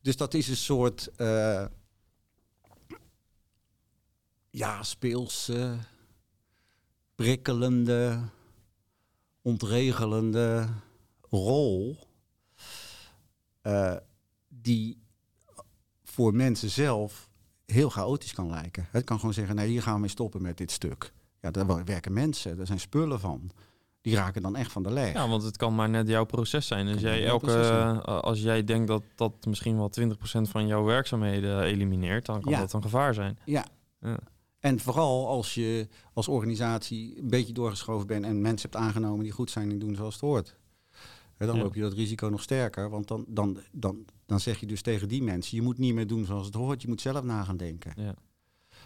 Dus 0.00 0.16
dat 0.16 0.34
is 0.34 0.48
een 0.48 0.56
soort 0.56 1.10
eh, 1.16 1.64
ja, 4.54 4.82
speelse, 4.82 5.76
prikkelende, 7.14 8.20
ontregelende 9.42 10.68
rol. 11.30 11.96
eh, 13.60 13.96
die 14.48 15.02
voor 16.04 16.34
mensen 16.34 16.70
zelf 16.70 17.28
heel 17.66 17.90
chaotisch 17.90 18.32
kan 18.32 18.50
lijken. 18.50 18.86
Het 18.90 19.04
kan 19.04 19.18
gewoon 19.18 19.34
zeggen, 19.34 19.54
nee, 19.54 19.68
hier 19.68 19.82
gaan 19.82 19.94
we 19.94 20.00
mee 20.00 20.08
stoppen 20.08 20.42
met 20.42 20.56
dit 20.58 20.70
stuk. 20.70 21.12
Ja, 21.40 21.50
daar 21.50 21.84
werken 21.84 22.12
mensen, 22.12 22.56
daar 22.56 22.66
zijn 22.66 22.80
spullen 22.80 23.20
van. 23.20 23.50
Die 24.00 24.14
raken 24.14 24.42
dan 24.42 24.56
echt 24.56 24.72
van 24.72 24.82
de 24.82 24.90
leg. 24.90 25.12
ja, 25.12 25.28
want 25.28 25.42
het 25.42 25.56
kan 25.56 25.74
maar 25.74 25.88
net 25.90 26.08
jouw 26.08 26.24
proces 26.24 26.66
zijn. 26.66 26.86
Als 26.86 26.94
Kan 27.02 27.04
jij, 27.04 27.26
elke, 27.26 27.52
eh, 27.60 27.98
als 28.04 28.40
jij 28.40 28.64
denkt 28.64 28.88
dat 28.88 29.02
dat 29.14 29.32
misschien 29.46 29.76
wel 29.76 29.88
20% 29.88 30.48
van 30.48 30.66
jouw 30.66 30.84
werkzaamheden 30.84 31.62
elimineert, 31.62 32.26
dan 32.26 32.40
kan 32.40 32.52
Ja. 32.52 32.58
dat 32.58 32.72
een 32.72 32.82
gevaar 32.82 33.14
zijn. 33.14 33.38
Ja. 33.44 33.64
Ja. 34.00 34.18
En 34.64 34.80
vooral 34.80 35.28
als 35.28 35.54
je 35.54 35.88
als 36.12 36.28
organisatie 36.28 37.18
een 37.18 37.28
beetje 37.28 37.52
doorgeschoven 37.52 38.06
bent 38.06 38.24
en 38.24 38.40
mensen 38.40 38.70
hebt 38.70 38.82
aangenomen 38.84 39.22
die 39.22 39.32
goed 39.32 39.50
zijn 39.50 39.70
en 39.70 39.78
doen 39.78 39.94
zoals 39.94 40.14
het 40.14 40.22
hoort. 40.22 40.56
Hè, 41.36 41.46
dan 41.46 41.56
Ja. 41.56 41.62
loop 41.62 41.74
je 41.74 41.80
dat 41.80 41.92
risico 41.92 42.28
nog 42.28 42.42
sterker. 42.42 42.90
Want 42.90 43.08
dan, 43.08 43.24
dan, 43.28 43.58
dan, 43.72 44.04
dan 44.26 44.40
zeg 44.40 44.60
je 44.60 44.66
dus 44.66 44.82
tegen 44.82 45.08
die 45.08 45.22
mensen, 45.22 45.56
je 45.56 45.62
moet 45.62 45.78
niet 45.78 45.94
meer 45.94 46.06
doen 46.06 46.24
zoals 46.24 46.46
het 46.46 46.54
hoort, 46.54 46.82
je 46.82 46.88
moet 46.88 47.00
zelf 47.00 47.24
na 47.24 47.44
gaan 47.44 47.56
denken. 47.56 47.92
Ja. 47.96 48.14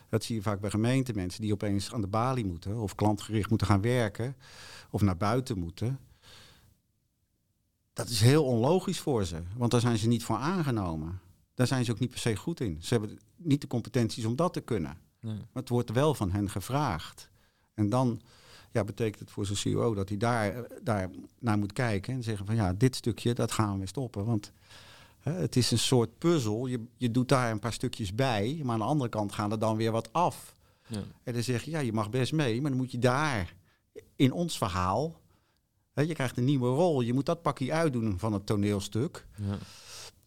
Dat 0.09 0.25
zie 0.25 0.35
je 0.35 0.43
vaak 0.43 0.61
bij 0.61 0.71
gemeenten, 0.71 1.15
mensen 1.15 1.41
die 1.41 1.53
opeens 1.53 1.93
aan 1.93 2.01
de 2.01 2.07
balie 2.07 2.45
moeten 2.45 2.77
of 2.81 2.95
klantgericht 2.95 3.49
moeten 3.49 3.67
gaan 3.67 3.81
werken 3.81 4.37
of 4.91 5.01
naar 5.03 5.17
buiten 5.17 5.59
moeten. 5.59 5.99
Dat 7.93 8.09
is 8.09 8.21
heel 8.21 8.45
onlogisch 8.45 9.01
voor 9.01 9.25
ze, 9.25 9.43
want 9.57 9.71
daar 9.71 9.81
zijn 9.81 9.99
ze 9.99 10.09
niet 10.09 10.25
voor 10.25 10.37
aangenomen. 10.37 11.21
Daar 11.55 11.67
zijn 11.67 11.85
ze 11.85 11.91
ook 11.93 11.99
niet 11.99 12.11
per 12.11 12.19
se 12.19 12.37
goed 12.37 12.61
in. 12.61 12.77
Ze 12.81 12.95
hebben 12.95 13.19
niet 13.37 13.61
de 13.61 13.67
competenties 13.67 14.25
om 14.25 14.37
dat 14.37 14.53
te 14.53 14.61
kunnen. 14.61 15.07
Nee. 15.29 15.37
Maar 15.37 15.63
het 15.63 15.69
wordt 15.69 15.91
wel 15.91 16.15
van 16.15 16.31
hen 16.31 16.51
gevraagd. 16.51 17.31
En 17.75 17.89
dan 17.89 18.21
ja, 18.73 18.85
betekent 18.85 19.21
het 19.21 19.31
voor 19.31 19.47
zijn 19.47 19.59
CEO 19.59 19.95
dat 19.95 20.09
hij 20.09 20.19
daar, 20.19 20.67
daar 20.83 21.11
naar 21.39 21.59
moet 21.59 21.73
kijken 21.73 22.15
en 22.15 22.23
zeggen 22.23 22.47
van 22.47 22.55
ja, 22.55 22.73
dit 22.73 22.97
stukje, 22.97 23.35
dat 23.35 23.53
gaan 23.53 23.81
we 23.81 23.87
stoppen. 23.87 24.25
Want 24.25 24.53
hè, 25.19 25.33
het 25.33 25.57
is 25.57 25.71
een 25.71 25.79
soort 25.79 26.19
puzzel. 26.19 26.67
Je, 26.67 26.85
je 26.97 27.11
doet 27.11 27.29
daar 27.29 27.51
een 27.51 27.59
paar 27.59 27.73
stukjes 27.73 28.15
bij, 28.15 28.61
maar 28.63 28.73
aan 28.73 28.79
de 28.79 28.85
andere 28.85 29.11
kant 29.11 29.33
gaan 29.33 29.53
er 29.53 29.59
dan 29.59 29.77
weer 29.77 29.93
wat 29.93 30.13
af. 30.13 30.55
Ja. 30.87 31.03
En 31.23 31.33
dan 31.33 31.43
zeg 31.43 31.63
je, 31.63 31.71
ja, 31.71 31.79
je 31.79 31.93
mag 31.93 32.11
best 32.11 32.33
mee, 32.33 32.61
maar 32.61 32.71
dan 32.71 32.81
moet 32.81 32.93
je 32.93 32.99
daar 32.99 33.55
in 34.17 34.33
ons 34.33 34.59
verhaal, 34.59 35.21
hè, 35.93 36.03
je 36.03 36.15
krijgt 36.15 36.37
een 36.37 36.45
nieuwe 36.45 36.69
rol, 36.69 37.01
je 37.01 37.13
moet 37.13 37.27
dat 37.27 37.43
pakje 37.43 37.73
uitdoen 37.73 38.19
van 38.19 38.33
het 38.33 38.47
toneelstuk. 38.47 39.27
Ja. 39.35 39.59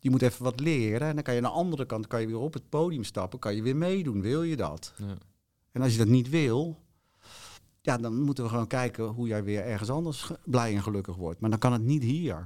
Je 0.02 0.10
moet 0.10 0.22
even 0.22 0.44
wat 0.44 0.60
leren 0.60 1.08
en 1.08 1.16
dan 1.16 1.24
kan 1.24 1.34
je 1.34 1.40
aan 1.40 1.52
de 1.52 1.58
andere 1.58 1.86
kant 1.86 2.08
kan 2.08 2.22
je 2.22 2.28
weer 2.28 2.40
op 2.40 2.54
het 2.54 2.70
podium 2.70 3.04
stappen, 3.04 3.40
kan 3.40 3.56
je 3.56 3.62
weer 3.62 3.76
meedoen. 3.76 4.22
Wil 4.22 4.44
je 4.44 4.56
dat? 4.56 4.94
Ja. 4.98 5.18
En 5.72 5.82
als 5.82 5.92
je 5.92 5.98
dat 5.98 6.08
niet 6.08 6.30
wil, 6.30 6.80
ja, 7.82 7.98
dan 7.98 8.22
moeten 8.22 8.44
we 8.44 8.50
gewoon 8.50 8.68
kijken 8.68 9.06
hoe 9.06 9.28
jij 9.28 9.44
weer 9.44 9.64
ergens 9.64 9.90
anders 9.90 10.32
blij 10.46 10.76
en 10.76 10.84
gelukkig 10.84 11.16
wordt. 11.16 11.40
Maar 11.40 11.50
dan 11.50 11.60
kan 11.60 11.74
het 11.74 11.82
niet 11.82 12.04
hier. 12.04 12.44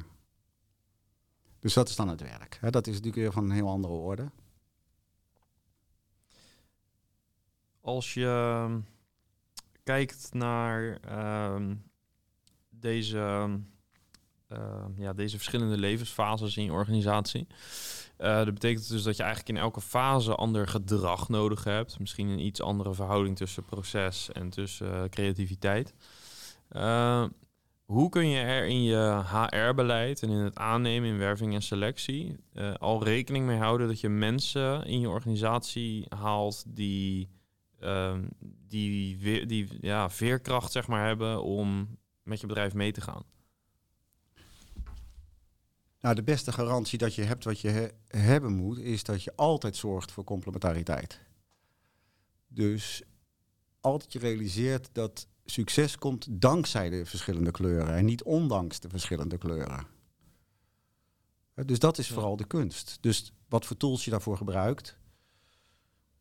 Dus 1.60 1.74
dat 1.74 1.90
is 1.90 1.96
dan 1.96 2.08
het 2.08 2.22
werk. 2.22 2.58
Hè. 2.62 2.70
Dat 2.70 2.88
is 2.88 2.94
natuurlijk 2.94 3.22
weer 3.22 3.32
van 3.32 3.44
een 3.44 3.56
heel 3.56 3.70
andere 3.70 3.94
orde. 3.94 4.32
Als 7.82 8.14
je 8.14 8.26
ehm, 8.26 8.80
kijkt 9.84 10.34
naar 10.34 11.00
ehm, 11.02 11.76
deze, 12.70 13.20
ehm, 13.20 13.60
ja, 14.98 15.14
deze 15.14 15.36
verschillende 15.36 15.78
levensfases 15.78 16.58
in 16.58 16.64
je 16.64 16.72
organisatie. 16.72 17.48
eh, 18.18 18.36
dat 18.36 18.54
betekent 18.54 18.90
dus 18.90 19.04
dat 19.04 19.18
je 19.18 19.24
eigenlijk 19.24 19.58
in 19.58 19.64
elke 19.64 19.82
fase 19.82 20.36
ander 20.36 20.68
gedrag 20.68 21.30
nodig 21.30 21.64
hebt. 21.64 22.00
Misschien 22.00 22.28
een 22.28 22.46
iets 22.46 22.62
andere 22.62 22.94
verhouding 22.94 23.38
tussen 23.38 23.64
proces 23.64 24.32
en 24.32 24.50
tussen 24.50 24.94
eh, 24.94 25.10
creativiteit. 25.10 25.94
Eh, 26.70 27.26
hoe 27.86 28.10
kun 28.10 28.28
je 28.28 28.40
er 28.40 28.66
in 28.66 28.84
je 28.84 29.22
HR-beleid 29.26 30.22
en 30.24 30.30
in 30.30 30.38
het 30.38 30.58
aannemen, 30.58 31.10
in 31.10 31.18
werving 31.18 31.54
en 31.54 31.62
selectie 31.62 32.36
eh, 32.54 32.74
al 32.74 33.04
rekening 33.04 33.46
mee 33.46 33.58
houden 33.58 33.88
dat 33.88 34.00
je 34.00 34.10
mensen 34.10 34.86
in 34.86 35.00
je 35.00 35.10
organisatie 35.10 36.06
haalt 36.16 36.64
die 36.68 37.30
ehm, 37.80 38.24
die, 38.68 39.46
die 39.46 39.68
ja, 39.82 40.10
veerkracht 40.10 40.72
zeg 40.72 40.88
maar, 40.88 41.06
hebben 41.06 41.44
om 41.44 41.98
met 42.24 42.42
je 42.42 42.48
bedrijf 42.48 42.74
mee 42.74 42.92
te 42.92 43.02
gaan. 43.02 43.24
Nou, 46.06 46.18
de 46.18 46.24
beste 46.24 46.52
garantie 46.52 46.98
dat 46.98 47.16
je 47.16 47.24
hebt 47.24 47.44
wat 47.44 47.60
je 47.60 47.70
he- 47.70 48.20
hebben 48.20 48.54
moet, 48.54 48.78
is 48.78 49.04
dat 49.04 49.24
je 49.24 49.36
altijd 49.36 49.76
zorgt 49.76 50.12
voor 50.12 50.24
complementariteit. 50.24 51.20
Dus 52.48 53.04
altijd 53.80 54.14
je 54.14 54.20
realiseert 54.20 54.90
dat 54.92 55.28
succes 55.46 55.98
komt 55.98 56.28
dankzij 56.30 56.90
de 56.90 57.06
verschillende 57.06 57.52
kleuren 57.52 57.96
en 57.96 58.06
niet 58.06 58.24
ondanks 58.24 58.80
de 58.80 58.90
verschillende 58.90 59.38
kleuren. 59.38 59.88
Dus 61.66 61.80
dat 61.80 61.98
is 61.98 62.08
vooral 62.08 62.36
de 62.36 62.48
kunst. 62.48 62.98
Dus 63.02 63.32
wat 63.50 63.66
voor 63.66 63.78
tools 63.78 64.06
je 64.06 64.12
daarvoor 64.12 64.38
gebruikt, 64.38 64.98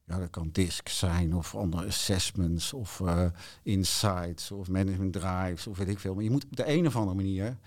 Ja, 0.07 0.19
dat 0.19 0.31
kan 0.31 0.51
DISC 0.53 0.89
zijn 0.89 1.35
of 1.35 1.55
andere 1.55 1.87
assessments 1.87 2.73
of 2.73 3.01
uh, 3.01 3.27
insights 3.63 4.51
of 4.51 4.69
management 4.69 5.13
drives 5.13 5.67
of 5.67 5.79
weet 5.79 5.89
ik 5.89 5.99
veel. 5.99 6.15
Maar 6.15 6.25
je 6.25 6.31
moet 6.31 6.45
op 6.45 6.57
de 6.57 6.69
een 6.69 6.87
of 6.87 6.97
andere 6.97 7.17
manier 7.17 7.59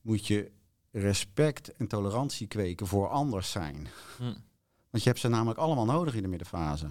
moet 0.00 0.26
je 0.26 0.56
respect 0.90 1.72
en 1.72 1.86
tolerantie 1.86 2.46
kweken 2.46 2.86
voor 2.86 3.08
anders 3.08 3.50
zijn. 3.50 3.88
Hm. 4.16 4.34
Want 4.90 5.02
je 5.02 5.08
hebt 5.08 5.20
ze 5.20 5.28
namelijk 5.28 5.58
allemaal 5.58 5.84
nodig 5.84 6.14
in 6.14 6.22
de 6.22 6.28
middenfase. 6.28 6.86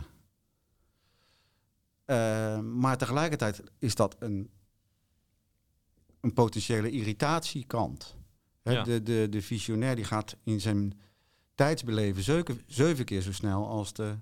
Uh, 2.06 2.60
maar 2.60 2.98
tegelijkertijd 2.98 3.64
is 3.80 3.96
dat 3.96 4.16
een, 4.20 4.50
een 6.22 6.34
potentiële 6.34 6.92
irritatiekant. 6.92 8.16
Ja. 8.64 8.84
De, 8.84 9.04
de, 9.04 9.28
de 9.30 9.42
visionair 9.42 9.96
die 9.96 10.06
gaat 10.06 10.36
in 10.44 10.62
zijn 10.62 11.00
tijdsbeleven 11.56 12.24
zeven, 12.24 12.62
zeven 12.68 13.06
keer 13.06 13.22
zo 13.22 13.34
snel 13.34 13.68
als 13.68 13.94
de 13.94 14.18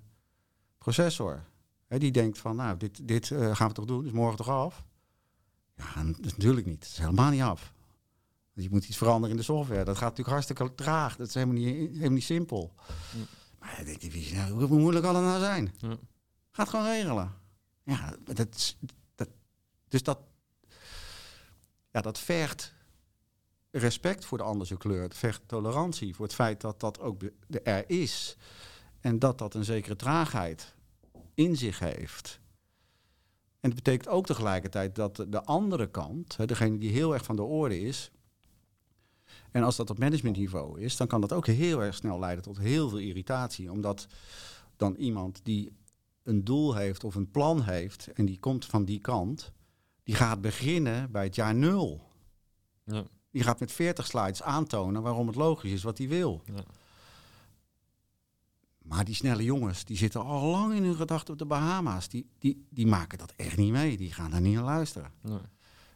processor. 0.78 1.44
He, 1.86 1.98
die 1.98 2.12
denkt 2.12 2.38
van, 2.38 2.56
nou, 2.56 2.76
dit, 2.76 3.08
dit 3.08 3.30
uh, 3.30 3.56
gaan 3.56 3.68
we 3.68 3.74
toch 3.74 3.84
doen, 3.84 4.06
is 4.06 4.12
morgen 4.12 4.36
toch 4.36 4.48
af? 4.48 4.84
Ja, 5.74 6.02
natuurlijk 6.02 6.66
niet. 6.66 6.84
Het 6.84 6.92
is 6.92 6.98
helemaal 6.98 7.30
niet 7.30 7.42
af. 7.42 7.72
Je 8.62 8.70
moet 8.70 8.88
iets 8.88 8.96
veranderen 8.96 9.30
in 9.30 9.36
de 9.36 9.42
software. 9.42 9.84
Dat 9.84 9.94
gaat 9.96 10.16
natuurlijk 10.16 10.28
hartstikke 10.28 10.74
traag. 10.74 11.16
Dat 11.16 11.28
is 11.28 11.34
helemaal 11.34 11.54
niet, 11.54 11.74
helemaal 11.74 12.10
niet 12.10 12.24
simpel. 12.24 12.74
Ja. 13.12 13.24
Maar 13.58 13.82
denk 13.84 14.02
je, 14.02 14.34
nou, 14.34 14.64
hoe 14.64 14.78
moeilijk 14.78 15.04
kan 15.04 15.14
het 15.16 15.24
nou 15.24 15.40
zijn? 15.40 15.74
Ja. 15.78 15.96
Gaat 16.50 16.68
gewoon 16.68 16.84
regelen. 16.84 17.32
Ja, 17.82 18.16
dat, 18.24 18.76
dat, 19.14 19.28
dus 19.88 20.02
dat, 20.02 20.18
ja, 21.90 22.00
dat 22.00 22.18
vergt 22.18 22.74
respect 23.70 24.24
voor 24.24 24.38
de 24.38 24.44
andere 24.44 24.76
kleur. 24.76 25.02
Het 25.02 25.16
vergt 25.16 25.42
tolerantie 25.46 26.14
voor 26.14 26.24
het 26.24 26.34
feit 26.34 26.60
dat 26.60 26.80
dat 26.80 27.00
ook 27.00 27.22
er 27.62 27.90
is. 27.90 28.36
En 29.00 29.18
dat 29.18 29.38
dat 29.38 29.54
een 29.54 29.64
zekere 29.64 29.96
traagheid 29.96 30.74
in 31.34 31.56
zich 31.56 31.78
heeft. 31.78 32.40
En 33.60 33.72
het 33.72 33.74
betekent 33.74 34.08
ook 34.08 34.26
tegelijkertijd 34.26 34.94
dat 34.94 35.24
de 35.28 35.42
andere 35.44 35.90
kant, 35.90 36.48
degene 36.48 36.78
die 36.78 36.90
heel 36.90 37.14
erg 37.14 37.24
van 37.24 37.36
de 37.36 37.42
orde 37.42 37.80
is, 37.80 38.10
en 39.56 39.62
als 39.62 39.76
dat 39.76 39.90
op 39.90 39.98
managementniveau 39.98 40.80
is, 40.80 40.96
dan 40.96 41.06
kan 41.06 41.20
dat 41.20 41.32
ook 41.32 41.46
heel 41.46 41.82
erg 41.82 41.94
snel 41.94 42.18
leiden 42.18 42.44
tot 42.44 42.58
heel 42.58 42.88
veel 42.88 42.98
irritatie. 42.98 43.72
Omdat 43.72 44.06
dan 44.76 44.94
iemand 44.94 45.40
die 45.42 45.72
een 46.22 46.44
doel 46.44 46.74
heeft 46.74 47.04
of 47.04 47.14
een 47.14 47.30
plan 47.30 47.62
heeft 47.62 48.12
en 48.12 48.24
die 48.24 48.38
komt 48.38 48.64
van 48.64 48.84
die 48.84 49.00
kant, 49.00 49.52
die 50.02 50.14
gaat 50.14 50.40
beginnen 50.40 51.10
bij 51.10 51.24
het 51.24 51.34
jaar 51.34 51.54
nul. 51.54 52.08
Ja. 52.84 53.04
Die 53.30 53.42
gaat 53.42 53.60
met 53.60 53.72
40 53.72 54.06
slides 54.06 54.42
aantonen 54.42 55.02
waarom 55.02 55.26
het 55.26 55.36
logisch 55.36 55.72
is 55.72 55.82
wat 55.82 55.98
hij 55.98 56.08
wil. 56.08 56.42
Ja. 56.44 56.64
Maar 58.82 59.04
die 59.04 59.14
snelle 59.14 59.44
jongens, 59.44 59.84
die 59.84 59.96
zitten 59.96 60.24
al 60.24 60.50
lang 60.50 60.74
in 60.74 60.84
hun 60.84 60.96
gedachten 60.96 61.32
op 61.32 61.38
de 61.38 61.46
Bahama's. 61.46 62.08
Die, 62.08 62.30
die, 62.38 62.66
die 62.70 62.86
maken 62.86 63.18
dat 63.18 63.32
echt 63.36 63.56
niet 63.56 63.72
mee. 63.72 63.96
Die 63.96 64.12
gaan 64.12 64.30
daar 64.30 64.40
niet 64.40 64.54
naar 64.54 64.64
luisteren. 64.64 65.12
Nee. 65.20 65.38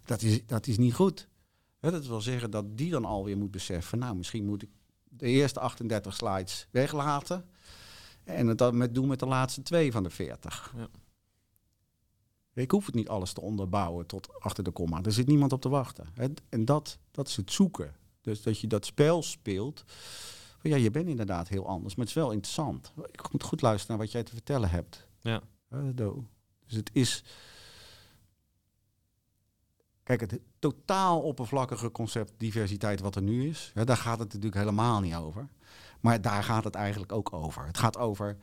Dat, 0.05 0.23
is, 0.23 0.47
dat 0.47 0.67
is 0.67 0.79
niet 0.79 0.95
goed. 0.95 1.29
Dat 1.81 2.07
wil 2.07 2.21
zeggen 2.21 2.51
dat 2.51 2.77
die 2.77 2.91
dan 2.91 3.05
alweer 3.05 3.37
moet 3.37 3.51
beseffen... 3.51 3.99
nou, 3.99 4.17
misschien 4.17 4.45
moet 4.45 4.63
ik 4.63 4.69
de 5.09 5.27
eerste 5.27 5.61
38 5.61 6.15
slides 6.15 6.67
weglaten... 6.71 7.45
en 8.25 8.47
het 8.47 8.59
dan 8.59 8.77
met 8.77 8.95
doen 8.95 9.09
met 9.09 9.19
de 9.19 9.27
laatste 9.27 9.63
twee 9.63 9.93
van 9.93 10.03
de 10.03 10.11
40. 10.11 10.75
Ja. 10.77 10.89
Ik 12.53 12.71
hoef 12.71 12.87
het 12.87 12.95
niet 12.95 13.09
alles 13.09 13.33
te 13.33 13.41
onderbouwen 13.41 14.07
tot 14.07 14.41
achter 14.41 14.65
de 14.65 14.71
komma. 14.71 15.03
Er 15.03 15.13
zit 15.13 15.27
niemand 15.27 15.53
op 15.53 15.61
te 15.61 15.69
wachten. 15.69 16.07
En 16.49 16.65
dat, 16.65 16.99
dat 17.11 17.29
is 17.29 17.37
het 17.37 17.53
zoeken. 17.53 17.95
Dus 18.21 18.43
dat 18.43 18.61
je 18.61 18.67
dat 18.67 18.87
spel 18.87 19.23
speelt 19.23 19.85
ja, 20.69 20.77
je 20.77 20.91
bent 20.91 21.09
inderdaad 21.09 21.49
heel 21.49 21.67
anders, 21.67 21.95
maar 21.95 22.07
het 22.07 22.17
is 22.17 22.23
wel 22.23 22.33
interessant. 22.33 22.93
Ik 23.11 23.33
moet 23.33 23.43
goed 23.43 23.63
luisteren 23.63 23.97
naar 23.97 24.05
wat 24.05 24.15
jij 24.15 24.23
te 24.23 24.33
vertellen 24.33 24.71
hebt. 24.71 25.07
Ja. 25.21 25.43
dus 26.67 26.77
het 26.77 26.91
is. 26.93 27.25
Kijk, 30.17 30.31
het 30.31 30.41
totaal 30.59 31.21
oppervlakkige 31.21 31.91
concept 31.91 32.33
diversiteit 32.37 33.01
wat 33.01 33.17
er 33.17 33.23
nu 33.23 33.49
is, 33.49 33.73
daar 33.75 33.97
gaat 33.97 34.19
het 34.19 34.29
natuurlijk 34.29 34.55
helemaal 34.55 35.01
niet 35.01 35.15
over. 35.15 35.49
Maar 36.01 36.21
daar 36.21 36.43
gaat 36.43 36.65
het 36.65 36.75
eigenlijk 36.75 37.13
ook 37.13 37.33
over. 37.33 37.67
Het 37.67 37.79
gaat 37.79 37.97
over, 37.97 38.37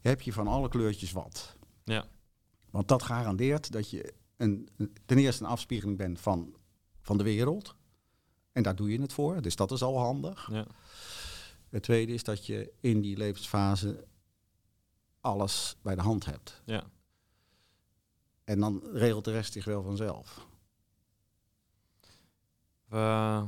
heb 0.00 0.20
je 0.20 0.32
van 0.32 0.46
alle 0.46 0.68
kleurtjes 0.68 1.12
wat? 1.12 1.56
Ja. 1.84 2.04
Want 2.70 2.88
dat 2.88 3.02
garandeert 3.02 3.72
dat 3.72 3.90
je 3.90 4.14
een, 4.36 4.68
ten 5.06 5.18
eerste 5.18 5.44
een 5.44 5.50
afspiegeling 5.50 5.96
bent 5.96 6.20
van, 6.20 6.54
van 7.00 7.18
de 7.18 7.24
wereld. 7.24 7.74
En 8.52 8.62
daar 8.62 8.76
doe 8.76 8.90
je 8.90 9.00
het 9.00 9.12
voor, 9.12 9.42
dus 9.42 9.56
dat 9.56 9.70
is 9.70 9.82
al 9.82 9.98
handig. 9.98 10.48
Ja. 10.52 10.66
Het 11.68 11.82
tweede 11.82 12.12
is 12.12 12.24
dat 12.24 12.46
je 12.46 12.72
in 12.80 13.00
die 13.00 13.16
levensfase 13.16 14.06
alles 15.20 15.76
bij 15.82 15.94
de 15.94 16.02
hand 16.02 16.24
hebt. 16.24 16.62
Ja. 16.64 16.84
En 18.44 18.60
dan 18.60 18.82
regelt 18.92 19.24
de 19.24 19.32
rest 19.32 19.52
zich 19.52 19.64
wel 19.64 19.82
vanzelf. 19.82 20.48
We 22.90 23.46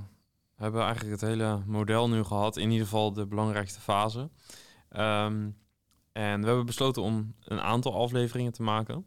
hebben 0.57 0.83
eigenlijk 0.83 1.21
het 1.21 1.31
hele 1.31 1.63
model 1.67 2.09
nu 2.09 2.25
gehad, 2.25 2.57
in 2.57 2.71
ieder 2.71 2.87
geval 2.87 3.13
de 3.13 3.27
belangrijkste 3.27 3.81
fase. 3.81 4.31
Ehm, 4.89 5.51
en 6.13 6.41
we 6.41 6.47
hebben 6.47 6.67
besloten 6.67 7.03
om 7.03 7.35
een 7.45 7.61
aantal 7.61 7.95
afleveringen 7.95 8.53
te 8.53 8.63
maken. 8.63 9.07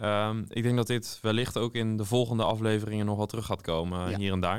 Um, 0.00 0.44
ik 0.48 0.62
denk 0.62 0.76
dat 0.76 0.86
dit 0.86 1.18
wellicht 1.22 1.56
ook 1.56 1.74
in 1.74 1.96
de 1.96 2.04
volgende 2.04 2.44
afleveringen 2.44 3.06
nog 3.06 3.16
wel 3.16 3.26
terug 3.26 3.46
gaat 3.46 3.60
komen, 3.60 4.16
hier 4.16 4.32
en 4.32 4.40
daar. 4.40 4.58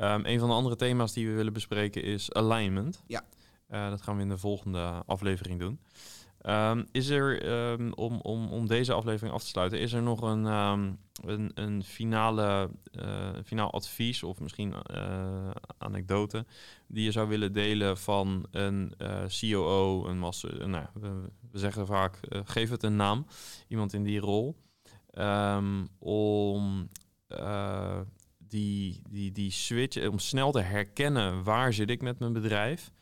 Um, 0.00 0.24
een 0.24 0.38
van 0.38 0.48
de 0.48 0.54
andere 0.54 0.76
thema's 0.76 1.12
die 1.12 1.28
we 1.28 1.34
willen 1.34 1.52
bespreken 1.52 2.02
is 2.02 2.32
alignment. 2.32 3.02
Ja. 3.06 3.22
Uh, 3.70 3.88
dat 3.90 4.02
gaan 4.02 4.16
we 4.16 4.22
in 4.22 4.28
de 4.28 4.38
volgende 4.38 5.02
aflevering 5.06 5.60
doen. 5.60 5.80
Um, 6.48 6.86
is 6.92 7.08
er, 7.08 7.46
um, 7.72 7.92
om, 7.92 8.20
om, 8.20 8.48
om 8.48 8.66
deze 8.66 8.92
aflevering 8.92 9.34
af 9.34 9.42
te 9.42 9.48
sluiten, 9.48 9.78
is 9.78 9.92
er 9.92 10.02
nog 10.02 10.22
een, 10.22 10.46
um, 10.46 10.98
een, 11.22 11.50
een 11.54 11.84
finale, 11.84 12.70
uh, 12.92 13.28
finaal 13.44 13.72
advies 13.72 14.22
of 14.22 14.40
misschien 14.40 14.74
uh, 14.94 15.50
anekdote 15.78 16.46
die 16.86 17.04
je 17.04 17.10
zou 17.10 17.28
willen 17.28 17.52
delen 17.52 17.98
van 17.98 18.46
een 18.50 18.92
COO, 19.40 20.06
een 20.06 20.18
master, 20.18 20.68
nou, 20.68 20.86
we, 20.94 21.08
we, 21.50 21.58
zeggen 21.58 21.86
vaak, 21.86 22.18
geef 22.44 22.70
het 22.70 22.82
een 22.82 22.96
naam, 22.96 23.26
iemand 23.68 23.92
in 23.92 24.02
die 24.02 24.20
rol, 24.20 24.56
om 25.98 26.88
die, 28.38 29.02
die, 29.08 29.32
die 29.32 29.50
switch, 29.50 30.08
om 30.08 30.18
snel 30.18 30.52
te 30.52 30.60
herkennen 30.60 31.42
waar 31.42 31.72
zit 31.72 31.90
ik 31.90 32.02
met 32.02 32.18
mijn 32.18 32.32
bedrijf 32.32 32.92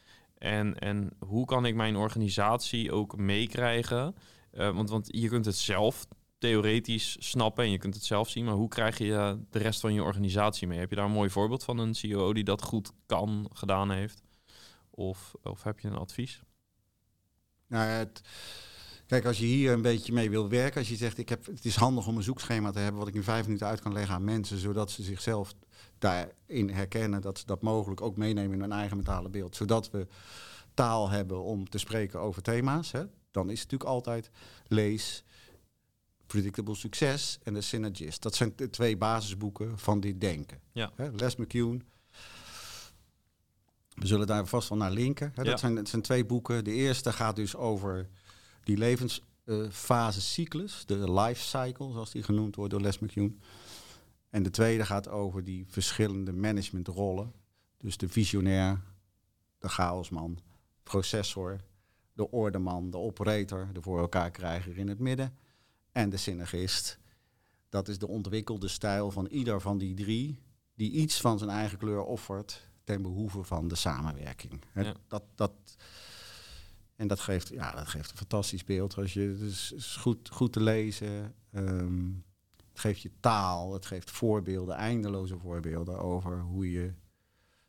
en, 0.43 0.79
en 0.79 1.11
hoe 1.19 1.45
kan 1.45 1.67
ik 1.67 1.75
mijn 1.75 1.97
organisatie 1.97 2.93
ook 2.93 3.17
meekrijgen? 3.17 4.15
Uh, 4.53 4.75
want, 4.75 4.91
want 4.91 5.09
je 5.11 5.29
kunt 5.29 5.45
het 5.45 5.57
zelf 5.57 6.07
theoretisch 6.39 7.17
snappen 7.19 7.65
en 7.65 7.71
je 7.71 7.79
kunt 7.79 7.95
het 7.95 8.05
zelf 8.05 8.29
zien, 8.29 8.45
maar 8.45 8.55
hoe 8.55 8.69
krijg 8.69 8.99
je 8.99 9.39
de 9.51 9.59
rest 9.59 9.81
van 9.81 9.95
je 9.95 10.03
organisatie 10.03 10.67
mee? 10.67 10.79
Heb 10.79 10.91
je 10.91 10.97
daar 10.97 11.05
een 11.05 11.11
mooi 11.11 11.31
voorbeeld 11.31 11.65
van 11.65 11.79
een 11.79 11.95
CEO 11.95 12.33
die 12.33 12.45
dat 12.45 12.63
goed 12.63 12.93
kan, 13.07 13.51
gedaan 13.53 13.91
heeft? 13.91 14.23
Of, 14.91 15.35
of 15.43 15.63
heb 15.63 15.81
je 15.81 15.89
een 15.89 15.97
advies? 15.97 16.43
Nou, 17.67 17.89
het, 17.89 18.21
kijk, 19.07 19.25
als 19.25 19.39
je 19.39 19.47
hier 19.47 19.73
een 19.73 19.83
beetje 19.83 20.13
mee 20.13 20.31
wil 20.31 20.49
werken, 20.49 20.79
als 20.79 20.89
je 20.89 20.97
zegt, 20.97 21.19
ik 21.19 21.29
heb, 21.29 21.47
het 21.47 21.65
is 21.65 21.77
handig 21.77 22.07
om 22.07 22.17
een 22.17 22.23
zoekschema 22.23 22.71
te 22.71 22.79
hebben 22.79 22.99
wat 22.99 23.09
ik 23.09 23.15
in 23.15 23.23
vijf 23.23 23.45
minuten 23.45 23.67
uit 23.67 23.81
kan 23.81 23.93
leggen 23.93 24.15
aan 24.15 24.25
mensen, 24.25 24.59
zodat 24.59 24.91
ze 24.91 25.03
zichzelf 25.03 25.55
daarin 26.03 26.71
herkennen, 26.71 27.21
dat 27.21 27.39
ze 27.39 27.47
dat 27.47 27.63
mogelijk 27.63 28.01
ook 28.01 28.17
meenemen 28.17 28.55
in 28.55 28.61
hun 28.61 28.73
eigen 28.73 28.97
mentale 28.97 29.29
beeld. 29.29 29.57
Zodat 29.57 29.91
we 29.91 30.07
taal 30.75 31.09
hebben 31.09 31.43
om 31.43 31.69
te 31.69 31.79
spreken 31.79 32.21
over 32.21 32.43
thema's. 32.43 32.93
Hè. 32.93 33.05
Dan 33.31 33.51
is 33.51 33.61
het 33.61 33.71
natuurlijk 33.71 33.91
altijd 33.91 34.31
lees, 34.67 35.25
Predictable 36.27 36.75
Success 36.75 37.39
en 37.43 37.55
de 37.55 37.61
Synergist. 37.61 38.23
Dat 38.23 38.35
zijn 38.35 38.53
de 38.57 38.71
twee 38.71 38.97
basisboeken 38.97 39.79
van 39.79 40.01
dit 40.01 40.21
denken. 40.21 40.61
Ja. 40.73 40.93
Hè, 40.95 41.11
Les 41.11 41.37
McCune. 41.37 41.81
We 43.95 44.07
zullen 44.07 44.27
daar 44.27 44.47
vast 44.47 44.69
wel 44.69 44.79
naar 44.79 44.91
linken. 44.91 45.33
Hè. 45.35 45.45
Dat, 45.45 45.61
zijn, 45.61 45.75
dat 45.75 45.89
zijn 45.89 46.03
twee 46.03 46.27
boeken. 46.27 46.65
De 46.65 46.73
eerste 46.73 47.13
gaat 47.13 47.37
dus 47.37 47.57
over 47.57 48.09
die 48.65 48.77
levensfasecyclus, 48.77 50.85
uh, 50.87 50.87
de 50.87 51.13
life 51.13 51.43
cycle, 51.43 51.93
zoals 51.93 52.11
die 52.11 52.23
genoemd 52.23 52.57
wordt 52.57 52.71
door 52.71 52.81
Les 52.81 52.99
McCune. 52.99 53.33
En 54.33 54.43
de 54.43 54.51
tweede 54.51 54.85
gaat 54.87 55.09
over 55.09 55.45
die 55.45 55.67
verschillende 55.69 56.33
managementrollen. 56.33 57.33
Dus 57.79 57.97
de 57.97 58.09
visionair, 58.09 58.83
de 59.59 59.69
chaosman, 59.69 60.39
processor, 60.83 61.61
de 62.13 62.31
ordeman, 62.31 62.91
de 62.91 62.97
operator, 62.97 63.69
de 63.73 63.83
voor 63.83 63.99
elkaar 63.99 64.31
krijger 64.31 64.79
in 64.79 64.89
het 64.89 64.99
midden. 64.99 65.37
En 65.91 66.11
de 66.11 66.17
synergist. 66.17 66.99
Dat 67.69 67.89
is 67.89 67.99
de 67.99 68.09
ontwikkelde 68.09 68.69
stijl 68.69 69.11
van 69.11 69.27
ieder 69.27 69.61
van 69.61 69.79
die 69.79 69.95
drie, 69.95 70.39
die 70.75 70.91
iets 70.91 71.21
van 71.21 71.39
zijn 71.39 71.51
eigen 71.51 71.79
kleur 71.79 72.05
offert 72.05 72.69
ten 72.85 73.03
behoeve 73.03 73.43
van 73.43 73.69
de 73.69 73.75
samenwerking. 73.75 74.63
Dat, 75.09 75.25
dat, 75.35 75.53
en 76.97 77.07
dat 77.09 77.21
geeft, 77.21 77.49
ja, 77.49 77.71
dat 77.73 77.89
geeft 77.89 78.11
een 78.11 78.17
fantastisch 78.17 78.65
beeld. 78.65 78.97
Als 78.97 79.13
je, 79.13 79.37
dus 79.39 79.73
is 79.73 79.97
goed, 79.97 80.29
goed 80.29 80.53
te 80.53 80.61
lezen. 80.61 81.35
Ehm, 81.51 82.11
het 82.73 82.81
geeft 82.81 83.01
je 83.01 83.11
taal, 83.21 83.73
het 83.73 83.87
geeft 83.87 84.11
voorbeelden, 84.11 84.75
eindeloze 84.75 85.39
voorbeelden 85.39 85.99
over 85.99 86.41
hoe 86.41 86.71
je 86.71 86.93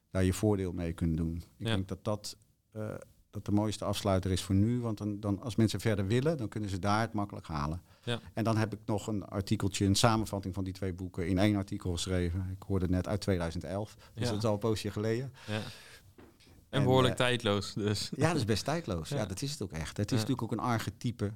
daar 0.10 0.24
je 0.24 0.34
voordeel 0.34 0.72
mee 0.74 0.93
kunt 0.93 1.18
doen. 1.18 1.43
Ik 1.58 1.66
denk 1.66 1.88
dat 1.88 2.04
dat 2.04 2.38
uh, 2.76 2.93
dat 3.34 3.45
de 3.45 3.51
mooiste 3.51 3.86
afsluiter 3.86 4.32
is 4.32 4.41
voor 4.41 4.56
nu. 4.56 4.80
Want 4.80 4.97
dan, 4.97 5.20
dan, 5.20 5.41
als 5.41 5.56
mensen 5.56 5.80
verder 5.80 6.08
willen, 6.08 6.38
dan 6.38 6.47
kunnen 6.47 6.70
ze 6.70 6.80
daar 6.80 7.01
het 7.01 7.14
makkelijk 7.14 7.47
halen. 7.47 7.82
Ja. 8.04 8.20
En 8.34 8.43
dan 8.43 8.58
heb 8.58 8.74
ik 8.74 8.80
nog 8.86 9.08
een 9.08 9.26
artikeltje, 9.26 9.86
een 9.86 9.95
samenvatting 9.95 10.54
van 10.54 10.64
die 10.64 10.74
twee 10.74 10.93
boeken 10.93 11.28
in 11.28 11.38
één 11.38 11.56
artikel 11.56 11.91
geschreven. 11.91 12.49
Ik 12.58 12.64
hoorde 12.68 12.86
het 12.86 12.93
net 12.93 13.08
uit 13.08 13.22
2011, 13.22 13.95
dus 13.95 14.24
Ja. 14.24 14.30
dat 14.30 14.38
is 14.38 14.45
al 14.45 14.54
een 14.54 14.60
poosje 14.60 14.91
geleden. 14.91 15.34
Ja. 15.47 15.54
En 15.54 15.62
En, 16.70 16.84
behoorlijk 16.84 17.20
eh, 17.20 17.26
tijdloos. 17.26 17.74
Dus. 17.74 18.12
Ja, 18.16 18.28
dat 18.28 18.36
is 18.36 18.45
best 18.45 18.66
tijdloos. 18.66 19.10
Ja, 19.18 19.26
dat 19.26 19.41
is 19.41 19.51
het 19.51 19.62
ook 19.62 19.72
echt. 19.72 19.97
Het 19.97 20.12
is 20.12 20.20
natuurlijk 20.20 20.41
ook 20.41 20.51
een 20.51 20.66
archetype. 20.66 21.32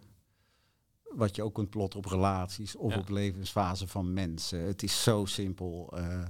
Wat 1.18 1.36
je 1.36 1.44
ook 1.44 1.54
kunt 1.54 1.70
plotten 1.70 2.00
op 2.00 2.06
relaties 2.06 2.76
of 2.76 2.94
Ja. 2.94 3.00
op 3.00 3.10
levensfase 3.10 3.88
van 3.88 4.14
mensen. 4.14 4.60
Het 4.60 4.84
is 4.84 5.04
zo 5.04 5.26
simpel, 5.26 5.94
eh, 5.98 6.24